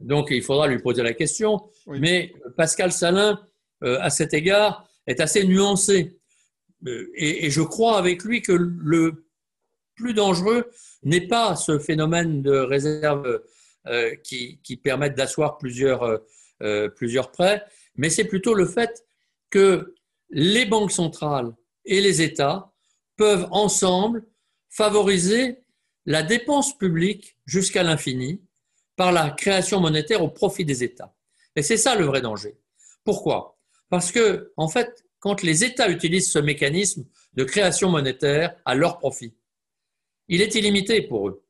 Donc 0.00 0.28
il 0.30 0.42
faudra 0.42 0.66
lui 0.66 0.80
poser 0.80 1.04
la 1.04 1.12
question. 1.12 1.70
Mais 1.86 2.32
Pascal 2.56 2.90
Salin, 2.90 3.40
à 3.80 4.10
cet 4.10 4.34
égard, 4.34 4.88
est 5.06 5.20
assez 5.20 5.44
nuancé. 5.44 6.18
Et, 7.14 7.48
je 7.48 7.62
crois 7.62 7.96
avec 7.96 8.24
lui 8.24 8.42
que 8.42 8.52
le 8.52 9.24
plus 9.94 10.14
dangereux 10.14 10.68
n'est 11.04 11.28
pas 11.28 11.54
ce 11.54 11.78
phénomène 11.78 12.42
de 12.42 12.56
réserve 12.56 13.40
qui, 14.22 14.60
qui 14.62 14.76
permettent 14.76 15.16
d'asseoir 15.16 15.58
plusieurs, 15.58 16.20
plusieurs 16.96 17.30
prêts, 17.30 17.64
mais 17.96 18.10
c'est 18.10 18.24
plutôt 18.24 18.54
le 18.54 18.66
fait 18.66 19.04
que 19.50 19.94
les 20.30 20.66
banques 20.66 20.92
centrales 20.92 21.54
et 21.84 22.00
les 22.00 22.20
États 22.22 22.72
peuvent 23.16 23.48
ensemble 23.50 24.26
favoriser 24.68 25.58
la 26.06 26.22
dépense 26.22 26.76
publique 26.76 27.36
jusqu'à 27.46 27.82
l'infini 27.82 28.42
par 28.96 29.12
la 29.12 29.30
création 29.30 29.80
monétaire 29.80 30.22
au 30.22 30.28
profit 30.28 30.64
des 30.64 30.84
États. 30.84 31.14
Et 31.56 31.62
c'est 31.62 31.76
ça 31.76 31.94
le 31.94 32.04
vrai 32.04 32.20
danger. 32.20 32.56
Pourquoi? 33.04 33.58
Parce 33.88 34.12
que, 34.12 34.52
en 34.56 34.68
fait, 34.68 35.04
quand 35.18 35.42
les 35.42 35.64
États 35.64 35.88
utilisent 35.88 36.30
ce 36.30 36.38
mécanisme 36.38 37.06
de 37.34 37.44
création 37.44 37.90
monétaire 37.90 38.54
à 38.64 38.74
leur 38.74 38.98
profit, 38.98 39.34
il 40.28 40.42
est 40.42 40.54
illimité 40.54 41.02
pour 41.02 41.28
eux. 41.28 41.44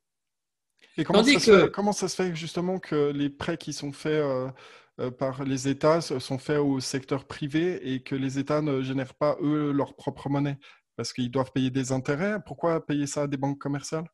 Et 0.98 1.04
comment, 1.04 1.22
ça, 1.22 1.38
se 1.38 1.60
fait, 1.60 1.70
comment 1.70 1.92
ça 1.92 2.08
se 2.08 2.16
fait 2.16 2.34
justement 2.34 2.80
que 2.80 3.12
les 3.12 3.30
prêts 3.30 3.56
qui 3.56 3.72
sont 3.72 3.92
faits 3.92 4.20
euh, 4.20 4.50
euh, 4.98 5.10
par 5.12 5.44
les 5.44 5.68
États 5.68 6.00
sont 6.00 6.38
faits 6.38 6.58
au 6.58 6.80
secteur 6.80 7.24
privé 7.24 7.92
et 7.92 8.02
que 8.02 8.16
les 8.16 8.40
États 8.40 8.62
ne 8.62 8.82
génèrent 8.82 9.14
pas, 9.14 9.36
eux, 9.40 9.70
leur 9.70 9.94
propre 9.94 10.28
monnaie? 10.28 10.58
Parce 10.96 11.12
qu'ils 11.12 11.30
doivent 11.30 11.52
payer 11.52 11.70
des 11.70 11.92
intérêts. 11.92 12.38
Pourquoi 12.44 12.84
payer 12.84 13.06
ça 13.06 13.22
à 13.22 13.26
des 13.28 13.36
banques 13.36 13.60
commerciales? 13.60 14.08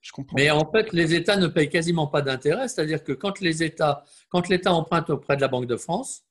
Je 0.00 0.10
comprends. 0.10 0.34
Mais 0.36 0.50
en 0.50 0.68
fait, 0.68 0.92
les 0.92 1.14
États 1.14 1.36
ne 1.36 1.46
payent 1.46 1.70
quasiment 1.70 2.08
pas 2.08 2.22
d'intérêt. 2.22 2.66
C'est-à-dire 2.66 3.04
que 3.04 3.12
quand 3.12 3.38
les 3.38 3.62
États, 3.62 4.02
quand 4.28 4.48
l'État 4.48 4.74
emprunte 4.74 5.10
auprès 5.10 5.36
de 5.36 5.42
la 5.42 5.48
Banque 5.48 5.66
de 5.66 5.76
France, 5.76 6.24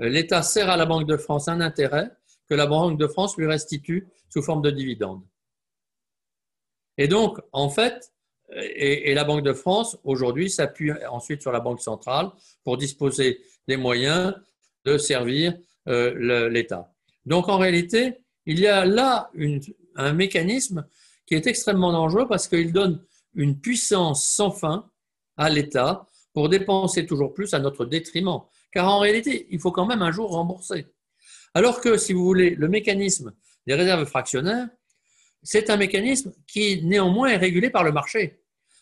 euh, 0.00 0.08
l'État 0.08 0.42
sert 0.42 0.68
à 0.68 0.76
la 0.76 0.86
Banque 0.86 1.06
de 1.06 1.16
France 1.16 1.46
un 1.46 1.60
intérêt 1.60 2.10
que 2.48 2.54
la 2.54 2.66
Banque 2.66 2.98
de 2.98 3.06
France 3.06 3.36
lui 3.36 3.46
restitue 3.46 4.08
sous 4.28 4.42
forme 4.42 4.62
de 4.62 4.70
dividendes. 4.70 5.22
Et 6.96 7.06
donc, 7.06 7.38
en 7.52 7.70
fait, 7.70 8.12
et, 8.54 9.14
la 9.14 9.24
Banque 9.24 9.42
de 9.42 9.52
France, 9.52 9.98
aujourd'hui, 10.04 10.50
s'appuie 10.50 10.92
ensuite 11.10 11.42
sur 11.42 11.52
la 11.52 11.60
Banque 11.60 11.80
centrale 11.80 12.30
pour 12.64 12.76
disposer 12.76 13.40
des 13.66 13.76
moyens 13.76 14.34
de 14.84 14.98
servir 14.98 15.56
euh, 15.88 16.48
l'État. 16.48 16.92
Donc, 17.26 17.48
en 17.48 17.58
réalité, 17.58 18.14
il 18.46 18.58
y 18.58 18.66
a 18.66 18.84
là 18.84 19.30
un 19.96 20.12
mécanisme 20.12 20.86
qui 21.26 21.34
est 21.34 21.46
extrêmement 21.46 21.92
dangereux 21.92 22.26
parce 22.26 22.48
qu'il 22.48 22.72
donne 22.72 23.04
une 23.34 23.60
puissance 23.60 24.24
sans 24.24 24.50
fin 24.50 24.90
à 25.36 25.50
l'État 25.50 26.06
pour 26.32 26.48
dépenser 26.48 27.04
toujours 27.04 27.34
plus 27.34 27.52
à 27.52 27.58
notre 27.58 27.84
détriment. 27.84 28.40
Car 28.72 28.88
en 28.88 28.98
réalité, 28.98 29.46
il 29.50 29.60
faut 29.60 29.72
quand 29.72 29.86
même 29.86 30.02
un 30.02 30.12
jour 30.12 30.30
rembourser. 30.30 30.86
Alors 31.54 31.80
que, 31.80 31.96
si 31.96 32.12
vous 32.12 32.24
voulez, 32.24 32.54
le 32.54 32.68
mécanisme 32.68 33.32
des 33.66 33.74
réserves 33.74 34.06
fractionnaires, 34.06 34.68
c'est 35.42 35.70
un 35.70 35.76
mécanisme 35.76 36.32
qui 36.46 36.82
néanmoins 36.84 37.28
est 37.28 37.36
régulé 37.36 37.70
par 37.70 37.84
le 37.84 37.92
marché. 37.92 38.40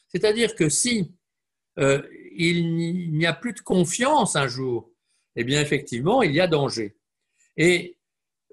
C'est-à-dire 0.08 0.54
que 0.54 0.68
si 0.68 1.12
euh, 1.78 2.02
il 2.34 3.12
n'y 3.12 3.26
a 3.26 3.32
plus 3.32 3.52
de 3.52 3.60
confiance 3.60 4.36
un 4.36 4.48
jour, 4.48 4.90
eh 5.36 5.44
bien 5.44 5.60
effectivement, 5.60 6.22
il 6.22 6.32
y 6.32 6.40
a 6.40 6.46
danger. 6.46 6.96
Et 7.56 7.96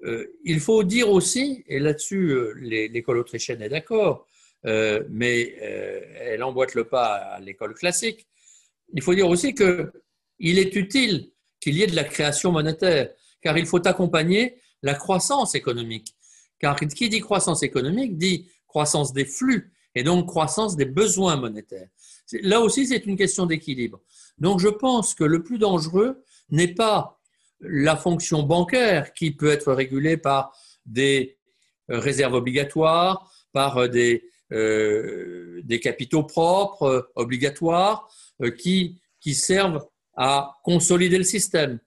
euh, 0.04 0.26
il 0.44 0.60
faut 0.60 0.84
dire 0.84 1.10
aussi, 1.10 1.64
et 1.66 1.78
là-dessus 1.78 2.30
euh, 2.30 2.52
l'école 2.54 3.18
autrichienne 3.18 3.62
est 3.62 3.68
d'accord, 3.68 4.26
mais 5.10 5.56
elle 5.60 6.42
emboîte 6.42 6.74
le 6.74 6.84
pas 6.84 7.16
à 7.16 7.40
l'école 7.40 7.74
classique, 7.74 8.26
il 8.94 9.02
faut 9.02 9.14
dire 9.14 9.28
aussi 9.28 9.54
qu'il 9.54 10.58
est 10.58 10.74
utile 10.74 11.30
qu'il 11.60 11.76
y 11.76 11.82
ait 11.82 11.86
de 11.86 11.96
la 11.96 12.04
création 12.04 12.50
monétaire, 12.50 13.10
car 13.42 13.58
il 13.58 13.66
faut 13.66 13.86
accompagner 13.86 14.56
la 14.82 14.94
croissance 14.94 15.54
économique. 15.54 16.13
Car 16.58 16.76
qui 16.76 17.08
dit 17.08 17.20
croissance 17.20 17.62
économique 17.62 18.16
dit 18.16 18.48
croissance 18.66 19.12
des 19.12 19.24
flux 19.24 19.72
et 19.94 20.02
donc 20.02 20.26
croissance 20.26 20.76
des 20.76 20.84
besoins 20.84 21.36
monétaires. 21.36 21.88
Là 22.42 22.60
aussi, 22.60 22.86
c'est 22.86 23.06
une 23.06 23.16
question 23.16 23.46
d'équilibre. 23.46 24.00
Donc 24.38 24.60
je 24.60 24.68
pense 24.68 25.14
que 25.14 25.24
le 25.24 25.42
plus 25.42 25.58
dangereux 25.58 26.24
n'est 26.50 26.74
pas 26.74 27.20
la 27.60 27.96
fonction 27.96 28.42
bancaire 28.42 29.12
qui 29.14 29.30
peut 29.30 29.50
être 29.50 29.72
régulée 29.72 30.16
par 30.16 30.56
des 30.86 31.38
euh, 31.90 31.98
réserves 31.98 32.34
obligatoires, 32.34 33.30
par 33.52 33.78
euh, 33.78 33.88
des, 33.88 34.28
euh, 34.52 35.60
des 35.64 35.80
capitaux 35.80 36.24
propres 36.24 37.10
obligatoires 37.14 38.08
qui 38.58 39.00
servent 39.32 39.86
à 40.16 40.56
consolider 40.64 41.18
le 41.18 41.24
système. 41.24 41.78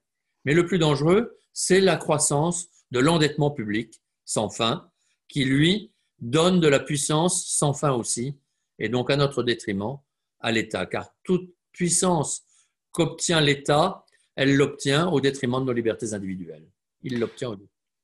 Mais 0.45 0.53
le 0.53 0.65
plus 0.65 0.79
dangereux, 0.79 1.37
c'est 1.51 1.81
la 1.81 1.97
croissance 1.97 2.67
de 2.91 2.99
l'endettement 2.99 3.51
public 3.51 4.01
sans 4.27 4.49
fin, 4.49 4.91
qui 5.27 5.45
lui 5.45 5.91
donne 6.19 6.59
de 6.59 6.67
la 6.67 6.79
puissance 6.79 7.47
sans 7.47 7.73
fin 7.73 7.93
aussi, 7.93 8.37
et 8.77 8.89
donc 8.89 9.09
à 9.09 9.15
notre 9.15 9.41
détriment, 9.41 9.97
à 10.39 10.51
l'État. 10.51 10.85
Car 10.85 11.09
toute 11.23 11.49
puissance 11.71 12.43
qu'obtient 12.91 13.41
l'État, 13.41 14.05
elle 14.35 14.55
l'obtient 14.55 15.07
au 15.07 15.19
détriment 15.19 15.59
de 15.59 15.65
nos 15.65 15.73
libertés 15.73 16.13
individuelles. 16.13 16.69
Il 17.01 17.19
l'obtient 17.19 17.49
au 17.49 17.55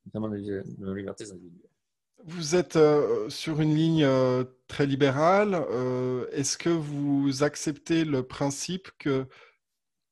détriment 0.05 0.31
de 0.31 0.63
nos 0.79 0.95
libertés 0.95 1.29
individuelles. 1.29 1.69
Vous 2.25 2.55
êtes 2.55 2.77
euh, 2.77 3.29
sur 3.29 3.59
une 3.59 3.75
ligne 3.75 4.05
euh, 4.05 4.45
très 4.67 4.85
libérale. 4.85 5.55
Euh, 5.55 6.25
est-ce 6.31 6.57
que 6.57 6.69
vous 6.69 7.43
acceptez 7.43 8.05
le 8.05 8.23
principe 8.23 8.89
que 8.97 9.27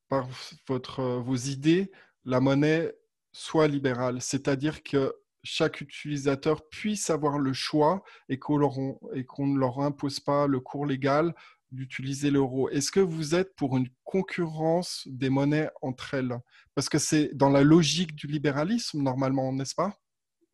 par 0.09 0.27
votre, 0.67 1.01
vos 1.19 1.37
idées, 1.37 1.89
la 2.25 2.41
monnaie 2.41 2.93
soit 3.31 3.69
libérale, 3.69 4.21
c'est-à-dire 4.21 4.83
que 4.83 5.15
chaque 5.43 5.81
utilisateur 5.81 6.67
puisse 6.69 7.09
avoir 7.09 7.39
le 7.39 7.53
choix 7.53 8.03
et 8.29 8.37
qu'on 8.37 8.59
ne 8.59 9.59
leur 9.59 9.79
impose 9.79 10.19
pas 10.19 10.47
le 10.47 10.59
cours 10.59 10.85
légal 10.85 11.33
d'utiliser 11.71 12.31
l'euro. 12.31 12.69
Est-ce 12.69 12.91
que 12.91 12.99
vous 12.99 13.33
êtes 13.33 13.55
pour 13.55 13.77
une 13.77 13.87
concurrence 14.03 15.07
des 15.09 15.29
monnaies 15.29 15.69
entre 15.81 16.13
elles? 16.13 16.37
Parce 16.75 16.89
que 16.89 16.97
c'est 16.97 17.33
dans 17.33 17.49
la 17.49 17.63
logique 17.63 18.15
du 18.15 18.27
libéralisme, 18.27 19.01
normalement, 19.01 19.51
n'est-ce 19.53 19.75
pas? 19.75 19.97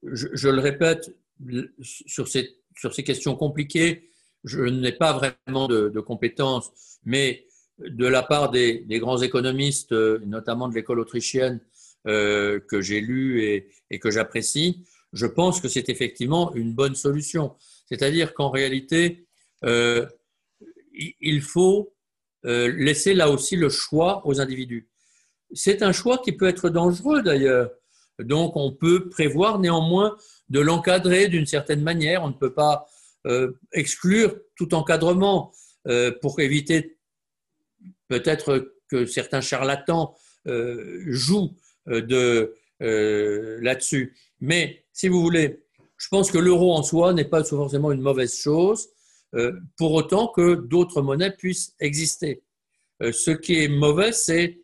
Je, 0.03 0.47
le 0.47 0.59
répète, 0.59 1.15
sur 1.81 2.27
ces, 2.27 3.03
questions 3.03 3.35
compliquées, 3.35 4.11
je 4.43 4.61
n'ai 4.61 4.91
pas 4.91 5.13
vraiment 5.13 5.67
de, 5.67 5.99
compétences, 5.99 6.71
mais 7.03 7.45
de 7.79 8.05
la 8.05 8.21
part 8.21 8.51
des, 8.51 8.85
grands 8.89 9.21
économistes, 9.21 9.91
notamment 9.91 10.69
de 10.69 10.75
l'école 10.75 10.99
autrichienne, 10.99 11.59
euh, 12.07 12.61
que 12.69 12.79
j'ai 12.79 13.01
lu 13.01 13.43
et, 13.89 13.99
que 13.99 14.11
j'apprécie, 14.11 14.85
je 15.11 15.25
pense 15.25 15.59
que 15.59 15.67
c'est 15.67 15.89
effectivement 15.89 16.53
une 16.53 16.73
bonne 16.73 16.95
solution. 16.95 17.55
C'est-à-dire 17.85 18.33
qu'en 18.33 18.49
réalité, 18.49 19.27
euh, 19.65 20.05
il 20.93 21.41
faut 21.41 21.93
euh, 22.45 22.71
laisser 22.77 23.13
là 23.13 23.29
aussi 23.29 23.57
le 23.57 23.67
choix 23.67 24.25
aux 24.25 24.39
individus. 24.39 24.87
C'est 25.53 25.81
un 25.81 25.91
choix 25.91 26.19
qui 26.19 26.31
peut 26.31 26.47
être 26.47 26.69
dangereux 26.69 27.21
d'ailleurs. 27.23 27.71
Donc 28.19 28.55
on 28.55 28.71
peut 28.71 29.09
prévoir 29.09 29.59
néanmoins 29.59 30.15
de 30.49 30.61
l'encadrer 30.61 31.27
d'une 31.27 31.45
certaine 31.45 31.81
manière. 31.81 32.23
On 32.23 32.29
ne 32.29 32.33
peut 32.33 32.53
pas 32.53 32.87
exclure 33.73 34.33
tout 34.55 34.73
encadrement 34.73 35.51
pour 36.21 36.39
éviter 36.39 36.97
peut-être 38.07 38.73
que 38.89 39.05
certains 39.05 39.41
charlatans 39.41 40.15
jouent 40.45 41.53
de, 41.87 42.55
euh, 42.81 43.59
là-dessus. 43.61 44.15
Mais 44.39 44.85
si 44.93 45.07
vous 45.07 45.21
voulez, 45.21 45.63
je 45.97 46.07
pense 46.09 46.31
que 46.31 46.37
l'euro 46.37 46.73
en 46.73 46.83
soi 46.83 47.13
n'est 47.13 47.25
pas 47.25 47.43
forcément 47.43 47.91
une 47.91 48.01
mauvaise 48.01 48.35
chose, 48.35 48.89
euh, 49.35 49.53
pour 49.77 49.93
autant 49.93 50.27
que 50.27 50.55
d'autres 50.55 51.01
monnaies 51.01 51.31
puissent 51.31 51.75
exister. 51.79 52.43
ce 52.99 53.29
qui 53.29 53.63
est 53.63 53.67
mauvais, 53.67 54.11
c'est 54.11 54.59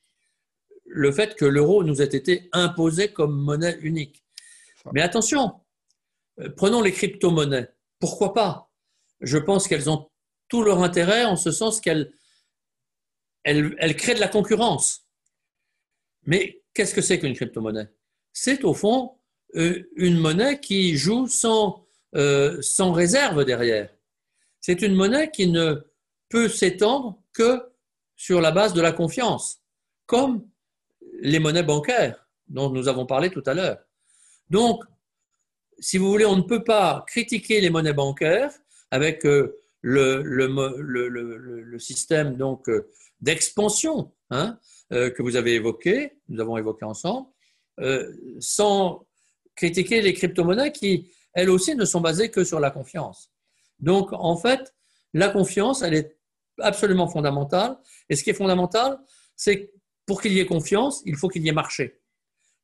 le 0.86 1.12
fait 1.12 1.36
que 1.36 1.46
l'euro 1.46 1.84
nous 1.84 2.02
ait 2.02 2.16
été 2.16 2.50
imposé 2.52 3.14
comme 3.14 3.36
monnaie 3.36 3.78
unique. 3.82 4.24
Mais 4.92 5.02
attention, 5.02 5.54
prenons 6.58 6.82
les 6.82 6.92
crypto-monnaies. 6.92 7.70
Pourquoi 8.00 8.34
pas? 8.34 8.72
Je 9.22 9.38
pense 9.38 9.68
qu'elles 9.68 9.88
ont 9.88 10.10
tout 10.48 10.64
leur 10.64 10.82
intérêt 10.82 11.26
en 11.26 11.36
ce 11.36 11.52
sens 11.52 11.80
qu'elles 11.80 12.12
elles 13.44 13.96
créent 13.96 14.16
de 14.16 14.20
la 14.20 14.28
concurrence. 14.28 15.06
Mais 16.26 16.63
Qu'est-ce 16.74 16.94
que 16.94 17.02
c'est 17.02 17.20
qu'une 17.20 17.34
crypto-monnaie? 17.34 17.88
C'est 18.32 18.64
au 18.64 18.74
fond 18.74 19.16
euh, 19.56 19.84
une 19.96 20.18
monnaie 20.18 20.60
qui 20.60 20.98
joue 20.98 21.28
sans, 21.28 21.86
euh, 22.16 22.62
sans 22.62 22.92
réserve 22.92 23.46
derrière. 23.46 23.90
C'est 24.60 24.82
une 24.82 24.96
monnaie 24.96 25.30
qui 25.30 25.48
ne 25.48 25.76
peut 26.30 26.50
s'étendre 26.50 27.22
que 27.34 27.62
sur 28.16 28.42
la 28.42 28.52
base 28.52 28.74
de 28.74 28.82
la 28.82 28.92
confiance, 28.92 29.60
comme 30.06 30.48
les 31.22 31.40
monnaies 31.40 31.64
bancaires 31.64 32.28
dont 32.48 32.70
nous 32.70 32.88
avons 32.88 33.06
parlé 33.06 33.30
tout 33.30 33.44
à 33.46 33.54
l'heure. 33.54 33.78
Donc, 34.50 34.84
si 35.80 35.98
vous 35.98 36.10
voulez, 36.10 36.26
on 36.26 36.36
ne 36.36 36.42
peut 36.42 36.64
pas 36.64 37.04
critiquer 37.08 37.62
les 37.62 37.70
monnaies 37.70 37.94
bancaires 37.94 38.52
avec 38.92 39.26
euh, 39.26 39.60
le, 39.82 41.78
système 41.80 42.38
d'expansion 43.20 44.12
hein, 44.30 44.58
que 44.92 45.22
vous 45.22 45.36
avez 45.36 45.56
évoqué, 45.56 46.20
nous 46.30 46.40
avons 46.40 46.58
évoqué 46.58 46.86
ensemble, 46.86 47.28
euh, 47.80 48.14
sans 48.40 49.08
critiquer 49.56 50.02
les 50.02 50.14
crypto-monnaies 50.14 50.72
qui, 50.72 51.12
elles 51.34 51.50
aussi, 51.50 51.76
ne 51.76 51.86
sont 51.86 52.02
basées 52.02 52.30
que 52.30 52.44
sur 52.44 52.60
la 52.60 52.72
confiance. 52.72 53.32
Donc, 53.80 54.10
en 54.14 54.38
fait, 54.38 54.76
la 55.14 55.30
confiance, 55.30 55.82
elle 55.82 55.94
est 55.94 56.18
absolument 56.60 57.08
fondamentale. 57.08 57.78
Et 58.10 58.16
ce 58.16 58.24
qui 58.24 58.30
est 58.30 58.36
fondamental, 58.36 59.00
c'est 59.36 59.72
pour 60.06 60.22
qu'il 60.22 60.34
y 60.34 60.40
ait 60.40 60.46
confiance, 60.46 61.02
il 61.06 61.16
faut 61.16 61.30
qu'il 61.30 61.44
y 61.44 61.50
ait 61.50 61.54
marché. 61.54 62.02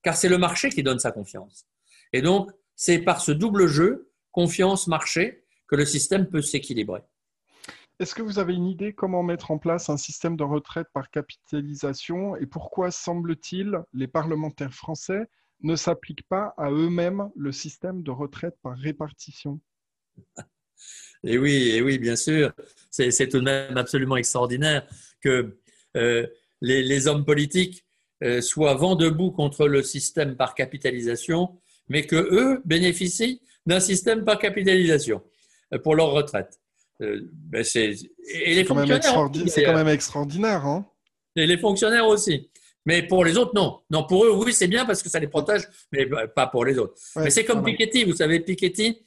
Car 0.03 0.15
c'est 0.15 0.29
le 0.29 0.37
marché 0.37 0.69
qui 0.69 0.83
donne 0.83 0.99
sa 0.99 1.11
confiance. 1.11 1.65
Et 2.13 2.21
donc, 2.21 2.51
c'est 2.75 2.99
par 2.99 3.21
ce 3.21 3.31
double 3.31 3.67
jeu, 3.67 4.11
confiance-marché, 4.31 5.45
que 5.67 5.75
le 5.75 5.85
système 5.85 6.27
peut 6.29 6.41
s'équilibrer. 6.41 7.01
Est-ce 7.99 8.15
que 8.15 8.21
vous 8.21 8.39
avez 8.39 8.53
une 8.53 8.65
idée 8.65 8.93
comment 8.93 9.23
mettre 9.23 9.51
en 9.51 9.57
place 9.57 9.89
un 9.89 9.97
système 9.97 10.37
de 10.37 10.43
retraite 10.43 10.87
par 10.93 11.11
capitalisation 11.11 12.37
et 12.37 12.45
pourquoi, 12.45 12.91
semble-t-il, 12.91 13.77
les 13.93 14.07
parlementaires 14.07 14.73
français 14.73 15.27
ne 15.63 15.75
s'appliquent 15.75 16.27
pas 16.29 16.53
à 16.57 16.71
eux-mêmes 16.71 17.29
le 17.35 17.51
système 17.51 18.01
de 18.01 18.11
retraite 18.11 18.55
par 18.63 18.77
répartition? 18.77 19.59
Et 21.25 21.37
oui, 21.37 21.71
et 21.73 21.81
oui, 21.81 21.97
bien 21.97 22.15
sûr. 22.15 22.53
C'est 22.89 23.27
tout 23.27 23.39
de 23.39 23.43
même 23.43 23.75
absolument 23.75 24.15
extraordinaire 24.15 24.87
que 25.19 25.59
euh, 25.97 26.25
les, 26.61 27.07
hommes 27.07 27.25
politiques 27.25 27.85
euh, 28.23 28.39
soient 28.39 28.75
vent 28.75 28.95
debout 28.95 29.31
contre 29.31 29.67
le 29.67 29.83
système 29.83 30.37
par 30.37 30.55
capitalisation, 30.55 31.59
mais 31.89 32.05
que 32.05 32.15
eux 32.15 32.61
bénéficient 32.63 33.41
d'un 33.65 33.81
système 33.81 34.23
par 34.23 34.39
capitalisation 34.39 35.21
euh, 35.73 35.79
pour 35.79 35.95
leur 35.95 36.11
retraite. 36.11 36.61
Euh, 37.01 37.21
ben, 37.31 37.63
c'est 37.63 37.95
quand, 38.67 38.75
même 38.75 38.91
extraordinaire. 39.87 40.65
Hein 40.65 40.85
et 41.35 41.47
les 41.47 41.57
fonctionnaires 41.57 42.07
aussi. 42.07 42.49
Mais 42.85 43.03
pour 43.03 43.23
les 43.23 43.37
autres, 43.37 43.51
non. 43.55 43.81
Non, 43.89 44.05
pour 44.05 44.25
eux, 44.25 44.31
oui, 44.31 44.53
c'est 44.53 44.67
bien 44.67 44.85
parce 44.85 45.03
que 45.03 45.09
ça 45.09 45.19
les 45.19 45.27
protège, 45.27 45.67
mais 45.91 46.07
pas 46.35 46.47
pour 46.47 46.65
les 46.65 46.77
autres. 46.77 46.95
mais 47.15 47.29
c'est 47.29 47.45
comme 47.45 47.63
Piketty. 47.63 48.03
Vous 48.03 48.15
savez, 48.15 48.39
Piketty 48.39 49.05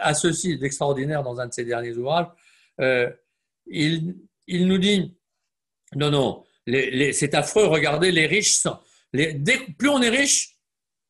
a 0.00 0.14
ceci 0.14 0.58
d'extraordinaire 0.58 1.22
dans 1.22 1.38
un 1.40 1.46
de 1.46 1.52
ses 1.52 1.64
derniers 1.64 1.96
ouvrages. 1.96 2.26
Euh, 2.80 3.10
il, 3.66 4.16
il, 4.46 4.66
nous 4.66 4.78
dit 4.78 5.14
non, 5.94 6.10
non, 6.10 6.44
c'est 7.12 7.34
affreux. 7.34 7.66
Regardez, 7.66 8.12
les 8.12 8.26
riches, 8.26 8.62
les, 9.12 9.34
plus 9.78 9.88
on 9.88 10.00
est 10.00 10.08
riche, 10.08 10.56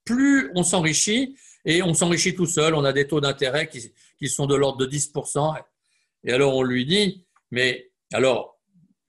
plus 0.05 0.51
on 0.55 0.63
s'enrichit 0.63 1.37
et 1.65 1.83
on 1.83 1.95
s'enrichit 1.95 2.35
tout 2.35 2.47
seul. 2.47 2.75
On 2.75 2.85
a 2.85 2.93
des 2.93 3.07
taux 3.07 3.21
d'intérêt 3.21 3.69
qui, 3.69 3.93
qui 4.19 4.29
sont 4.29 4.47
de 4.47 4.55
l'ordre 4.55 4.79
de 4.79 4.87
10%. 4.87 5.57
Et 6.25 6.33
alors 6.33 6.55
on 6.55 6.63
lui 6.63 6.85
dit, 6.85 7.25
mais 7.51 7.91
alors, 8.13 8.59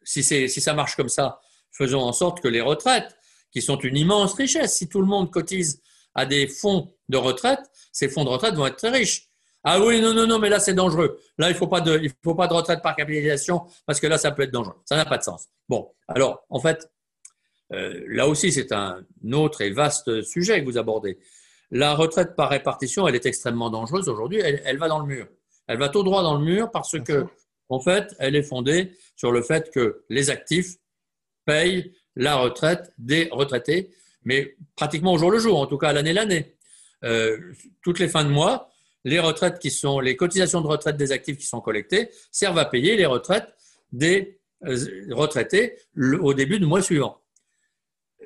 si, 0.03 0.23
ça 0.23 0.73
marche 0.73 0.95
comme 0.95 1.09
ça, 1.09 1.39
faisons 1.71 2.01
en 2.01 2.13
sorte 2.13 2.41
que 2.41 2.47
les 2.47 2.61
retraites, 2.61 3.15
qui 3.51 3.61
sont 3.61 3.77
une 3.77 3.97
immense 3.97 4.33
richesse, 4.33 4.75
si 4.75 4.89
tout 4.89 5.01
le 5.01 5.07
monde 5.07 5.31
cotise 5.31 5.81
à 6.15 6.25
des 6.25 6.47
fonds 6.47 6.93
de 7.09 7.17
retraite, 7.17 7.61
ces 7.91 8.09
fonds 8.09 8.23
de 8.23 8.29
retraite 8.29 8.55
vont 8.55 8.67
être 8.67 8.77
très 8.77 8.89
riches. 8.89 9.29
Ah 9.63 9.79
oui, 9.81 9.99
non, 9.99 10.13
non, 10.13 10.25
non, 10.25 10.39
mais 10.39 10.49
là, 10.49 10.59
c'est 10.59 10.73
dangereux. 10.73 11.19
Là, 11.37 11.49
il 11.49 11.53
ne 11.53 11.57
faut, 11.57 11.67
pas 11.67 11.81
de, 11.81 12.01
faut 12.23 12.35
pas 12.35 12.47
de 12.47 12.53
retraite 12.53 12.81
par 12.81 12.95
capitalisation 12.95 13.65
parce 13.85 13.99
que 13.99 14.07
là, 14.07 14.17
ça 14.17 14.31
peut 14.31 14.43
être 14.43 14.51
dangereux. 14.51 14.77
Ça 14.85 14.95
n'a 14.95 15.05
pas 15.05 15.17
de 15.17 15.23
sens. 15.23 15.47
Bon, 15.67 15.91
alors, 16.07 16.45
en 16.49 16.59
fait, 16.59 16.89
euh, 17.73 18.03
là 18.07 18.27
aussi, 18.27 18.51
c'est 18.51 18.71
un 18.71 19.03
autre 19.33 19.61
et 19.61 19.71
vaste 19.71 20.21
sujet 20.23 20.61
que 20.61 20.65
vous 20.65 20.77
abordez. 20.77 21.19
La 21.71 21.93
retraite 21.93 22.35
par 22.35 22.49
répartition, 22.49 23.07
elle 23.07 23.15
est 23.15 23.25
extrêmement 23.25 23.69
dangereuse 23.69 24.09
aujourd'hui. 24.09 24.39
Elle, 24.39 24.77
va 24.77 24.87
dans 24.87 24.99
le 24.99 25.05
mur. 25.05 25.27
Elle 25.69 25.77
va 25.77 25.89
tout 25.89 26.01
droit 26.01 26.23
dans 26.23 26.35
le 26.35 26.43
mur 26.43 26.71
parce 26.71 26.99
que, 26.99 27.27
en 27.69 27.79
fait, 27.79 28.15
elle 28.17 28.35
est 28.35 28.43
fondée 28.43 28.97
sur 29.15 29.31
le 29.31 29.43
fait 29.43 29.69
que 29.69 30.03
les 30.09 30.31
actifs 30.31 30.77
payent 31.45 31.93
la 32.15 32.37
retraite 32.37 32.91
des 32.97 33.29
retraités, 33.31 33.91
mais 34.23 34.55
pratiquement 34.75 35.13
au 35.13 35.19
jour 35.19 35.29
le 35.29 35.37
jour, 35.37 35.59
en 35.59 35.67
tout 35.67 35.77
cas 35.77 35.93
l'année 35.93 36.11
l'année. 36.11 36.55
Euh, 37.03 37.37
toutes 37.83 37.99
les 37.99 38.07
fins 38.07 38.23
de 38.23 38.31
mois, 38.31 38.71
les 39.05 39.19
retraites 39.19 39.59
qui 39.59 39.69
sont, 39.69 39.99
les 39.99 40.15
cotisations 40.15 40.61
de 40.61 40.67
retraite 40.67 40.97
des 40.97 41.11
actifs 41.11 41.37
qui 41.37 41.45
sont 41.45 41.61
collectées 41.61 42.09
servent 42.31 42.57
à 42.57 42.65
payer 42.65 42.97
les 42.97 43.05
retraites 43.05 43.53
des 43.91 44.39
euh, 44.65 44.75
retraités 45.11 45.77
au 46.19 46.33
début 46.33 46.59
du 46.59 46.65
mois 46.65 46.81
suivant. 46.81 47.21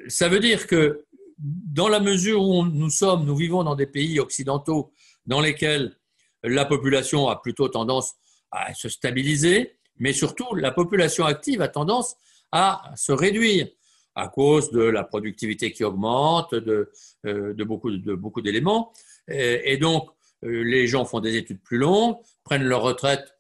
Ça 0.08 0.30
veut 0.30 0.40
dire 0.40 0.66
que 0.66 1.04
dans 1.38 1.90
la 1.90 2.00
mesure 2.00 2.42
où 2.42 2.66
nous 2.66 2.90
sommes, 2.90 3.26
nous 3.26 3.36
vivons 3.36 3.66
dans 3.66 3.76
des 3.76 3.86
pays 3.86 4.22
occidentaux 4.22 4.94
dans 5.26 5.42
lesquels 5.42 5.98
la 6.44 6.66
population 6.66 7.28
a 7.30 7.42
plutôt 7.42 7.70
tendance 7.70 8.14
à 8.52 8.74
se 8.74 8.90
stabiliser, 8.90 9.76
mais 9.98 10.14
surtout 10.14 10.56
la 10.56 10.72
population 10.72 11.26
active 11.26 11.62
a 11.62 11.68
tendance 11.68 12.16
à 12.52 12.92
se 12.96 13.12
réduire 13.12 13.68
à 14.16 14.28
cause 14.28 14.72
de 14.72 14.82
la 14.82 15.04
productivité 15.04 15.72
qui 15.72 15.84
augmente, 15.84 16.54
de, 16.54 16.92
euh, 17.26 17.54
beaucoup, 17.66 18.42
d'éléments. 18.42 18.94
Et, 19.28 19.78
donc, 19.78 20.10
euh, 20.44 20.64
les 20.64 20.86
gens 20.88 21.06
font 21.06 21.20
des 21.20 21.36
études 21.36 21.62
plus 21.62 21.78
longues, 21.78 22.18
prennent 22.44 22.64
leur 22.64 22.84
retraite 22.84 23.36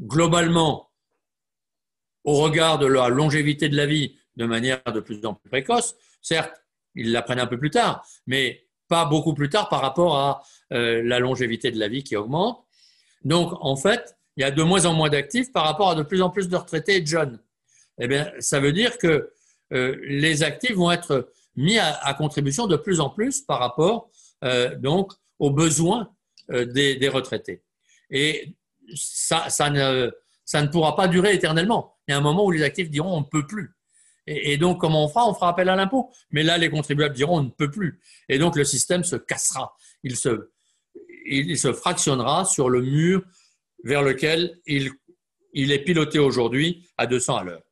globalement 0.00 0.90
au 2.24 2.36
regard 2.36 2.78
de 2.78 2.86
la 2.86 3.08
longévité 3.08 3.68
de 3.68 3.76
la 3.76 3.86
vie 3.86 4.16
de 4.36 4.46
manière 4.46 4.82
de 4.86 5.00
plus 5.00 5.24
en 5.26 5.34
plus 5.34 5.50
précoce. 5.50 5.94
Certes, 6.22 6.54
ils 6.94 7.12
l'apprennent 7.12 7.40
un 7.40 7.46
peu 7.46 7.58
plus 7.58 7.70
tard, 7.70 8.06
mais 8.26 8.64
pas 8.88 9.04
beaucoup 9.04 9.34
plus 9.34 9.48
tard 9.48 9.68
par 9.68 9.80
rapport 9.80 10.16
à 10.16 10.42
euh, 10.72 11.02
la 11.02 11.18
longévité 11.18 11.70
de 11.70 11.78
la 11.78 11.88
vie 11.88 12.04
qui 12.04 12.16
augmente. 12.16 12.64
Donc, 13.24 13.52
en 13.60 13.76
fait, 13.76 14.16
il 14.36 14.42
y 14.42 14.44
a 14.44 14.50
de 14.50 14.62
moins 14.62 14.86
en 14.86 14.94
moins 14.94 15.08
d'actifs 15.08 15.52
par 15.52 15.64
rapport 15.64 15.90
à 15.90 15.94
de 15.94 16.02
plus 16.02 16.22
en 16.22 16.30
plus 16.30 16.48
de 16.48 16.56
retraités 16.56 16.96
et 16.96 17.00
de 17.00 17.06
jeunes. 17.06 17.40
Eh 17.98 18.08
bien, 18.08 18.30
ça 18.38 18.60
veut 18.60 18.72
dire 18.72 18.98
que 18.98 19.30
euh, 19.72 19.96
les 20.02 20.42
actifs 20.42 20.74
vont 20.74 20.90
être 20.90 21.30
mis 21.56 21.78
à, 21.78 22.14
contribution 22.14 22.66
de 22.66 22.76
plus 22.76 23.00
en 23.00 23.10
plus 23.10 23.40
par 23.42 23.60
rapport 23.60 24.10
euh, 24.42 24.74
donc 24.76 25.12
aux 25.38 25.50
besoins 25.50 26.10
des, 26.48 27.08
retraités. 27.08 27.62
Et 28.10 28.54
ça, 28.94 29.70
ne, 29.70 30.10
ça 30.44 30.62
ne 30.62 30.68
pourra 30.68 30.94
pas 30.96 31.08
durer 31.08 31.32
éternellement. 31.34 31.96
Il 32.06 32.12
y 32.12 32.14
a 32.14 32.18
un 32.18 32.20
moment 32.20 32.44
où 32.44 32.50
les 32.50 32.62
actifs 32.62 32.90
diront 32.90 33.16
on 33.16 33.20
ne 33.20 33.26
peut 33.26 33.46
plus. 33.46 33.73
Et, 34.26 34.56
donc, 34.56 34.80
comment 34.80 35.04
on 35.04 35.08
fera? 35.08 35.28
On 35.28 35.34
fera 35.34 35.50
appel 35.50 35.68
à 35.68 35.76
l'impôt. 35.76 36.10
Mais 36.30 36.42
là, 36.42 36.56
les 36.56 36.70
contribuables 36.70 37.14
diront 37.14 37.38
on 37.38 37.42
ne 37.42 37.50
peut 37.50 37.70
plus. 37.70 38.00
Et 38.28 38.38
donc, 38.38 38.56
le 38.56 38.64
système 38.64 39.04
se 39.04 39.16
cassera. 39.16 39.76
Il 40.02 40.16
se, 40.16 40.50
il 41.26 41.58
se 41.58 41.72
fractionnera 41.72 42.44
sur 42.44 42.70
le 42.70 42.80
mur 42.80 43.22
vers 43.84 44.02
lequel 44.02 44.58
il, 44.66 44.90
il 45.52 45.72
est 45.72 45.82
piloté 45.82 46.18
aujourd'hui 46.18 46.88
à 46.96 47.06
200 47.06 47.36
à 47.36 47.44
l'heure. 47.44 47.62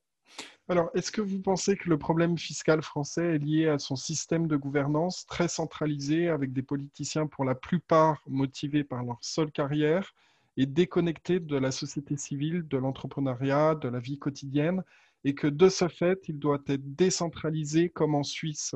Alors, 0.69 0.91
est-ce 0.95 1.11
que 1.11 1.21
vous 1.21 1.41
pensez 1.41 1.77
que 1.77 1.91
le 1.91 1.99
problème 1.99 2.39
fiscal 2.39 2.83
français 2.83 3.35
est 3.35 3.39
lié 3.39 3.69
à 3.69 3.79
son 3.79 3.97
système 3.97 4.47
de 4.47 4.57
gouvernance 4.57 5.27
très 5.27 5.49
centralisé, 5.49 6.29
avec 6.29 6.53
des 6.53 6.63
politiciens 6.63 7.27
pour 7.27 7.45
la 7.45 7.55
plupart 7.55 8.23
motivés 8.27 8.85
par 8.85 9.03
leur 9.03 9.19
seule 9.21 9.51
carrière 9.51 10.15
et 10.57 10.67
déconnectés 10.67 11.41
de 11.41 11.57
la 11.57 11.73
société 11.73 12.17
civile, 12.17 12.67
de 12.69 12.77
l'entrepreneuriat, 12.77 13.75
de 13.75 13.89
la 13.89 13.99
vie 13.99 14.19
quotidienne? 14.19 14.83
Et 15.25 15.35
que 15.35 15.47
de 15.47 15.69
ce 15.69 15.89
fait, 15.89 16.21
il 16.29 16.39
doit 16.39 16.63
être 16.69 16.95
décentralisé 16.95 17.89
comme 17.91 18.15
en 18.15 18.23
Suisse 18.23 18.75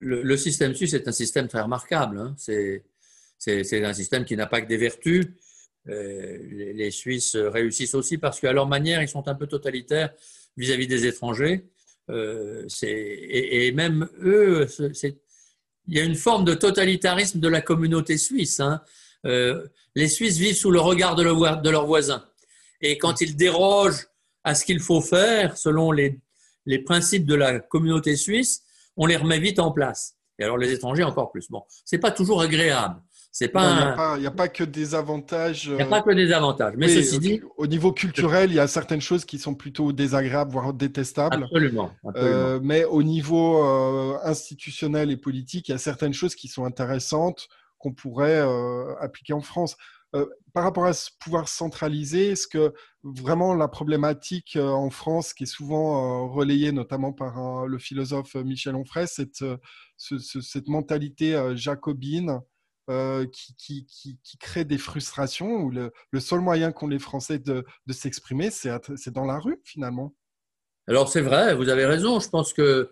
le, 0.00 0.36
système 0.36 0.74
suisse 0.74 0.94
est 0.94 1.08
un 1.08 1.12
système 1.12 1.48
très 1.48 1.60
remarquable. 1.60 2.18
Hein. 2.18 2.34
C'est, 2.36 2.84
un 3.84 3.92
système 3.92 4.24
qui 4.24 4.36
n'a 4.36 4.46
pas 4.46 4.60
que 4.60 4.68
des 4.68 4.76
vertus. 4.76 5.26
Euh, 5.88 6.38
les, 6.74 6.90
Suisses 6.90 7.36
réussissent 7.36 7.94
aussi 7.94 8.18
parce 8.18 8.40
qu'à 8.40 8.52
leur 8.52 8.68
manière, 8.68 9.02
ils 9.02 9.08
sont 9.08 9.26
un 9.28 9.34
peu 9.34 9.46
totalitaires 9.46 10.12
vis-à-vis 10.56 10.86
des 10.86 11.06
étrangers. 11.06 11.66
Euh, 12.10 12.66
et, 12.82 13.72
même 13.72 14.08
eux, 14.20 14.66
il 15.88 15.96
y 15.96 16.00
a 16.00 16.04
une 16.04 16.14
forme 16.14 16.44
de 16.44 16.54
totalitarisme 16.54 17.40
de 17.40 17.48
la 17.48 17.60
communauté 17.60 18.16
suisse. 18.16 18.60
Hein. 18.60 18.82
Euh, 19.24 19.66
les 19.94 20.08
Suisses 20.08 20.38
vivent 20.38 20.56
sous 20.56 20.70
le 20.70 20.80
regard 20.80 21.14
de, 21.14 21.22
de 21.22 21.70
leurs 21.70 21.86
voisins. 21.86 22.24
Et 22.82 22.98
quand 22.98 23.20
ils 23.20 23.36
dérogent 23.36 24.06
à 24.44 24.54
ce 24.54 24.64
qu'il 24.64 24.80
faut 24.80 25.00
faire, 25.00 25.56
selon 25.56 25.92
les, 25.92 26.20
les 26.66 26.80
principes 26.80 27.26
de 27.26 27.34
la 27.34 27.60
communauté 27.60 28.16
suisse, 28.16 28.62
on 28.96 29.06
les 29.06 29.16
remet 29.16 29.38
vite 29.38 29.58
en 29.58 29.70
place. 29.72 30.16
Et 30.38 30.44
alors 30.44 30.58
les 30.58 30.72
étrangers 30.72 31.04
encore 31.04 31.30
plus. 31.30 31.48
Bon, 31.50 31.62
c'est 31.84 31.98
pas 31.98 32.10
toujours 32.10 32.42
agréable. 32.42 33.00
C'est 33.34 33.48
pas. 33.48 34.16
Il 34.16 34.20
n'y 34.20 34.26
a, 34.26 34.30
pas 34.30 34.48
que 34.48 34.62
des 34.62 34.94
avantages. 34.94 35.64
Il 35.64 35.76
n'y 35.76 35.82
a 35.82 35.86
pas 35.86 36.02
que 36.02 36.10
des 36.10 36.32
avantages. 36.32 36.74
Mais 36.76 36.88
ceci 36.88 37.18
dit, 37.18 37.40
au 37.56 37.66
niveau 37.66 37.90
culturel, 37.90 38.50
il 38.50 38.56
y 38.56 38.60
a 38.60 38.66
certaines 38.66 39.00
choses 39.00 39.24
qui 39.24 39.38
sont 39.38 39.54
plutôt 39.54 39.90
désagréables, 39.92 40.52
voire 40.52 40.74
détestables. 40.74 41.44
Absolument. 41.44 41.90
Euh, 42.16 42.60
mais 42.62 42.84
au 42.84 43.02
niveau 43.02 43.64
euh, 43.64 44.18
institutionnel 44.22 45.10
et 45.10 45.16
politique, 45.16 45.68
il 45.68 45.72
y 45.72 45.74
a 45.74 45.78
certaines 45.78 46.12
choses 46.12 46.34
qui 46.34 46.48
sont 46.48 46.66
intéressantes 46.66 47.48
qu'on 47.78 47.92
pourrait 47.92 48.40
euh, 48.40 48.94
appliquer 49.00 49.32
en 49.32 49.40
France. 49.40 49.76
Euh, 50.14 50.26
par 50.52 50.64
rapport 50.64 50.84
à 50.84 50.92
ce 50.92 51.10
pouvoir 51.20 51.48
centralisé, 51.48 52.32
est-ce 52.32 52.46
que 52.46 52.74
vraiment 53.02 53.54
la 53.54 53.68
problématique 53.68 54.56
euh, 54.56 54.68
en 54.68 54.90
France, 54.90 55.32
qui 55.32 55.44
est 55.44 55.46
souvent 55.46 56.26
euh, 56.26 56.30
relayée 56.30 56.72
notamment 56.72 57.12
par 57.12 57.66
le 57.66 57.78
philosophe 57.78 58.34
Michel 58.34 58.74
Onfray, 58.74 59.06
cette, 59.06 59.44
cette 59.96 60.68
mentalité 60.68 61.52
jacobine 61.54 62.40
qui, 63.32 63.88
crée 64.38 64.66
des 64.66 64.76
frustrations, 64.76 65.62
où 65.62 65.70
le, 65.70 66.20
seul 66.20 66.40
moyen 66.40 66.72
qu'ont 66.72 66.88
les 66.88 66.98
Français 66.98 67.38
de, 67.38 67.64
de 67.86 67.92
s'exprimer, 67.92 68.50
c'est 68.50 69.10
dans 69.10 69.24
la 69.24 69.38
rue 69.38 69.60
finalement? 69.64 70.14
Alors 70.88 71.08
c'est 71.08 71.22
vrai, 71.22 71.54
vous 71.54 71.70
avez 71.70 71.86
raison. 71.86 72.20
Je 72.20 72.28
pense 72.28 72.52
que 72.52 72.90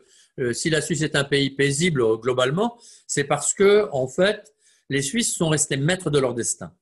si 0.52 0.70
la 0.70 0.80
Suisse 0.80 1.02
est 1.02 1.16
un 1.16 1.24
pays 1.24 1.50
paisible 1.50 2.02
globalement, 2.18 2.78
c'est 3.06 3.24
parce 3.24 3.52
que 3.52 3.88
en 3.92 4.08
fait, 4.08 4.54
les 4.88 5.02
Suisses 5.02 5.34
sont 5.34 5.50
restés 5.50 5.76
maîtres 5.76 6.08
de 6.08 6.18
leur 6.18 6.32
destin. 6.32 6.72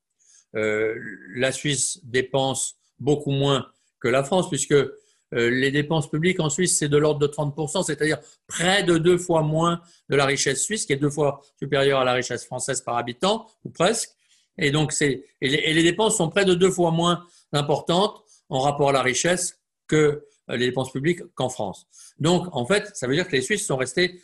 Euh, 0.56 0.94
la 1.34 1.52
Suisse 1.52 2.00
dépense 2.04 2.76
beaucoup 2.98 3.30
moins 3.30 3.66
que 4.00 4.08
la 4.08 4.24
France, 4.24 4.48
puisque 4.48 4.72
euh, 4.72 4.90
les 5.32 5.70
dépenses 5.70 6.10
publiques 6.10 6.40
en 6.40 6.48
Suisse, 6.48 6.78
c'est 6.78 6.88
de 6.88 6.96
l'ordre 6.96 7.20
de 7.20 7.26
30%, 7.26 7.84
c'est-à-dire 7.84 8.18
près 8.46 8.82
de 8.82 8.96
deux 8.98 9.18
fois 9.18 9.42
moins 9.42 9.80
de 10.08 10.16
la 10.16 10.24
richesse 10.24 10.62
suisse, 10.62 10.86
qui 10.86 10.92
est 10.92 10.96
deux 10.96 11.10
fois 11.10 11.42
supérieure 11.58 12.00
à 12.00 12.04
la 12.04 12.14
richesse 12.14 12.46
française 12.46 12.80
par 12.80 12.96
habitant, 12.96 13.46
ou 13.64 13.70
presque. 13.70 14.10
Et 14.56 14.70
donc, 14.70 14.92
et 15.00 15.24
les, 15.40 15.82
dépenses 15.82 16.16
sont 16.16 16.30
près 16.30 16.44
de 16.44 16.54
deux 16.54 16.70
fois 16.70 16.90
moins 16.90 17.24
importantes 17.52 18.22
en 18.48 18.60
rapport 18.60 18.88
à 18.88 18.92
la 18.92 19.02
richesse 19.02 19.60
que 19.86 19.96
euh, 19.96 20.56
les 20.56 20.66
dépenses 20.66 20.92
publiques 20.92 21.20
qu'en 21.34 21.48
France. 21.48 21.86
Donc, 22.18 22.48
en 22.52 22.66
fait, 22.66 22.90
ça 22.94 23.06
veut 23.06 23.14
dire 23.14 23.28
que 23.28 23.32
les 23.32 23.42
Suisses 23.42 23.66
sont 23.66 23.76
restés 23.76 24.20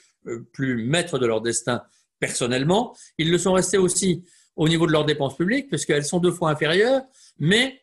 plus 0.53 0.83
maîtres 0.83 1.19
de 1.19 1.27
leur 1.27 1.43
destin 1.43 1.83
personnellement. 2.19 2.97
Ils 3.19 3.31
le 3.31 3.37
sont 3.37 3.53
restés 3.53 3.77
aussi 3.77 4.25
au 4.57 4.69
niveau 4.69 4.87
de 4.87 4.93
leurs 4.93 5.05
dépenses 5.05 5.37
publiques, 5.37 5.69
puisqu'elles 5.69 6.05
sont 6.05 6.21
deux 6.21 6.33
fois 6.33 6.51
inférieures, 6.51 7.03
mais 7.39 7.83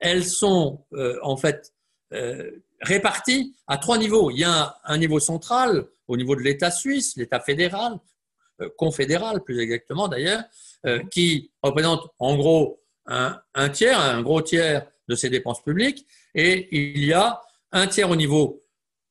elles 0.00 0.24
sont 0.24 0.84
euh, 0.92 1.18
en 1.22 1.36
fait 1.36 1.72
euh, 2.12 2.50
réparties 2.80 3.56
à 3.66 3.78
trois 3.78 3.98
niveaux. 3.98 4.30
Il 4.30 4.38
y 4.38 4.44
a 4.44 4.76
un, 4.84 4.98
niveau 4.98 5.18
central 5.18 5.86
au 6.06 6.16
niveau 6.16 6.36
de 6.36 6.42
l'État 6.42 6.70
suisse, 6.70 7.16
l'État 7.16 7.40
fédéral, 7.40 7.98
euh, 8.60 8.68
confédéral 8.76 9.42
plus 9.42 9.60
exactement 9.60 10.08
d'ailleurs, 10.08 10.42
qui 11.10 11.50
représente 11.62 12.06
en 12.18 12.36
gros 12.36 12.82
un, 13.06 13.40
un, 13.54 13.70
tiers, 13.70 13.98
un 13.98 14.20
gros 14.20 14.42
tiers 14.42 14.86
de 15.08 15.14
ces 15.14 15.30
dépenses 15.30 15.62
publiques, 15.62 16.06
et 16.34 16.68
il 16.76 17.02
y 17.02 17.14
a 17.14 17.40
un 17.72 17.86
tiers 17.86 18.10
au 18.10 18.16
niveau 18.16 18.62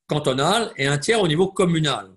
cantonal 0.06 0.72
et 0.78 0.86
un 0.86 1.00
tiers 1.00 1.20
au 1.20 1.28
niveau 1.28 1.48
communal. 1.48 2.12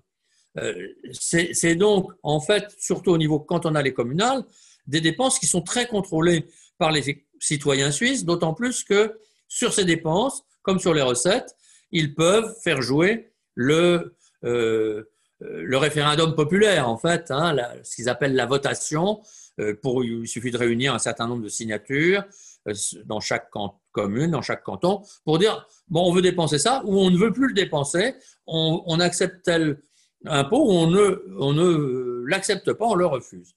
C'est 1.11 1.73
donc 1.75 2.11
en 2.21 2.39
fait 2.39 2.71
surtout 2.77 3.09
au 3.09 3.17
niveau 3.17 3.39
cantonal 3.39 3.87
et 3.87 3.93
communal 3.93 4.43
des 4.87 5.01
dépenses 5.01 5.39
qui 5.39 5.47
sont 5.47 5.61
très 5.61 5.87
contrôlées 5.87 6.47
par 6.77 6.91
les 6.91 7.25
citoyens 7.39 7.91
suisses, 7.91 8.25
d'autant 8.25 8.53
plus 8.53 8.83
que 8.83 9.19
sur 9.47 9.73
ces 9.73 9.85
dépenses, 9.85 10.43
comme 10.61 10.79
sur 10.79 10.93
les 10.93 11.01
recettes, 11.01 11.55
ils 11.91 12.13
peuvent 12.13 12.53
faire 12.63 12.81
jouer 12.81 13.31
le, 13.55 14.15
euh, 14.43 15.03
référendum 15.41 16.35
populaire, 16.35 16.89
en 16.89 16.97
fait, 16.97 17.31
hein, 17.31 17.55
ce 17.83 17.95
qu'ils 17.95 18.09
appellent 18.09 18.35
la 18.35 18.45
votation. 18.45 19.21
Euh, 19.59 19.73
pour, 19.81 20.03
il 20.03 20.27
suffit 20.27 20.51
de 20.51 20.57
réunir 20.57 20.93
un 20.93 20.99
certain 20.99 21.27
nombre 21.27 21.43
de 21.43 21.49
signatures 21.49 22.23
euh, 22.67 22.73
dans 23.05 23.19
chaque 23.19 23.49
commune, 23.91 24.31
dans 24.31 24.41
chaque 24.41 24.63
canton, 24.63 25.01
pour 25.25 25.39
dire, 25.39 25.67
bon, 25.87 26.07
on 26.07 26.13
veut 26.13 26.21
dépenser 26.21 26.59
ça 26.59 26.83
ou 26.85 26.99
on 26.99 27.09
ne 27.09 27.17
veut 27.17 27.33
plus 27.33 27.47
le 27.47 27.53
dépenser, 27.53 28.13
on, 28.45 28.99
accepte 28.99 29.43
tel 29.43 29.79
impôt, 30.25 30.85
ne, 30.85 31.23
on 31.39 31.53
ne 31.53 32.23
l'accepte 32.27 32.73
pas, 32.73 32.85
on 32.85 32.95
le 32.95 33.07
refuse. 33.07 33.55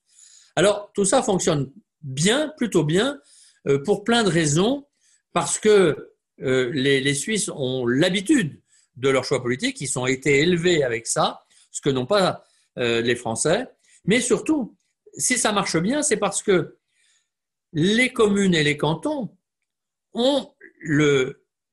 Alors, 0.55 0.91
tout 0.93 1.05
ça 1.05 1.21
fonctionne 1.23 1.71
bien, 2.01 2.53
plutôt 2.57 2.83
bien, 2.83 3.19
euh, 3.67 3.81
pour 3.83 4.03
plein 4.03 4.23
de 4.23 4.29
raisons, 4.29 4.87
parce 5.33 5.59
que 5.59 6.13
euh, 6.41 6.71
les, 6.73 7.13
Suisses 7.13 7.49
ont 7.49 7.85
l'habitude 7.85 8.61
de 8.95 9.09
leur 9.09 9.23
choix 9.23 9.41
politique, 9.41 9.79
ils 9.81 9.99
ont 9.99 10.07
été 10.07 10.39
élevés 10.39 10.83
avec 10.83 11.07
ça, 11.07 11.41
ce 11.71 11.81
que 11.81 11.89
n'ont 11.89 12.05
pas 12.05 12.43
euh, 12.77 13.01
les 13.01 13.15
Français. 13.15 13.67
Mais 14.05 14.19
surtout, 14.19 14.75
si 15.17 15.37
ça 15.37 15.51
marche 15.51 15.77
bien, 15.77 16.01
c'est 16.01 16.17
parce 16.17 16.41
que 16.41 16.77
les 17.73 18.11
communes 18.11 18.55
et 18.55 18.63
les 18.63 18.77
cantons 18.77 19.37
ont 20.13 20.51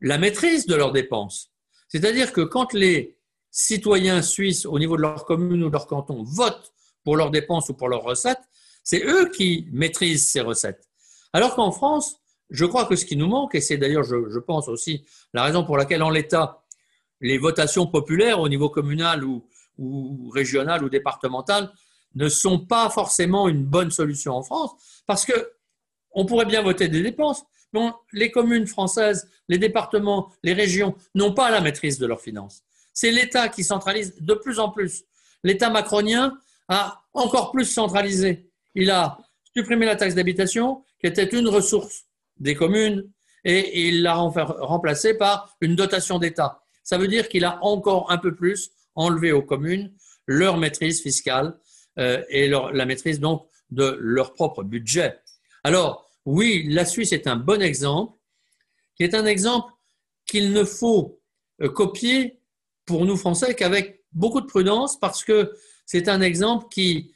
la 0.01 0.19
maîtrise 0.19 0.67
de 0.67 0.75
leurs 0.75 0.93
dépenses. 0.93 1.51
C'est-à-dire 1.89 2.33
que 2.33 2.43
quand 2.43 2.73
les 2.73 3.19
citoyens 3.51 4.23
suisses, 4.23 4.67
au 4.67 4.79
niveau 4.79 4.97
de 4.97 5.03
leur 5.03 5.25
commune 5.25 5.65
ou 5.65 5.69
de 5.69 5.73
leur 5.73 5.87
canton, 5.87 6.23
votent 6.23 6.73
pour 7.03 7.17
leurs 7.17 7.31
dépenses 7.31 7.71
ou 7.71 7.75
pour 7.75 7.89
leurs 7.89 8.03
recettes, 8.03 8.43
c'est 8.89 9.05
eux 9.05 9.29
qui 9.29 9.69
maîtrisent 9.71 10.31
ces 10.31 10.41
recettes. 10.41 10.89
Alors 11.35 11.55
qu'en 11.55 11.73
France, 11.73 12.23
je 12.49 12.65
crois 12.65 12.87
que 12.87 12.97
ce 12.97 13.05
qui 13.05 13.19
nous 13.19 13.27
manque, 13.27 13.55
et 13.55 13.61
c'est 13.61 13.77
d'ailleurs, 13.77 14.03
je, 14.03 14.39
pense 14.39 14.67
aussi, 14.67 15.05
la 15.35 15.43
raison 15.43 15.63
pour 15.63 15.77
laquelle 15.77 16.03
en 16.03 16.09
l'État, 16.09 16.65
les 17.21 17.37
votations 17.37 17.87
populaires 17.87 18.41
au 18.41 18.49
niveau 18.49 18.71
communal 18.71 19.25
ou, 19.25 19.47
régional 20.33 20.83
ou 20.83 20.89
départemental 20.89 21.71
ne 22.15 22.31
sont 22.31 22.61
pas 22.61 22.89
forcément 22.89 23.47
une 23.47 23.63
bonne 23.63 23.91
solution 23.91 24.33
en 24.33 24.43
France, 24.43 24.71
parce 25.07 25.27
que 25.27 25.53
on 26.13 26.25
pourrait 26.25 26.47
bien 26.47 26.63
voter 26.63 26.89
des 26.89 27.03
dépenses, 27.03 27.45
mais 27.75 27.91
les 28.15 28.31
communes 28.31 28.67
françaises, 28.67 29.29
les 29.51 29.59
départements, 29.59 30.33
les 30.43 30.55
régions 30.55 30.97
n'ont 31.15 31.35
pas 31.35 31.51
la 31.51 31.61
maîtrise 31.61 31.99
de 31.99 32.07
leurs 32.07 32.23
finances. 32.23 32.63
C'est 32.95 33.11
l'État 33.11 33.51
qui 33.51 33.65
centralise 33.65 34.15
de 34.19 34.33
plus 34.33 34.59
en 34.59 34.71
plus. 34.71 35.05
L'État 35.45 35.69
macronien 35.69 36.39
a 36.69 37.03
encore 37.13 37.53
plus 37.53 37.67
centralisé. 37.67 38.48
Il 38.75 38.91
a 38.91 39.19
supprimé 39.55 39.87
la 39.87 39.97
taxe 39.97 40.15
d'habitation, 40.15 40.85
qui 41.01 41.07
était 41.07 41.25
une 41.25 41.49
ressource 41.49 42.05
des 42.39 42.55
communes, 42.55 43.11
et 43.45 43.89
il 43.89 44.03
l'a 44.03 44.15
remplacée 44.15 45.15
par 45.15 45.57
une 45.61 45.75
dotation 45.75 46.19
d'État. 46.19 46.63
Ça 46.83 46.99
veut 46.99 47.09
dire 47.09 47.29
qu'il 47.29 47.45
a 47.45 47.63
encore 47.65 48.11
un 48.11 48.19
peu 48.19 48.35
plus 48.35 48.71
enlevé 48.95 49.33
aux 49.33 49.43
communes 49.43 49.93
leur 50.29 50.59
maîtrise 50.59 51.03
fiscale 51.03 51.59
euh, 51.99 52.23
et 52.29 52.49
la 52.49 52.85
maîtrise 52.85 53.19
donc 53.19 53.49
de 53.71 53.97
leur 54.01 54.35
propre 54.35 54.63
budget. 54.63 55.19
Alors, 55.65 56.09
oui, 56.25 56.67
la 56.69 56.85
Suisse 56.85 57.13
est 57.13 57.27
un 57.27 57.37
bon 57.37 57.63
exemple, 57.63 58.17
qui 58.95 59.03
est 59.03 59.15
un 59.15 59.27
exemple 59.27 59.73
qu'il 60.27 60.53
ne 60.53 60.65
faut 60.65 61.21
euh, 61.63 61.69
copier 61.71 62.41
pour 62.85 63.05
nous 63.07 63.17
Français 63.17 63.55
qu'avec 63.55 64.05
beaucoup 64.13 64.41
de 64.41 64.47
prudence, 64.47 64.99
parce 65.01 65.25
que 65.25 65.53
c'est 65.87 66.09
un 66.09 66.21
exemple 66.21 66.67
qui 66.71 67.15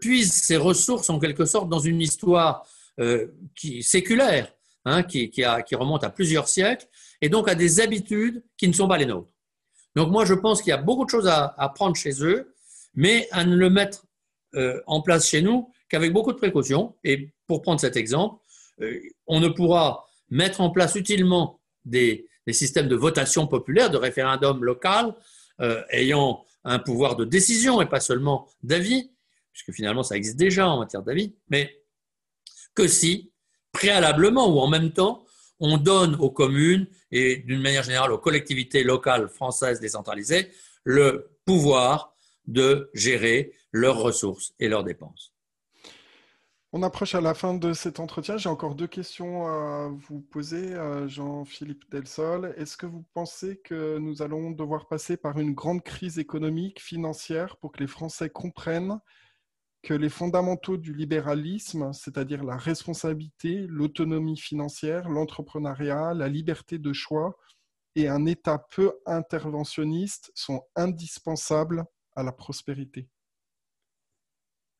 puise 0.00 0.32
ses 0.32 0.56
ressources 0.56 1.10
en 1.10 1.18
quelque 1.18 1.44
sorte 1.44 1.68
dans 1.68 1.78
une 1.78 2.00
histoire 2.00 2.66
euh, 2.98 3.26
qui, 3.54 3.82
séculaire, 3.82 4.52
hein, 4.86 5.02
qui, 5.02 5.30
remonte 5.72 6.02
à 6.02 6.10
plusieurs 6.10 6.48
siècles, 6.48 6.86
et 7.20 7.28
donc 7.28 7.48
à 7.48 7.54
des 7.54 7.80
habitudes 7.80 8.42
qui 8.56 8.68
ne 8.68 8.72
sont 8.72 8.88
pas 8.88 8.96
les 8.96 9.06
nôtres. 9.06 9.28
Donc 9.94 10.10
moi, 10.10 10.24
je 10.24 10.34
pense 10.34 10.62
qu'il 10.62 10.70
y 10.70 10.72
a 10.72 10.78
beaucoup 10.78 11.04
de 11.04 11.10
choses 11.10 11.28
à, 11.28 11.72
prendre 11.74 11.94
chez 11.94 12.24
eux, 12.24 12.54
mais 12.94 13.28
à 13.32 13.44
ne 13.44 13.54
le 13.54 13.68
mettre 13.68 14.06
en 14.86 15.02
place 15.02 15.28
chez 15.28 15.42
nous 15.42 15.70
qu'avec 15.88 16.12
beaucoup 16.12 16.32
de 16.32 16.38
précautions. 16.38 16.94
Et 17.04 17.30
pour 17.46 17.62
prendre 17.62 17.80
cet 17.80 17.96
exemple, 17.96 18.40
euh, 18.80 19.00
on 19.26 19.40
ne 19.40 19.48
pourra 19.48 20.06
mettre 20.30 20.60
en 20.60 20.70
place 20.70 20.94
utilement 20.94 21.60
des, 21.84 22.26
systèmes 22.50 22.88
de 22.88 22.96
votation 22.96 23.46
populaire, 23.46 23.90
de 23.90 23.96
référendum 23.96 24.64
local, 24.64 25.14
euh, 25.60 25.82
ayant 25.90 26.44
un 26.64 26.78
pouvoir 26.78 27.16
de 27.16 27.24
décision 27.24 27.80
et 27.80 27.86
pas 27.86 28.00
seulement 28.00 28.48
d'avis, 28.62 29.10
puisque 29.56 29.74
finalement 29.74 30.02
ça 30.02 30.16
existe 30.16 30.36
déjà 30.36 30.68
en 30.68 30.78
matière 30.78 31.02
d'avis, 31.02 31.34
mais 31.48 31.82
que 32.74 32.86
si, 32.86 33.32
préalablement 33.72 34.54
ou 34.54 34.60
en 34.60 34.68
même 34.68 34.92
temps, 34.92 35.24
on 35.60 35.78
donne 35.78 36.14
aux 36.16 36.30
communes 36.30 36.86
et 37.10 37.38
d'une 37.38 37.62
manière 37.62 37.82
générale 37.82 38.12
aux 38.12 38.18
collectivités 38.18 38.84
locales 38.84 39.28
françaises 39.28 39.80
décentralisées 39.80 40.50
le 40.84 41.30
pouvoir 41.46 42.14
de 42.46 42.90
gérer 42.92 43.54
leurs 43.72 43.98
ressources 43.98 44.52
et 44.58 44.68
leurs 44.68 44.84
dépenses. 44.84 45.32
On 46.72 46.82
approche 46.82 47.14
à 47.14 47.22
la 47.22 47.32
fin 47.32 47.54
de 47.54 47.72
cet 47.72 47.98
entretien. 47.98 48.36
J'ai 48.36 48.50
encore 48.50 48.74
deux 48.74 48.86
questions 48.86 49.46
à 49.46 49.88
vous 49.88 50.20
poser, 50.20 50.74
Jean-Philippe 51.06 51.90
Delsol. 51.90 52.52
Est-ce 52.58 52.76
que 52.76 52.84
vous 52.84 53.06
pensez 53.14 53.56
que 53.64 53.96
nous 53.96 54.20
allons 54.20 54.50
devoir 54.50 54.86
passer 54.86 55.16
par 55.16 55.38
une 55.38 55.54
grande 55.54 55.82
crise 55.82 56.18
économique, 56.18 56.82
financière, 56.82 57.56
pour 57.56 57.72
que 57.72 57.80
les 57.80 57.86
Français 57.86 58.28
comprennent 58.28 59.00
que 59.86 59.94
les 59.94 60.08
fondamentaux 60.08 60.76
du 60.76 60.92
libéralisme, 60.92 61.92
c'est-à-dire 61.92 62.42
la 62.42 62.56
responsabilité, 62.56 63.68
l'autonomie 63.68 64.36
financière, 64.36 65.08
l'entrepreneuriat, 65.08 66.12
la 66.12 66.28
liberté 66.28 66.78
de 66.78 66.92
choix 66.92 67.36
et 67.94 68.08
un 68.08 68.26
État 68.26 68.58
peu 68.58 68.94
interventionniste 69.06 70.32
sont 70.34 70.64
indispensables 70.74 71.84
à 72.16 72.24
la 72.24 72.32
prospérité. 72.32 73.08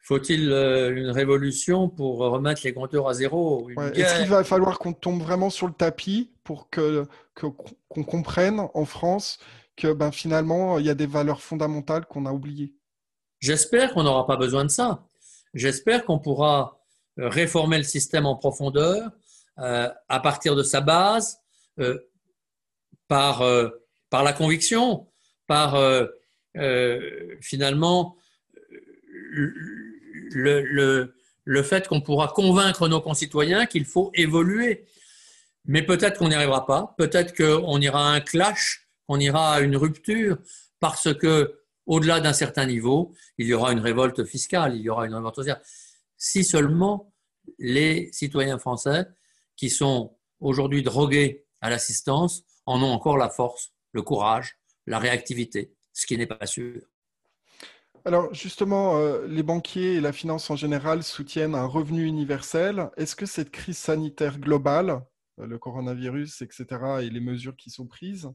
Faut-il 0.01 0.51
euh, 0.51 0.93
une 0.97 1.11
révolution 1.11 1.89
pour 1.89 2.19
remettre 2.19 2.63
les 2.65 2.75
compteurs 2.75 3.09
à 3.09 3.15
zéro? 3.15 3.71
Est-ce 3.95 4.19
qu'il 4.19 4.29
va 4.29 4.43
falloir 4.43 4.81
qu'on 4.81 4.93
tombe 4.93 5.23
vraiment 5.23 5.51
sur 5.51 5.69
le 5.69 5.73
tapis 5.73 6.33
pour 6.43 6.69
que 6.69 7.07
qu'on 7.35 8.03
comprenne 8.03 8.61
en 8.75 8.85
France 8.85 9.39
que 9.77 9.93
ben, 9.93 10.11
finalement 10.11 10.81
il 10.81 10.87
y 10.87 10.91
a 10.91 10.95
des 10.97 11.07
valeurs 11.07 11.43
fondamentales 11.43 12.07
qu'on 12.07 12.27
a 12.27 12.33
oubliées? 12.33 12.76
J'espère 13.47 13.95
qu'on 13.95 14.03
n'aura 14.03 14.27
pas 14.27 14.37
besoin 14.37 14.65
de 14.65 14.71
ça. 14.71 15.07
J'espère 15.55 16.05
qu'on 16.05 16.19
pourra 16.19 16.81
euh, 17.21 17.29
réformer 17.29 17.79
le 17.79 17.85
système 17.85 18.27
en 18.27 18.35
profondeur 18.35 19.13
euh, 19.61 19.89
à 20.09 20.19
partir 20.19 20.57
de 20.57 20.65
sa 20.65 20.81
base, 20.81 21.39
par, 23.07 23.45
par 24.11 24.25
la 24.25 24.33
conviction, 24.33 25.07
par 25.47 25.79
finalement 27.41 28.17
le, 30.35 31.13
le, 31.45 31.63
fait 31.63 31.87
qu'on 31.87 32.01
pourra 32.01 32.29
convaincre 32.29 32.89
nos 32.89 33.01
concitoyens 33.01 33.67
qu'il 33.67 33.85
faut 33.85 34.11
évoluer. 34.15 34.87
Mais 35.67 35.83
peut-être 35.83 36.19
qu'on 36.19 36.31
n'y 36.31 36.35
arrivera 36.35 36.67
pas, 36.67 36.95
peut-être 36.99 37.37
qu'on 37.37 37.81
ira 37.81 38.09
à 38.09 38.13
un 38.13 38.21
clash, 38.21 38.89
on 39.07 39.21
ira 39.21 39.55
à 39.55 39.61
une 39.61 39.77
rupture, 39.77 40.39
parce 40.81 41.15
que 41.15 41.66
au-delà 41.87 42.21
d'un 42.21 42.33
certain 42.33 42.67
niveau, 42.67 43.13
il 43.39 43.47
y 43.47 43.55
aura 43.55 43.73
une 43.73 43.81
révolte 43.81 44.25
fiscale, 44.25 44.77
il 44.77 44.83
y 44.83 44.91
aura 44.91 45.07
une 45.07 45.15
révolte 45.15 45.37
sociale. 45.37 45.63
Si 46.17 46.45
seulement 46.45 47.13
les 47.59 48.11
citoyens 48.13 48.59
français 48.59 49.07
qui 49.57 49.71
sont 49.71 50.17
aujourd'hui 50.41 50.83
drogués 50.83 51.47
à 51.61 51.71
l'assistance 51.71 52.43
en 52.67 52.83
ont 52.83 52.93
encore 52.93 53.17
la 53.17 53.31
force, 53.31 53.73
le 53.93 54.03
courage, 54.03 54.59
la 54.87 54.99
réactivité, 54.99 55.73
ce 55.93 56.07
qui 56.07 56.19
n'est 56.19 56.27
pas 56.27 56.47
sûr. 56.47 56.83
Alors 58.05 58.33
justement, 58.33 58.99
euh, 58.99 59.27
les 59.27 59.43
banquiers 59.43 59.95
et 59.95 60.01
la 60.01 60.13
finance 60.13 60.49
en 60.51 60.57
général 60.57 61.03
soutiennent 61.03 61.57
un 61.57 61.67
revenu 61.67 62.05
universel. 62.05 62.91
Est-ce 62.97 63.17
que 63.17 63.27
cette 63.27 63.51
crise 63.51 63.79
sanitaire 63.79 64.39
globale, 64.39 65.03
euh, 65.41 65.47
le 65.47 65.59
coronavirus, 65.59 66.43
etc., 66.43 66.67
et 67.03 67.11
les 67.11 67.21
mesures 67.21 67.57
qui 67.57 67.71
sont 67.71 67.87
prises, 67.87 68.31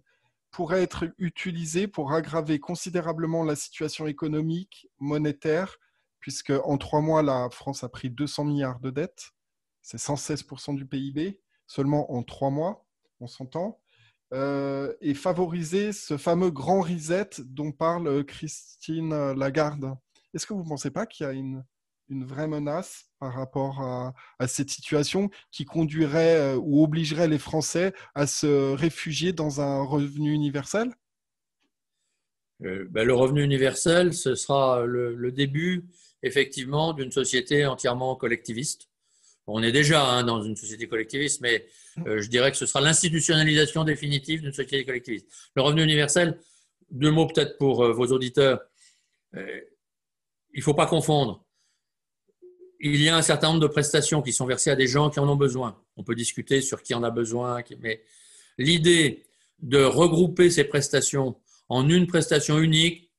pourrait 0.52 0.84
être 0.84 1.06
utilisée 1.18 1.88
pour 1.88 2.14
aggraver 2.14 2.60
considérablement 2.60 3.44
la 3.44 3.56
situation 3.56 4.08
économique, 4.08 4.88
monétaire, 5.00 5.78
puisque 6.20 6.52
en 6.52 6.78
trois 6.78 7.02
mois, 7.02 7.24
la 7.24 7.50
France 7.50 7.84
a 7.84 7.90
pris 7.90 8.10
200 8.10 8.46
milliards 8.46 8.80
de 8.80 8.92
dettes, 8.92 9.32
c'est 9.82 9.98
116% 9.98 10.76
du 10.76 10.86
PIB, 10.86 11.40
seulement 11.68 12.14
en 12.14 12.24
trois 12.24 12.50
mois, 12.50 12.86
on 13.20 13.28
s'entend. 13.28 13.80
Euh, 14.34 14.94
et 15.02 15.14
favoriser 15.14 15.92
ce 15.92 16.16
fameux 16.16 16.52
grand 16.52 16.82
reset 16.82 17.30
dont 17.44 17.74
parle 17.74 18.24
Christine 18.24 19.34
Lagarde. 19.34 19.94
Est-ce 20.34 20.46
que 20.46 20.54
vous 20.54 20.64
ne 20.64 20.70
pensez 20.70 20.90
pas 20.90 21.06
qu'il 21.06 21.26
y 21.26 21.30
a 21.30 21.34
une, 21.34 21.66
une, 22.12 22.26
vraie 22.26 22.48
menace 22.48 23.06
par 23.20 23.34
rapport 23.34 23.82
à, 23.82 24.14
cette 24.48 24.70
situation 24.70 25.30
qui 25.52 25.66
conduirait 25.66 26.36
euh, 26.36 26.58
ou 26.58 26.84
obligerait 26.84 27.28
les 27.28 27.40
Français 27.40 27.94
à 28.16 28.28
se 28.28 28.74
réfugier 28.74 29.34
dans 29.34 29.62
un 29.62 29.84
revenu 29.84 30.34
universel? 30.34 30.94
Ben, 32.60 33.04
Le 33.04 33.14
revenu 33.14 33.44
universel, 33.44 34.14
ce 34.14 34.36
sera 34.36 34.86
le 34.86 35.32
début 35.32 35.88
effectivement 36.22 36.94
d'une 36.94 37.12
société 37.12 37.66
entièrement 37.66 38.16
collectiviste 38.16 38.92
on 39.48 39.64
est 39.64 39.72
déjà 39.72 40.06
hein, 40.06 40.24
dans 40.24 40.42
une 40.42 40.56
société 40.56 40.88
collectiviste, 40.88 41.42
mais 41.42 41.66
euh, 42.06 42.22
je 42.22 42.30
dirais 42.30 42.52
que 42.52 42.58
ce 42.58 42.66
sera 42.66 42.82
l'institutionnalisation 42.82 43.84
définitive 43.84 44.42
d'une 44.42 44.54
société 44.54 44.86
collectiviste. 44.86 45.28
Le 45.56 45.62
revenu 45.62 45.84
universel, 45.84 46.40
deux 46.90 47.12
mots 47.12 47.28
peut-être 47.28 47.58
pour 47.58 47.84
euh, 47.84 47.92
vos 47.92 48.08
auditeurs. 48.08 48.62
Euh, 49.36 49.62
il 50.54 50.60
ne 50.60 50.64
faut 50.64 50.74
pas 50.74 50.86
confondre. 50.86 51.46
Il 52.84 53.00
y 53.00 53.10
a 53.10 53.16
un 53.16 53.22
certain 53.22 53.50
nombre 53.50 53.60
de 53.60 53.68
prestations 53.68 54.24
qui 54.24 54.34
sont 54.34 54.48
versées 54.48 54.72
à 54.72 54.76
des 54.76 54.88
gens 54.88 55.12
qui 55.12 55.20
en 55.20 55.30
ont 55.30 55.36
besoin. 55.36 55.80
On 55.98 56.04
peut 56.04 56.16
discuter 56.16 56.62
sur 56.62 56.82
qui 56.82 56.96
en 56.96 57.04
a 57.04 57.12
besoin, 57.12 57.62
mais 57.80 58.02
l'idée 58.58 59.24
de 59.60 59.84
regrouper 59.84 60.50
ces 60.50 60.64
prestations 60.64 61.36
en 61.70 61.88
une 61.88 62.08
prestation 62.08 62.58
unique, 62.58 63.12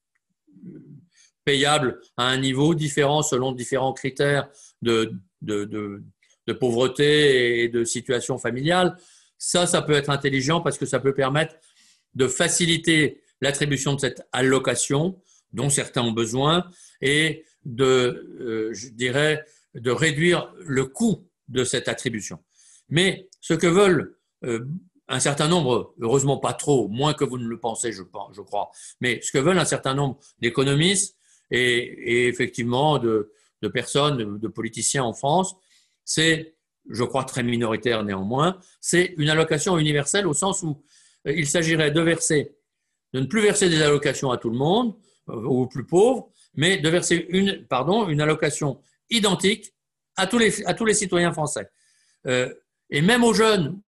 payables 1.45 2.01
à 2.17 2.25
un 2.25 2.39
niveau 2.39 2.75
différent 2.75 3.23
selon 3.23 3.53
différents 3.53 3.93
critères 3.93 4.49
de, 4.83 5.15
pauvreté 6.59 7.63
et 7.63 7.69
de 7.69 7.85
situation 7.85 8.39
familiale. 8.39 8.97
Ça, 9.39 9.67
ça 9.67 9.81
peut 9.81 9.95
être 9.95 10.11
intelligent 10.11 10.61
parce 10.61 10.77
que 10.77 10.87
ça 10.87 10.99
peut 10.99 11.15
permettre 11.15 11.55
de 12.15 12.27
faciliter 12.27 13.23
l'attribution 13.41 13.95
de 13.95 14.01
cette 14.01 14.27
allocation 14.33 15.21
dont 15.53 15.71
certains 15.71 16.03
ont 16.03 16.13
besoin 16.13 16.69
et 17.01 17.45
de, 17.65 18.37
euh, 18.41 18.75
je 18.75 18.89
dirais, 18.89 19.45
de 19.75 19.91
réduire 19.91 20.53
le 20.59 20.87
coût 20.87 21.27
de 21.49 21.65
cette 21.65 21.89
attribution. 21.89 22.39
Mais 22.89 23.29
ce 23.41 23.55
que 23.55 23.67
veulent 23.67 24.17
euh, 24.45 24.67
un 25.09 25.21
certain 25.21 25.49
nombre, 25.49 25.95
heureusement 26.01 26.39
pas 26.39 26.55
trop, 26.55 26.89
moins 26.89 27.15
que 27.15 27.25
vous 27.25 27.39
ne 27.39 27.47
le 27.47 27.59
pensez, 27.59 27.93
je, 27.93 28.03
je 28.33 28.41
crois, 28.41 28.71
mais 29.01 29.21
ce 29.21 29.33
que 29.33 29.39
veulent 29.39 29.59
un 29.59 29.65
certain 29.65 29.95
nombre 29.95 30.19
d'économistes 30.41 31.17
et, 31.51 32.29
effectivement 32.29 32.99
de, 32.99 33.31
personnes, 33.73 34.39
de, 34.39 34.49
politiciens 34.49 35.05
en 35.05 35.13
France, 35.13 35.55
c'est, 36.05 36.57
je 36.89 37.05
crois 37.05 37.25
très 37.25 37.43
minoritaire 37.43 38.05
néanmoins, 38.05 38.59
c'est 38.81 39.15
une 39.19 39.29
allocation 39.29 39.79
universelle 39.79 40.27
au 40.27 40.35
sens 40.35 40.63
où 40.63 40.83
euh, 41.27 41.33
il 41.33 41.47
s'agirait 41.47 41.91
de 41.91 42.01
verser, 42.01 42.57
de 43.13 43.21
ne 43.21 43.27
plus 43.27 43.43
verser 43.43 43.69
des 43.69 43.83
allocations 43.83 44.31
à 44.31 44.39
tout 44.39 44.51
le 44.51 44.57
monde, 44.57 44.95
aux 45.29 45.67
plus 45.67 45.85
pauvres, 45.85 46.31
mais 46.55 46.79
de 46.79 46.89
verser 46.89 47.27
une, 47.31 47.67
pardon, 47.67 48.09
une 48.09 48.21
allocation 48.21 48.81
identique 49.11 49.73
à 50.17 50.27
tous 50.27 50.39
les, 50.39 50.65
à 50.67 50.75
tous 50.75 50.85
les 50.85 50.95
citoyens 50.95 51.33
français. 51.33 51.71
Euh, 52.27 52.53
et 52.91 53.01
même 53.01 53.25
aux 53.25 53.35
jeunes, 53.35 53.81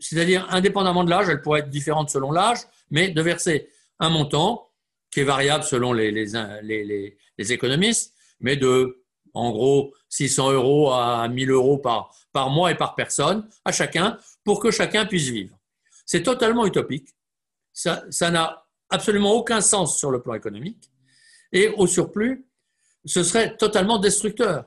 c'est-à-dire 0.00 0.46
indépendamment 0.50 1.04
de 1.04 1.10
l'âge, 1.10 1.28
elle 1.28 1.42
pourrait 1.42 1.60
être 1.60 1.68
différente 1.68 2.10
selon 2.10 2.32
l'âge, 2.32 2.60
mais 2.90 3.10
de 3.10 3.22
verser 3.22 3.68
un 3.98 4.08
montant 4.08 4.70
qui 5.10 5.20
est 5.20 5.24
variable 5.24 5.64
selon 5.64 5.92
les, 5.92 6.10
les, 6.10 7.16
les, 7.36 7.52
économistes, 7.52 8.14
mais 8.38 8.56
de, 8.56 9.02
en 9.34 9.50
gros, 9.50 9.92
600 10.08 10.52
euros 10.52 10.92
à 10.92 11.28
1000 11.28 11.50
euros 11.50 11.78
par, 11.78 12.14
par 12.32 12.48
mois 12.48 12.70
et 12.70 12.76
par 12.76 12.94
personne, 12.94 13.46
à 13.64 13.72
chacun, 13.72 14.18
pour 14.44 14.60
que 14.60 14.70
chacun 14.70 15.04
puisse 15.04 15.28
vivre. 15.28 15.58
C'est 16.06 16.22
totalement 16.22 16.64
utopique. 16.64 17.08
Ça 17.72 18.30
n'a 18.30 18.66
absolument 18.88 19.32
aucun 19.32 19.60
sens 19.60 19.98
sur 19.98 20.10
le 20.10 20.22
plan 20.22 20.34
économique. 20.34 20.90
Et 21.52 21.68
au 21.68 21.86
surplus, 21.86 22.46
ce 23.04 23.22
serait 23.22 23.56
totalement 23.56 23.98
destructeur. 23.98 24.64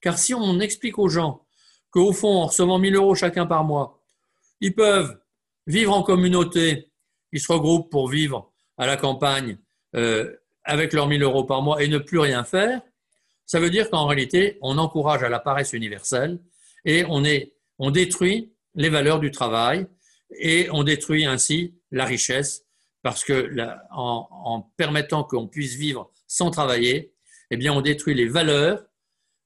Car 0.00 0.18
si 0.18 0.34
on 0.34 0.60
explique 0.60 0.98
aux 0.98 1.08
gens 1.08 1.46
qu'au 1.90 2.12
fond, 2.12 2.42
en 2.42 2.46
recevant 2.46 2.78
1000 2.78 2.96
euros 2.96 3.14
chacun 3.14 3.46
par 3.46 3.64
mois, 3.64 4.02
ils 4.60 4.74
peuvent 4.74 5.18
vivre 5.66 5.92
en 5.92 6.02
communauté, 6.02 6.90
ils 7.32 7.40
se 7.40 7.50
regroupent 7.52 7.90
pour 7.90 8.08
vivre 8.08 8.52
à 8.76 8.86
la 8.86 8.96
campagne 8.96 9.58
euh, 9.94 10.36
avec 10.64 10.92
leurs 10.92 11.08
1000 11.08 11.22
euros 11.22 11.44
par 11.44 11.62
mois 11.62 11.82
et 11.82 11.88
ne 11.88 11.98
plus 11.98 12.18
rien 12.18 12.44
faire, 12.44 12.82
ça 13.46 13.60
veut 13.60 13.70
dire 13.70 13.88
qu'en 13.90 14.06
réalité, 14.06 14.58
on 14.60 14.76
encourage 14.76 15.22
à 15.22 15.28
la 15.28 15.38
paresse 15.38 15.72
universelle 15.72 16.40
et 16.84 17.04
on, 17.08 17.24
est, 17.24 17.54
on 17.78 17.92
détruit 17.92 18.52
les 18.74 18.88
valeurs 18.88 19.20
du 19.20 19.30
travail 19.30 19.86
et 20.38 20.68
on 20.72 20.82
détruit 20.82 21.24
ainsi 21.24 21.76
la 21.92 22.04
richesse 22.04 22.64
parce 23.02 23.24
que 23.24 23.56
en, 23.92 24.28
en, 24.30 24.62
permettant 24.76 25.22
qu'on 25.22 25.46
puisse 25.46 25.76
vivre 25.76 26.10
sans 26.36 26.50
travailler, 26.50 27.14
eh 27.50 27.56
bien, 27.56 27.72
on 27.72 27.80
détruit 27.80 28.14
les 28.14 28.28
valeurs 28.28 28.84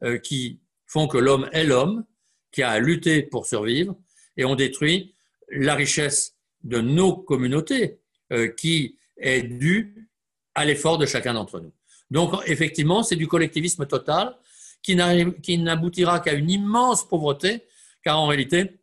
euh, 0.02 0.18
qui 0.18 0.60
font 0.86 1.06
que 1.06 1.18
l'homme 1.18 1.48
est 1.52 1.62
l'homme, 1.62 2.04
qui 2.50 2.62
a 2.62 2.70
à 2.70 2.80
lutter 2.80 3.22
pour 3.22 3.46
survivre, 3.46 3.96
et 4.36 4.44
on 4.44 4.56
détruit 4.56 5.14
la 5.50 5.76
richesse 5.76 6.36
de 6.64 6.80
nos 6.80 7.16
communautés, 7.16 8.00
euh, 8.32 8.48
qui 8.48 8.96
est 9.18 9.42
due 9.42 10.08
à 10.56 10.64
l'effort 10.64 10.98
de 10.98 11.06
chacun 11.06 11.34
d'entre 11.34 11.60
nous. 11.60 11.72
Donc, 12.10 12.34
effectivement, 12.46 13.04
c'est 13.04 13.14
du 13.14 13.28
collectivisme 13.28 13.86
total 13.86 14.36
qui 14.82 14.96
n'aboutira 14.96 16.18
qu'à 16.18 16.32
une 16.32 16.50
immense 16.50 17.06
pauvreté, 17.06 17.62
car 18.02 18.18
en 18.18 18.26
réalité, 18.26 18.80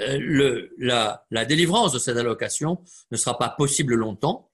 euh, 0.00 0.68
la, 0.78 1.44
délivrance 1.44 1.92
de 1.92 1.98
cette 1.98 2.16
allocation 2.16 2.82
ne 3.10 3.16
sera 3.18 3.36
pas 3.36 3.50
possible 3.50 3.94
longtemps. 3.94 4.50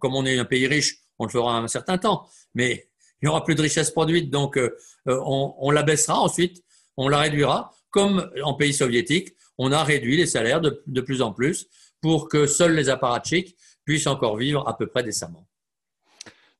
Comme 0.00 0.14
on 0.14 0.26
est 0.26 0.38
un 0.38 0.44
pays 0.44 0.66
riche, 0.66 1.07
on 1.18 1.24
le 1.24 1.30
fera 1.30 1.58
un 1.58 1.68
certain 1.68 1.98
temps, 1.98 2.28
mais 2.54 2.88
il 3.20 3.26
n'y 3.26 3.28
aura 3.28 3.44
plus 3.44 3.54
de 3.54 3.62
richesse 3.62 3.90
produite, 3.90 4.30
donc 4.30 4.56
euh, 4.56 4.76
euh, 5.08 5.20
on, 5.24 5.70
la 5.70 5.82
baissera 5.82 6.20
ensuite, 6.20 6.62
on 6.96 7.08
la 7.08 7.18
réduira, 7.18 7.72
comme 7.90 8.30
en 8.44 8.54
pays 8.54 8.72
soviétique, 8.72 9.34
on 9.58 9.72
a 9.72 9.82
réduit 9.82 10.16
les 10.16 10.26
salaires 10.26 10.60
de, 10.60 11.00
plus 11.00 11.22
en 11.22 11.32
plus 11.32 11.66
pour 12.00 12.28
que 12.28 12.46
seuls 12.46 12.74
les 12.74 12.88
apparatchiks 12.88 13.56
puissent 13.84 14.06
encore 14.06 14.36
vivre 14.36 14.68
à 14.68 14.76
peu 14.76 14.86
près 14.86 15.02
décemment. 15.02 15.48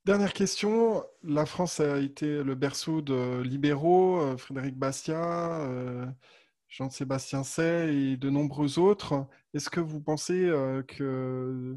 Dernière 0.05 0.33
question. 0.33 1.05
La 1.23 1.47
France 1.47 1.81
a 1.81 1.99
été 1.99 2.43
le 2.43 2.55
berceau 2.55 3.03
de 3.03 3.43
libéraux, 3.43 4.37
Frédéric 4.39 4.77
Bastiat, 4.77 5.61
Jean-Sébastien 6.69 7.45
Say 7.45 7.95
et 7.95 8.17
de 8.17 8.31
nombreux 8.31 8.79
autres. 8.79 9.27
Est-ce 9.55 9.71
que 9.71 9.81
vous 9.81 10.01
pensez 10.01 10.45
euh, 10.45 10.83
que 10.83 11.77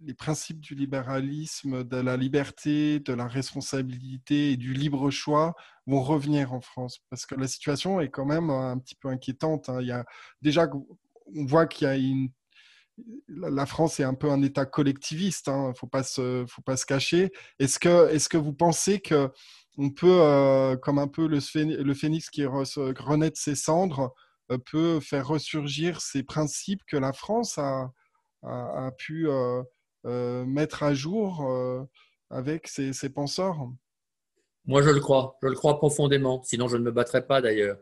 les 0.00 0.14
principes 0.14 0.60
du 0.60 0.74
libéralisme, 0.74 1.84
de 1.84 1.96
la 1.96 2.16
liberté, 2.16 3.00
de 3.00 3.12
la 3.12 3.26
responsabilité 3.26 4.52
et 4.52 4.56
du 4.56 4.72
libre 4.72 5.10
choix 5.10 5.54
vont 5.86 6.02
revenir 6.02 6.52
en 6.52 6.60
France 6.60 7.00
Parce 7.10 7.26
que 7.26 7.34
la 7.34 7.48
situation 7.48 8.00
est 8.00 8.10
quand 8.10 8.26
même 8.26 8.50
un 8.50 8.78
petit 8.78 8.94
peu 8.94 9.08
inquiétante. 9.08 9.68
Hein. 9.68 9.78
Il 9.80 9.88
y 9.88 9.92
a, 9.92 10.04
déjà, 10.42 10.68
on 11.34 11.44
voit 11.44 11.66
qu'il 11.66 11.86
y 11.86 11.90
a 11.90 11.96
une 11.96 12.30
la 13.28 13.66
France 13.66 14.00
est 14.00 14.04
un 14.04 14.14
peu 14.14 14.30
un 14.30 14.42
État 14.42 14.66
collectiviste, 14.66 15.46
il 15.46 15.50
hein, 15.50 15.68
ne 15.68 15.72
faut 15.72 15.86
pas 15.86 16.02
se, 16.02 16.44
faut 16.48 16.62
pas 16.62 16.76
se 16.76 16.86
cacher. 16.86 17.30
Est-ce 17.58 17.78
que, 17.78 18.08
est 18.12 18.28
que 18.28 18.36
vous 18.36 18.52
pensez 18.52 19.00
que 19.00 19.30
on 19.76 19.90
peut, 19.90 20.20
euh, 20.20 20.76
comme 20.76 20.98
un 20.98 21.06
peu 21.06 21.28
le, 21.28 21.40
phénix 21.40 22.30
qui 22.30 22.44
renaît 22.44 23.30
de 23.30 23.36
ses 23.36 23.54
cendres, 23.54 24.12
euh, 24.50 24.58
peut 24.58 24.98
faire 24.98 25.28
ressurgir 25.28 26.00
ces 26.00 26.24
principes 26.24 26.82
que 26.86 26.96
la 26.96 27.12
France 27.12 27.58
a, 27.58 27.92
pu 28.98 29.28
euh, 29.28 29.62
mettre 30.04 30.82
à 30.82 30.94
jour 30.94 31.88
avec 32.30 32.68
ses, 32.68 33.08
penseurs 33.08 33.68
Moi, 34.66 34.82
je 34.82 34.90
le 34.90 35.00
crois. 35.00 35.38
Je 35.42 35.48
le 35.48 35.54
crois 35.54 35.78
profondément. 35.78 36.42
Sinon, 36.42 36.68
je 36.68 36.76
ne 36.76 36.82
me 36.82 36.90
battrais 36.90 37.26
pas 37.26 37.40
d'ailleurs. 37.40 37.78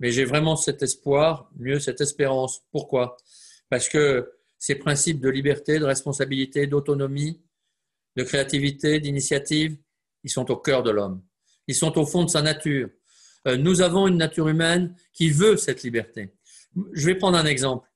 Mais 0.00 0.10
j'ai 0.10 0.24
vraiment 0.24 0.56
cet 0.56 0.82
espoir, 0.82 1.50
mieux 1.56 1.78
cette 1.78 2.00
espérance. 2.00 2.62
Pourquoi? 2.72 3.16
Parce 3.70 3.88
que 3.88 4.32
ces 4.58 4.74
principes 4.74 5.20
de 5.20 5.28
liberté, 5.28 5.78
de 5.78 5.84
responsabilité, 5.84 6.66
d'autonomie, 6.66 7.40
de 8.16 8.22
créativité, 8.22 9.00
d'initiative, 9.00 9.76
ils 10.22 10.30
sont 10.30 10.50
au 10.50 10.56
cœur 10.56 10.82
de 10.82 10.90
l'homme. 10.90 11.22
Ils 11.66 11.74
sont 11.74 11.98
au 11.98 12.06
fond 12.06 12.24
de 12.24 12.30
sa 12.30 12.42
nature. 12.42 12.88
Euh, 13.46 13.56
nous 13.56 13.82
avons 13.82 14.08
une 14.08 14.16
nature 14.16 14.48
humaine 14.48 14.96
qui 15.12 15.30
veut 15.30 15.56
cette 15.56 15.82
liberté. 15.82 16.30
Je 16.92 17.06
vais 17.06 17.14
prendre 17.14 17.38
un 17.38 17.44
exemple. 17.44 17.88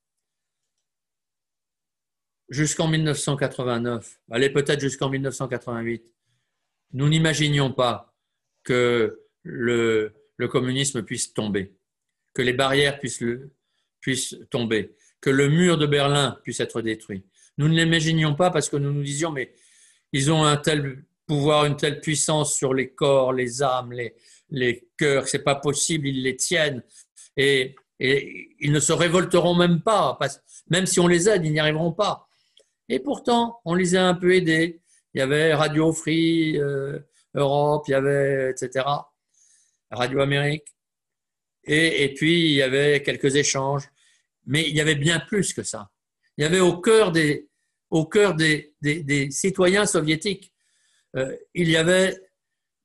Jusqu'en 2.48 2.88
1989, 2.88 4.20
allez 4.30 4.50
peut-être 4.50 4.80
jusqu'en 4.80 5.10
1988, 5.10 6.02
nous 6.92 7.08
n'imaginions 7.08 7.72
pas 7.72 8.14
que 8.64 9.20
le, 9.42 10.14
communisme 10.48 11.02
puisse 11.02 11.34
tomber, 11.34 11.74
que 12.34 12.42
les 12.42 12.54
barrières 12.54 12.98
puissent, 12.98 13.22
puissent 14.00 14.36
tomber, 14.50 14.94
que 15.20 15.30
le 15.30 15.48
mur 15.48 15.76
de 15.76 15.86
Berlin 15.86 16.38
puisse 16.42 16.60
être 16.60 16.80
détruit. 16.80 17.24
Nous 17.58 17.68
ne 17.68 17.74
l'imaginions 17.74 18.34
pas 18.34 18.50
parce 18.50 18.68
que 18.68 18.76
nous 18.76 18.92
nous 18.92 19.02
disions, 19.02 19.30
mais 19.30 19.52
ils 20.12 20.32
ont 20.32 20.44
un 20.44 20.56
tel 20.56 21.04
pouvoir, 21.26 21.66
une 21.66 21.76
telle 21.76 22.00
puissance 22.00 22.56
sur 22.56 22.72
les 22.72 22.94
corps, 22.94 23.34
les 23.34 23.62
âmes, 23.62 23.92
les, 23.92 24.14
les 24.48 24.88
cœurs, 24.96 25.28
c'est 25.28 25.44
pas 25.44 25.56
possible, 25.56 26.08
ils 26.08 26.22
les 26.22 26.36
tiennent. 26.36 26.82
Et, 27.36 27.76
et, 28.00 28.56
ils 28.60 28.72
ne 28.72 28.80
se 28.80 28.92
révolteront 28.92 29.54
même 29.54 29.82
pas, 29.82 30.16
parce, 30.18 30.40
même 30.70 30.86
si 30.86 30.98
on 31.00 31.06
les 31.06 31.28
aide, 31.28 31.44
ils 31.44 31.52
n'y 31.52 31.60
arriveront 31.60 31.92
pas. 31.92 32.27
Et 32.88 33.00
pourtant, 33.00 33.60
on 33.64 33.74
les 33.74 33.94
a 33.96 34.06
un 34.06 34.14
peu 34.14 34.34
aidés. 34.34 34.80
Il 35.14 35.18
y 35.18 35.20
avait 35.20 35.54
Radio 35.54 35.92
Free 35.92 36.58
euh, 36.58 36.98
Europe, 37.34 37.84
il 37.88 37.92
y 37.92 37.94
avait, 37.94 38.50
etc., 38.50 38.84
Radio 39.90 40.20
Amérique. 40.20 40.66
Et, 41.64 42.14
puis, 42.14 42.44
il 42.44 42.52
y 42.52 42.62
avait 42.62 43.02
quelques 43.02 43.36
échanges. 43.36 43.84
Mais 44.46 44.62
il 44.68 44.74
y 44.74 44.80
avait 44.80 44.94
bien 44.94 45.20
plus 45.20 45.52
que 45.52 45.62
ça. 45.62 45.90
Il 46.36 46.42
y 46.42 46.44
avait 46.44 46.60
au 46.60 46.78
cœur 46.80 47.12
des, 47.12 47.48
au 47.90 48.06
cœur 48.06 48.34
des, 48.34 48.74
des 48.80 49.30
citoyens 49.30 49.84
soviétiques 49.84 50.52
euh, 51.16 51.34
il 51.54 51.68
y 51.68 51.76
avait 51.76 52.16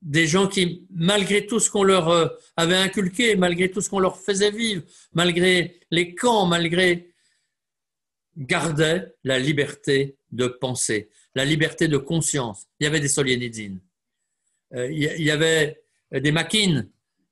des 0.02 0.26
gens 0.26 0.48
qui, 0.48 0.86
malgré 0.90 1.46
tout 1.46 1.60
ce 1.60 1.70
qu'on 1.70 1.82
leur 1.82 2.08
euh, 2.08 2.28
avait 2.56 2.76
inculqué, 2.76 3.36
malgré 3.36 3.70
tout 3.70 3.80
ce 3.80 3.88
qu'on 3.88 4.00
leur 4.00 4.18
faisait 4.18 4.50
vivre, 4.50 4.82
malgré 5.12 5.80
les 5.90 6.14
camps, 6.14 6.46
malgré, 6.46 7.13
gardaient 8.36 9.14
la 9.24 9.38
liberté 9.38 10.16
de 10.32 10.46
penser, 10.46 11.10
la 11.34 11.44
liberté 11.44 11.88
de 11.88 11.96
conscience. 11.96 12.66
Il 12.80 12.84
y 12.84 12.86
avait 12.86 13.00
des 13.00 13.08
Solzhenitsyn. 13.08 13.78
Euh, 14.74 14.90
il 14.90 15.22
y 15.22 15.30
avait 15.30 15.82
des 16.12 16.32
Makin 16.32 16.86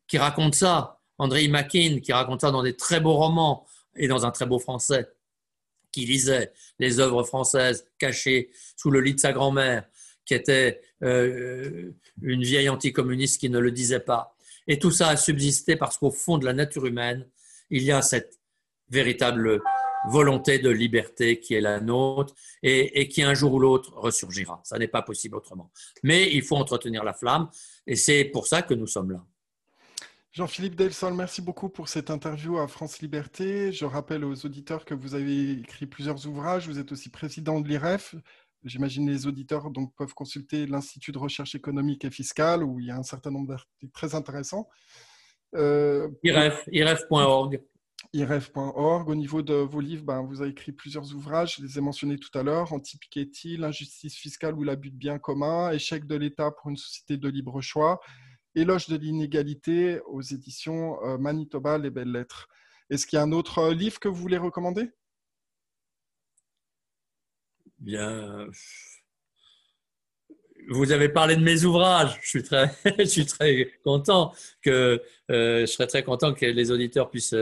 qui 0.07 0.18
racontent 0.18 0.57
ça, 0.57 1.00
André 1.18 1.46
Makin 1.48 2.00
qui 2.00 2.12
raconte 2.12 2.40
ça 2.40 2.50
dans 2.50 2.62
des 2.62 2.76
très 2.76 3.00
beaux 3.00 3.14
romans 3.14 3.66
et 3.96 4.09
dans 4.09 4.26
un 4.26 4.30
très 4.30 4.46
beau 4.46 4.59
français, 4.59 5.09
qui 5.90 6.07
lisait 6.07 6.53
les 6.78 7.00
œuvres 7.00 7.22
françaises 7.22 7.86
cachées 7.98 8.50
sous 8.76 8.90
le 8.90 9.00
lit 9.00 9.14
de 9.14 9.20
sa 9.20 9.32
grand-mère, 9.32 9.84
qui 10.24 10.34
était 10.34 10.80
euh, 11.03 11.92
une 12.22 12.42
vieille 12.42 12.68
anticommuniste 12.68 13.40
qui 13.40 13.50
ne 13.50 13.59
le 13.59 13.70
disait 13.70 14.00
pas. 14.00 14.36
Et 14.66 14.78
tout 14.78 14.90
ça 14.90 15.09
a 15.09 15.16
subsisté 15.16 15.76
parce 15.76 15.98
qu'au 15.98 16.11
fond 16.11 16.38
de 16.38 16.44
la 16.44 16.53
nature 16.53 16.86
humaine, 16.86 17.28
il 17.70 17.82
y 17.82 17.92
a 17.92 18.03
cette 18.03 18.38
véritable 18.88 19.61
volonté 20.09 20.59
de 20.59 20.70
liberté 20.70 21.40
qui 21.40 21.55
est 21.55 21.61
la 21.61 21.80
nôtre 21.80 22.34
et, 22.62 23.09
qui 23.09 23.22
un 23.22 23.34
jour 23.34 23.55
ou 23.55 23.59
l'autre 23.59 23.92
ressurgira. 23.94 24.61
Ça 24.64 24.78
n'est 24.78 24.88
pas 24.88 25.03
possible 25.03 25.36
autrement. 25.36 25.70
Mais 26.03 26.32
il 26.32 26.42
faut 26.42 26.57
entretenir 26.57 27.05
la 27.05 27.14
flamme 27.14 27.48
et 27.86 27.96
c'est 27.96 28.24
pour 28.24 28.46
ça 28.46 28.62
que 28.62 28.74
nous 28.74 28.86
sommes 28.86 29.12
là. 29.12 29.24
Jean-Philippe 30.32 30.76
Delsol, 30.76 31.12
merci 31.12 31.42
beaucoup 31.42 31.68
pour 31.68 31.88
cette 31.88 32.11
interview 32.11 32.57
à 32.57 32.66
France 32.66 33.00
Liberté. 33.00 33.70
Je 33.70 33.84
rappelle 33.84 34.24
aux 34.24 34.46
auditeurs 34.46 34.86
que 34.86 34.94
vous 34.94 35.14
avez 35.14 35.53
écrit 35.53 35.84
plusieurs 35.84 36.26
ouvrages. 36.26 36.66
Vous 36.66 36.78
êtes 36.78 36.90
aussi 36.90 37.11
président 37.11 37.61
de 37.61 37.68
l'IREF. 37.68 38.14
J'imagine 38.64 39.11
les 39.11 39.26
auditeurs 39.26 39.70
donc, 39.70 39.92
peuvent 39.94 40.14
consulter 40.14 40.66
l'Institut 40.66 41.12
de 41.12 41.18
recherche 41.18 41.55
économique 41.55 42.05
et 42.07 42.11
fiscale 42.11 42.62
où 42.62 42.80
il 42.80 42.86
y 42.86 42.90
a 42.90 42.96
un 42.96 43.03
certain 43.03 43.30
nombre 43.30 43.48
d'articles 43.48 43.92
très 43.92 44.14
intéressants. 44.14 44.68
Euh, 45.55 46.09
IREF, 46.22 46.66
IREF.org. 46.72 47.61
IREF.org. 48.12 49.08
Au 49.08 49.14
niveau 49.14 49.42
de 49.42 49.54
vos 49.54 49.80
livres, 49.80 50.04
ben, 50.04 50.22
vous 50.22 50.42
avez 50.42 50.50
écrit 50.50 50.72
plusieurs 50.72 51.14
ouvrages, 51.14 51.56
je 51.56 51.62
les 51.62 51.78
ai 51.78 51.80
mentionnés 51.80 52.18
tout 52.18 52.36
à 52.38 52.42
l'heure, 52.42 52.72
Anti-Piketty, 52.72 53.56
l'injustice 53.56 54.16
fiscale 54.16 54.54
ou 54.54 54.64
l'abus 54.64 54.90
de 54.90 54.96
biens 54.96 55.18
communs, 55.18 55.72
Échec 55.72 56.06
de 56.06 56.16
l'État 56.16 56.50
pour 56.50 56.70
une 56.70 56.76
société 56.76 57.16
de 57.16 57.28
libre 57.28 57.60
choix, 57.60 58.00
Éloge 58.54 58.88
de 58.88 58.96
l'inégalité 58.96 60.00
aux 60.06 60.20
éditions 60.20 61.02
euh, 61.04 61.16
Manitoba, 61.16 61.78
les 61.78 61.88
belles 61.88 62.12
lettres. 62.12 62.48
Est-ce 62.90 63.06
qu'il 63.06 63.16
y 63.16 63.20
a 63.20 63.22
un 63.22 63.32
autre 63.32 63.58
euh, 63.58 63.74
livre 63.74 63.98
que 63.98 64.08
vous 64.08 64.20
voulez 64.20 64.36
recommander? 64.36 64.90
Bien, 67.78 68.46
vous 70.68 70.92
avez 70.92 71.08
parlé 71.08 71.36
de 71.36 71.42
mes 71.42 71.64
ouvrages. 71.64 72.18
Je 72.22 72.28
suis 72.28 72.42
très, 72.42 72.70
je 72.98 73.04
suis 73.04 73.26
très 73.26 73.72
content 73.82 74.34
que 74.60 75.02
euh, 75.30 75.60
je 75.60 75.66
serais 75.66 75.86
très 75.86 76.02
content 76.02 76.34
que 76.34 76.44
les 76.44 76.70
auditeurs 76.70 77.10
puissent 77.10 77.34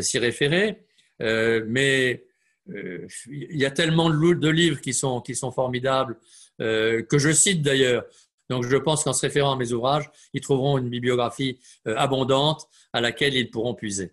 s'y 0.00 0.18
référer. 0.18 0.84
mais 1.20 2.24
il 2.66 3.56
y 3.56 3.64
a 3.64 3.70
tellement 3.70 4.10
de 4.10 4.48
livres 4.48 4.80
qui 4.80 4.94
sont, 4.94 5.22
formidables, 5.52 6.16
que 6.58 7.18
je 7.18 7.32
cite 7.32 7.62
d'ailleurs. 7.62 8.04
Donc, 8.48 8.64
je 8.64 8.76
pense 8.76 9.04
qu'en 9.04 9.12
se 9.12 9.20
référant 9.20 9.52
à 9.52 9.56
mes 9.56 9.72
ouvrages, 9.72 10.10
ils 10.32 10.40
trouveront 10.40 10.78
une 10.78 10.88
bibliographie 10.88 11.60
euh, 11.86 11.94
abondante 11.96 12.68
à 12.92 13.00
laquelle 13.00 13.34
ils 13.34 13.50
pourront 13.50 13.74
puiser. 13.74 14.12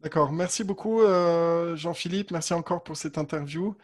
D'accord. 0.00 0.32
Merci 0.32 0.64
beaucoup, 0.64 1.00
euh, 1.02 1.76
Jean-Philippe. 1.76 2.30
Merci 2.30 2.54
encore 2.54 2.82
pour 2.82 2.96
cette 2.96 3.18
interview. 3.18 3.76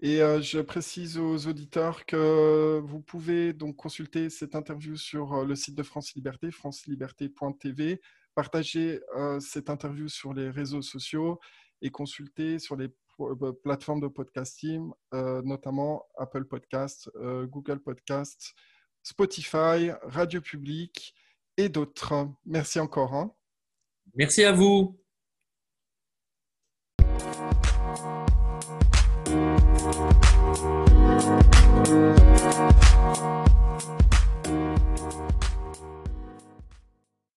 Et 0.00 0.22
euh, 0.22 0.40
je 0.40 0.60
précise 0.60 1.18
aux 1.18 1.48
auditeurs 1.48 2.06
que 2.06 2.80
vous 2.84 3.00
pouvez 3.00 3.52
donc 3.52 3.74
consulter 3.74 4.30
cette 4.30 4.54
interview 4.54 4.96
sur 4.96 5.44
le 5.44 5.56
site 5.56 5.74
de 5.74 5.82
France 5.82 6.14
Liberté, 6.14 6.52
franceliberté.tv, 6.52 8.00
partager 8.34 9.00
cette 9.40 9.70
interview 9.70 10.08
sur 10.08 10.32
les 10.32 10.50
réseaux 10.50 10.82
sociaux 10.82 11.40
et 11.82 11.90
consulter 11.90 12.58
sur 12.58 12.76
les 12.76 12.88
plateformes 13.64 14.00
de 14.00 14.08
podcasting, 14.08 14.90
notamment 15.12 16.06
Apple 16.16 16.44
Podcast, 16.44 17.10
Google 17.44 17.80
Podcast, 17.80 18.54
Spotify, 19.02 19.90
Radio 20.02 20.40
Public 20.40 21.14
et 21.56 21.68
d'autres. 21.68 22.28
Merci 22.44 22.78
encore. 22.78 23.14
Hein. 23.14 23.32
Merci 24.14 24.44
à 24.44 24.52
vous. 24.52 24.98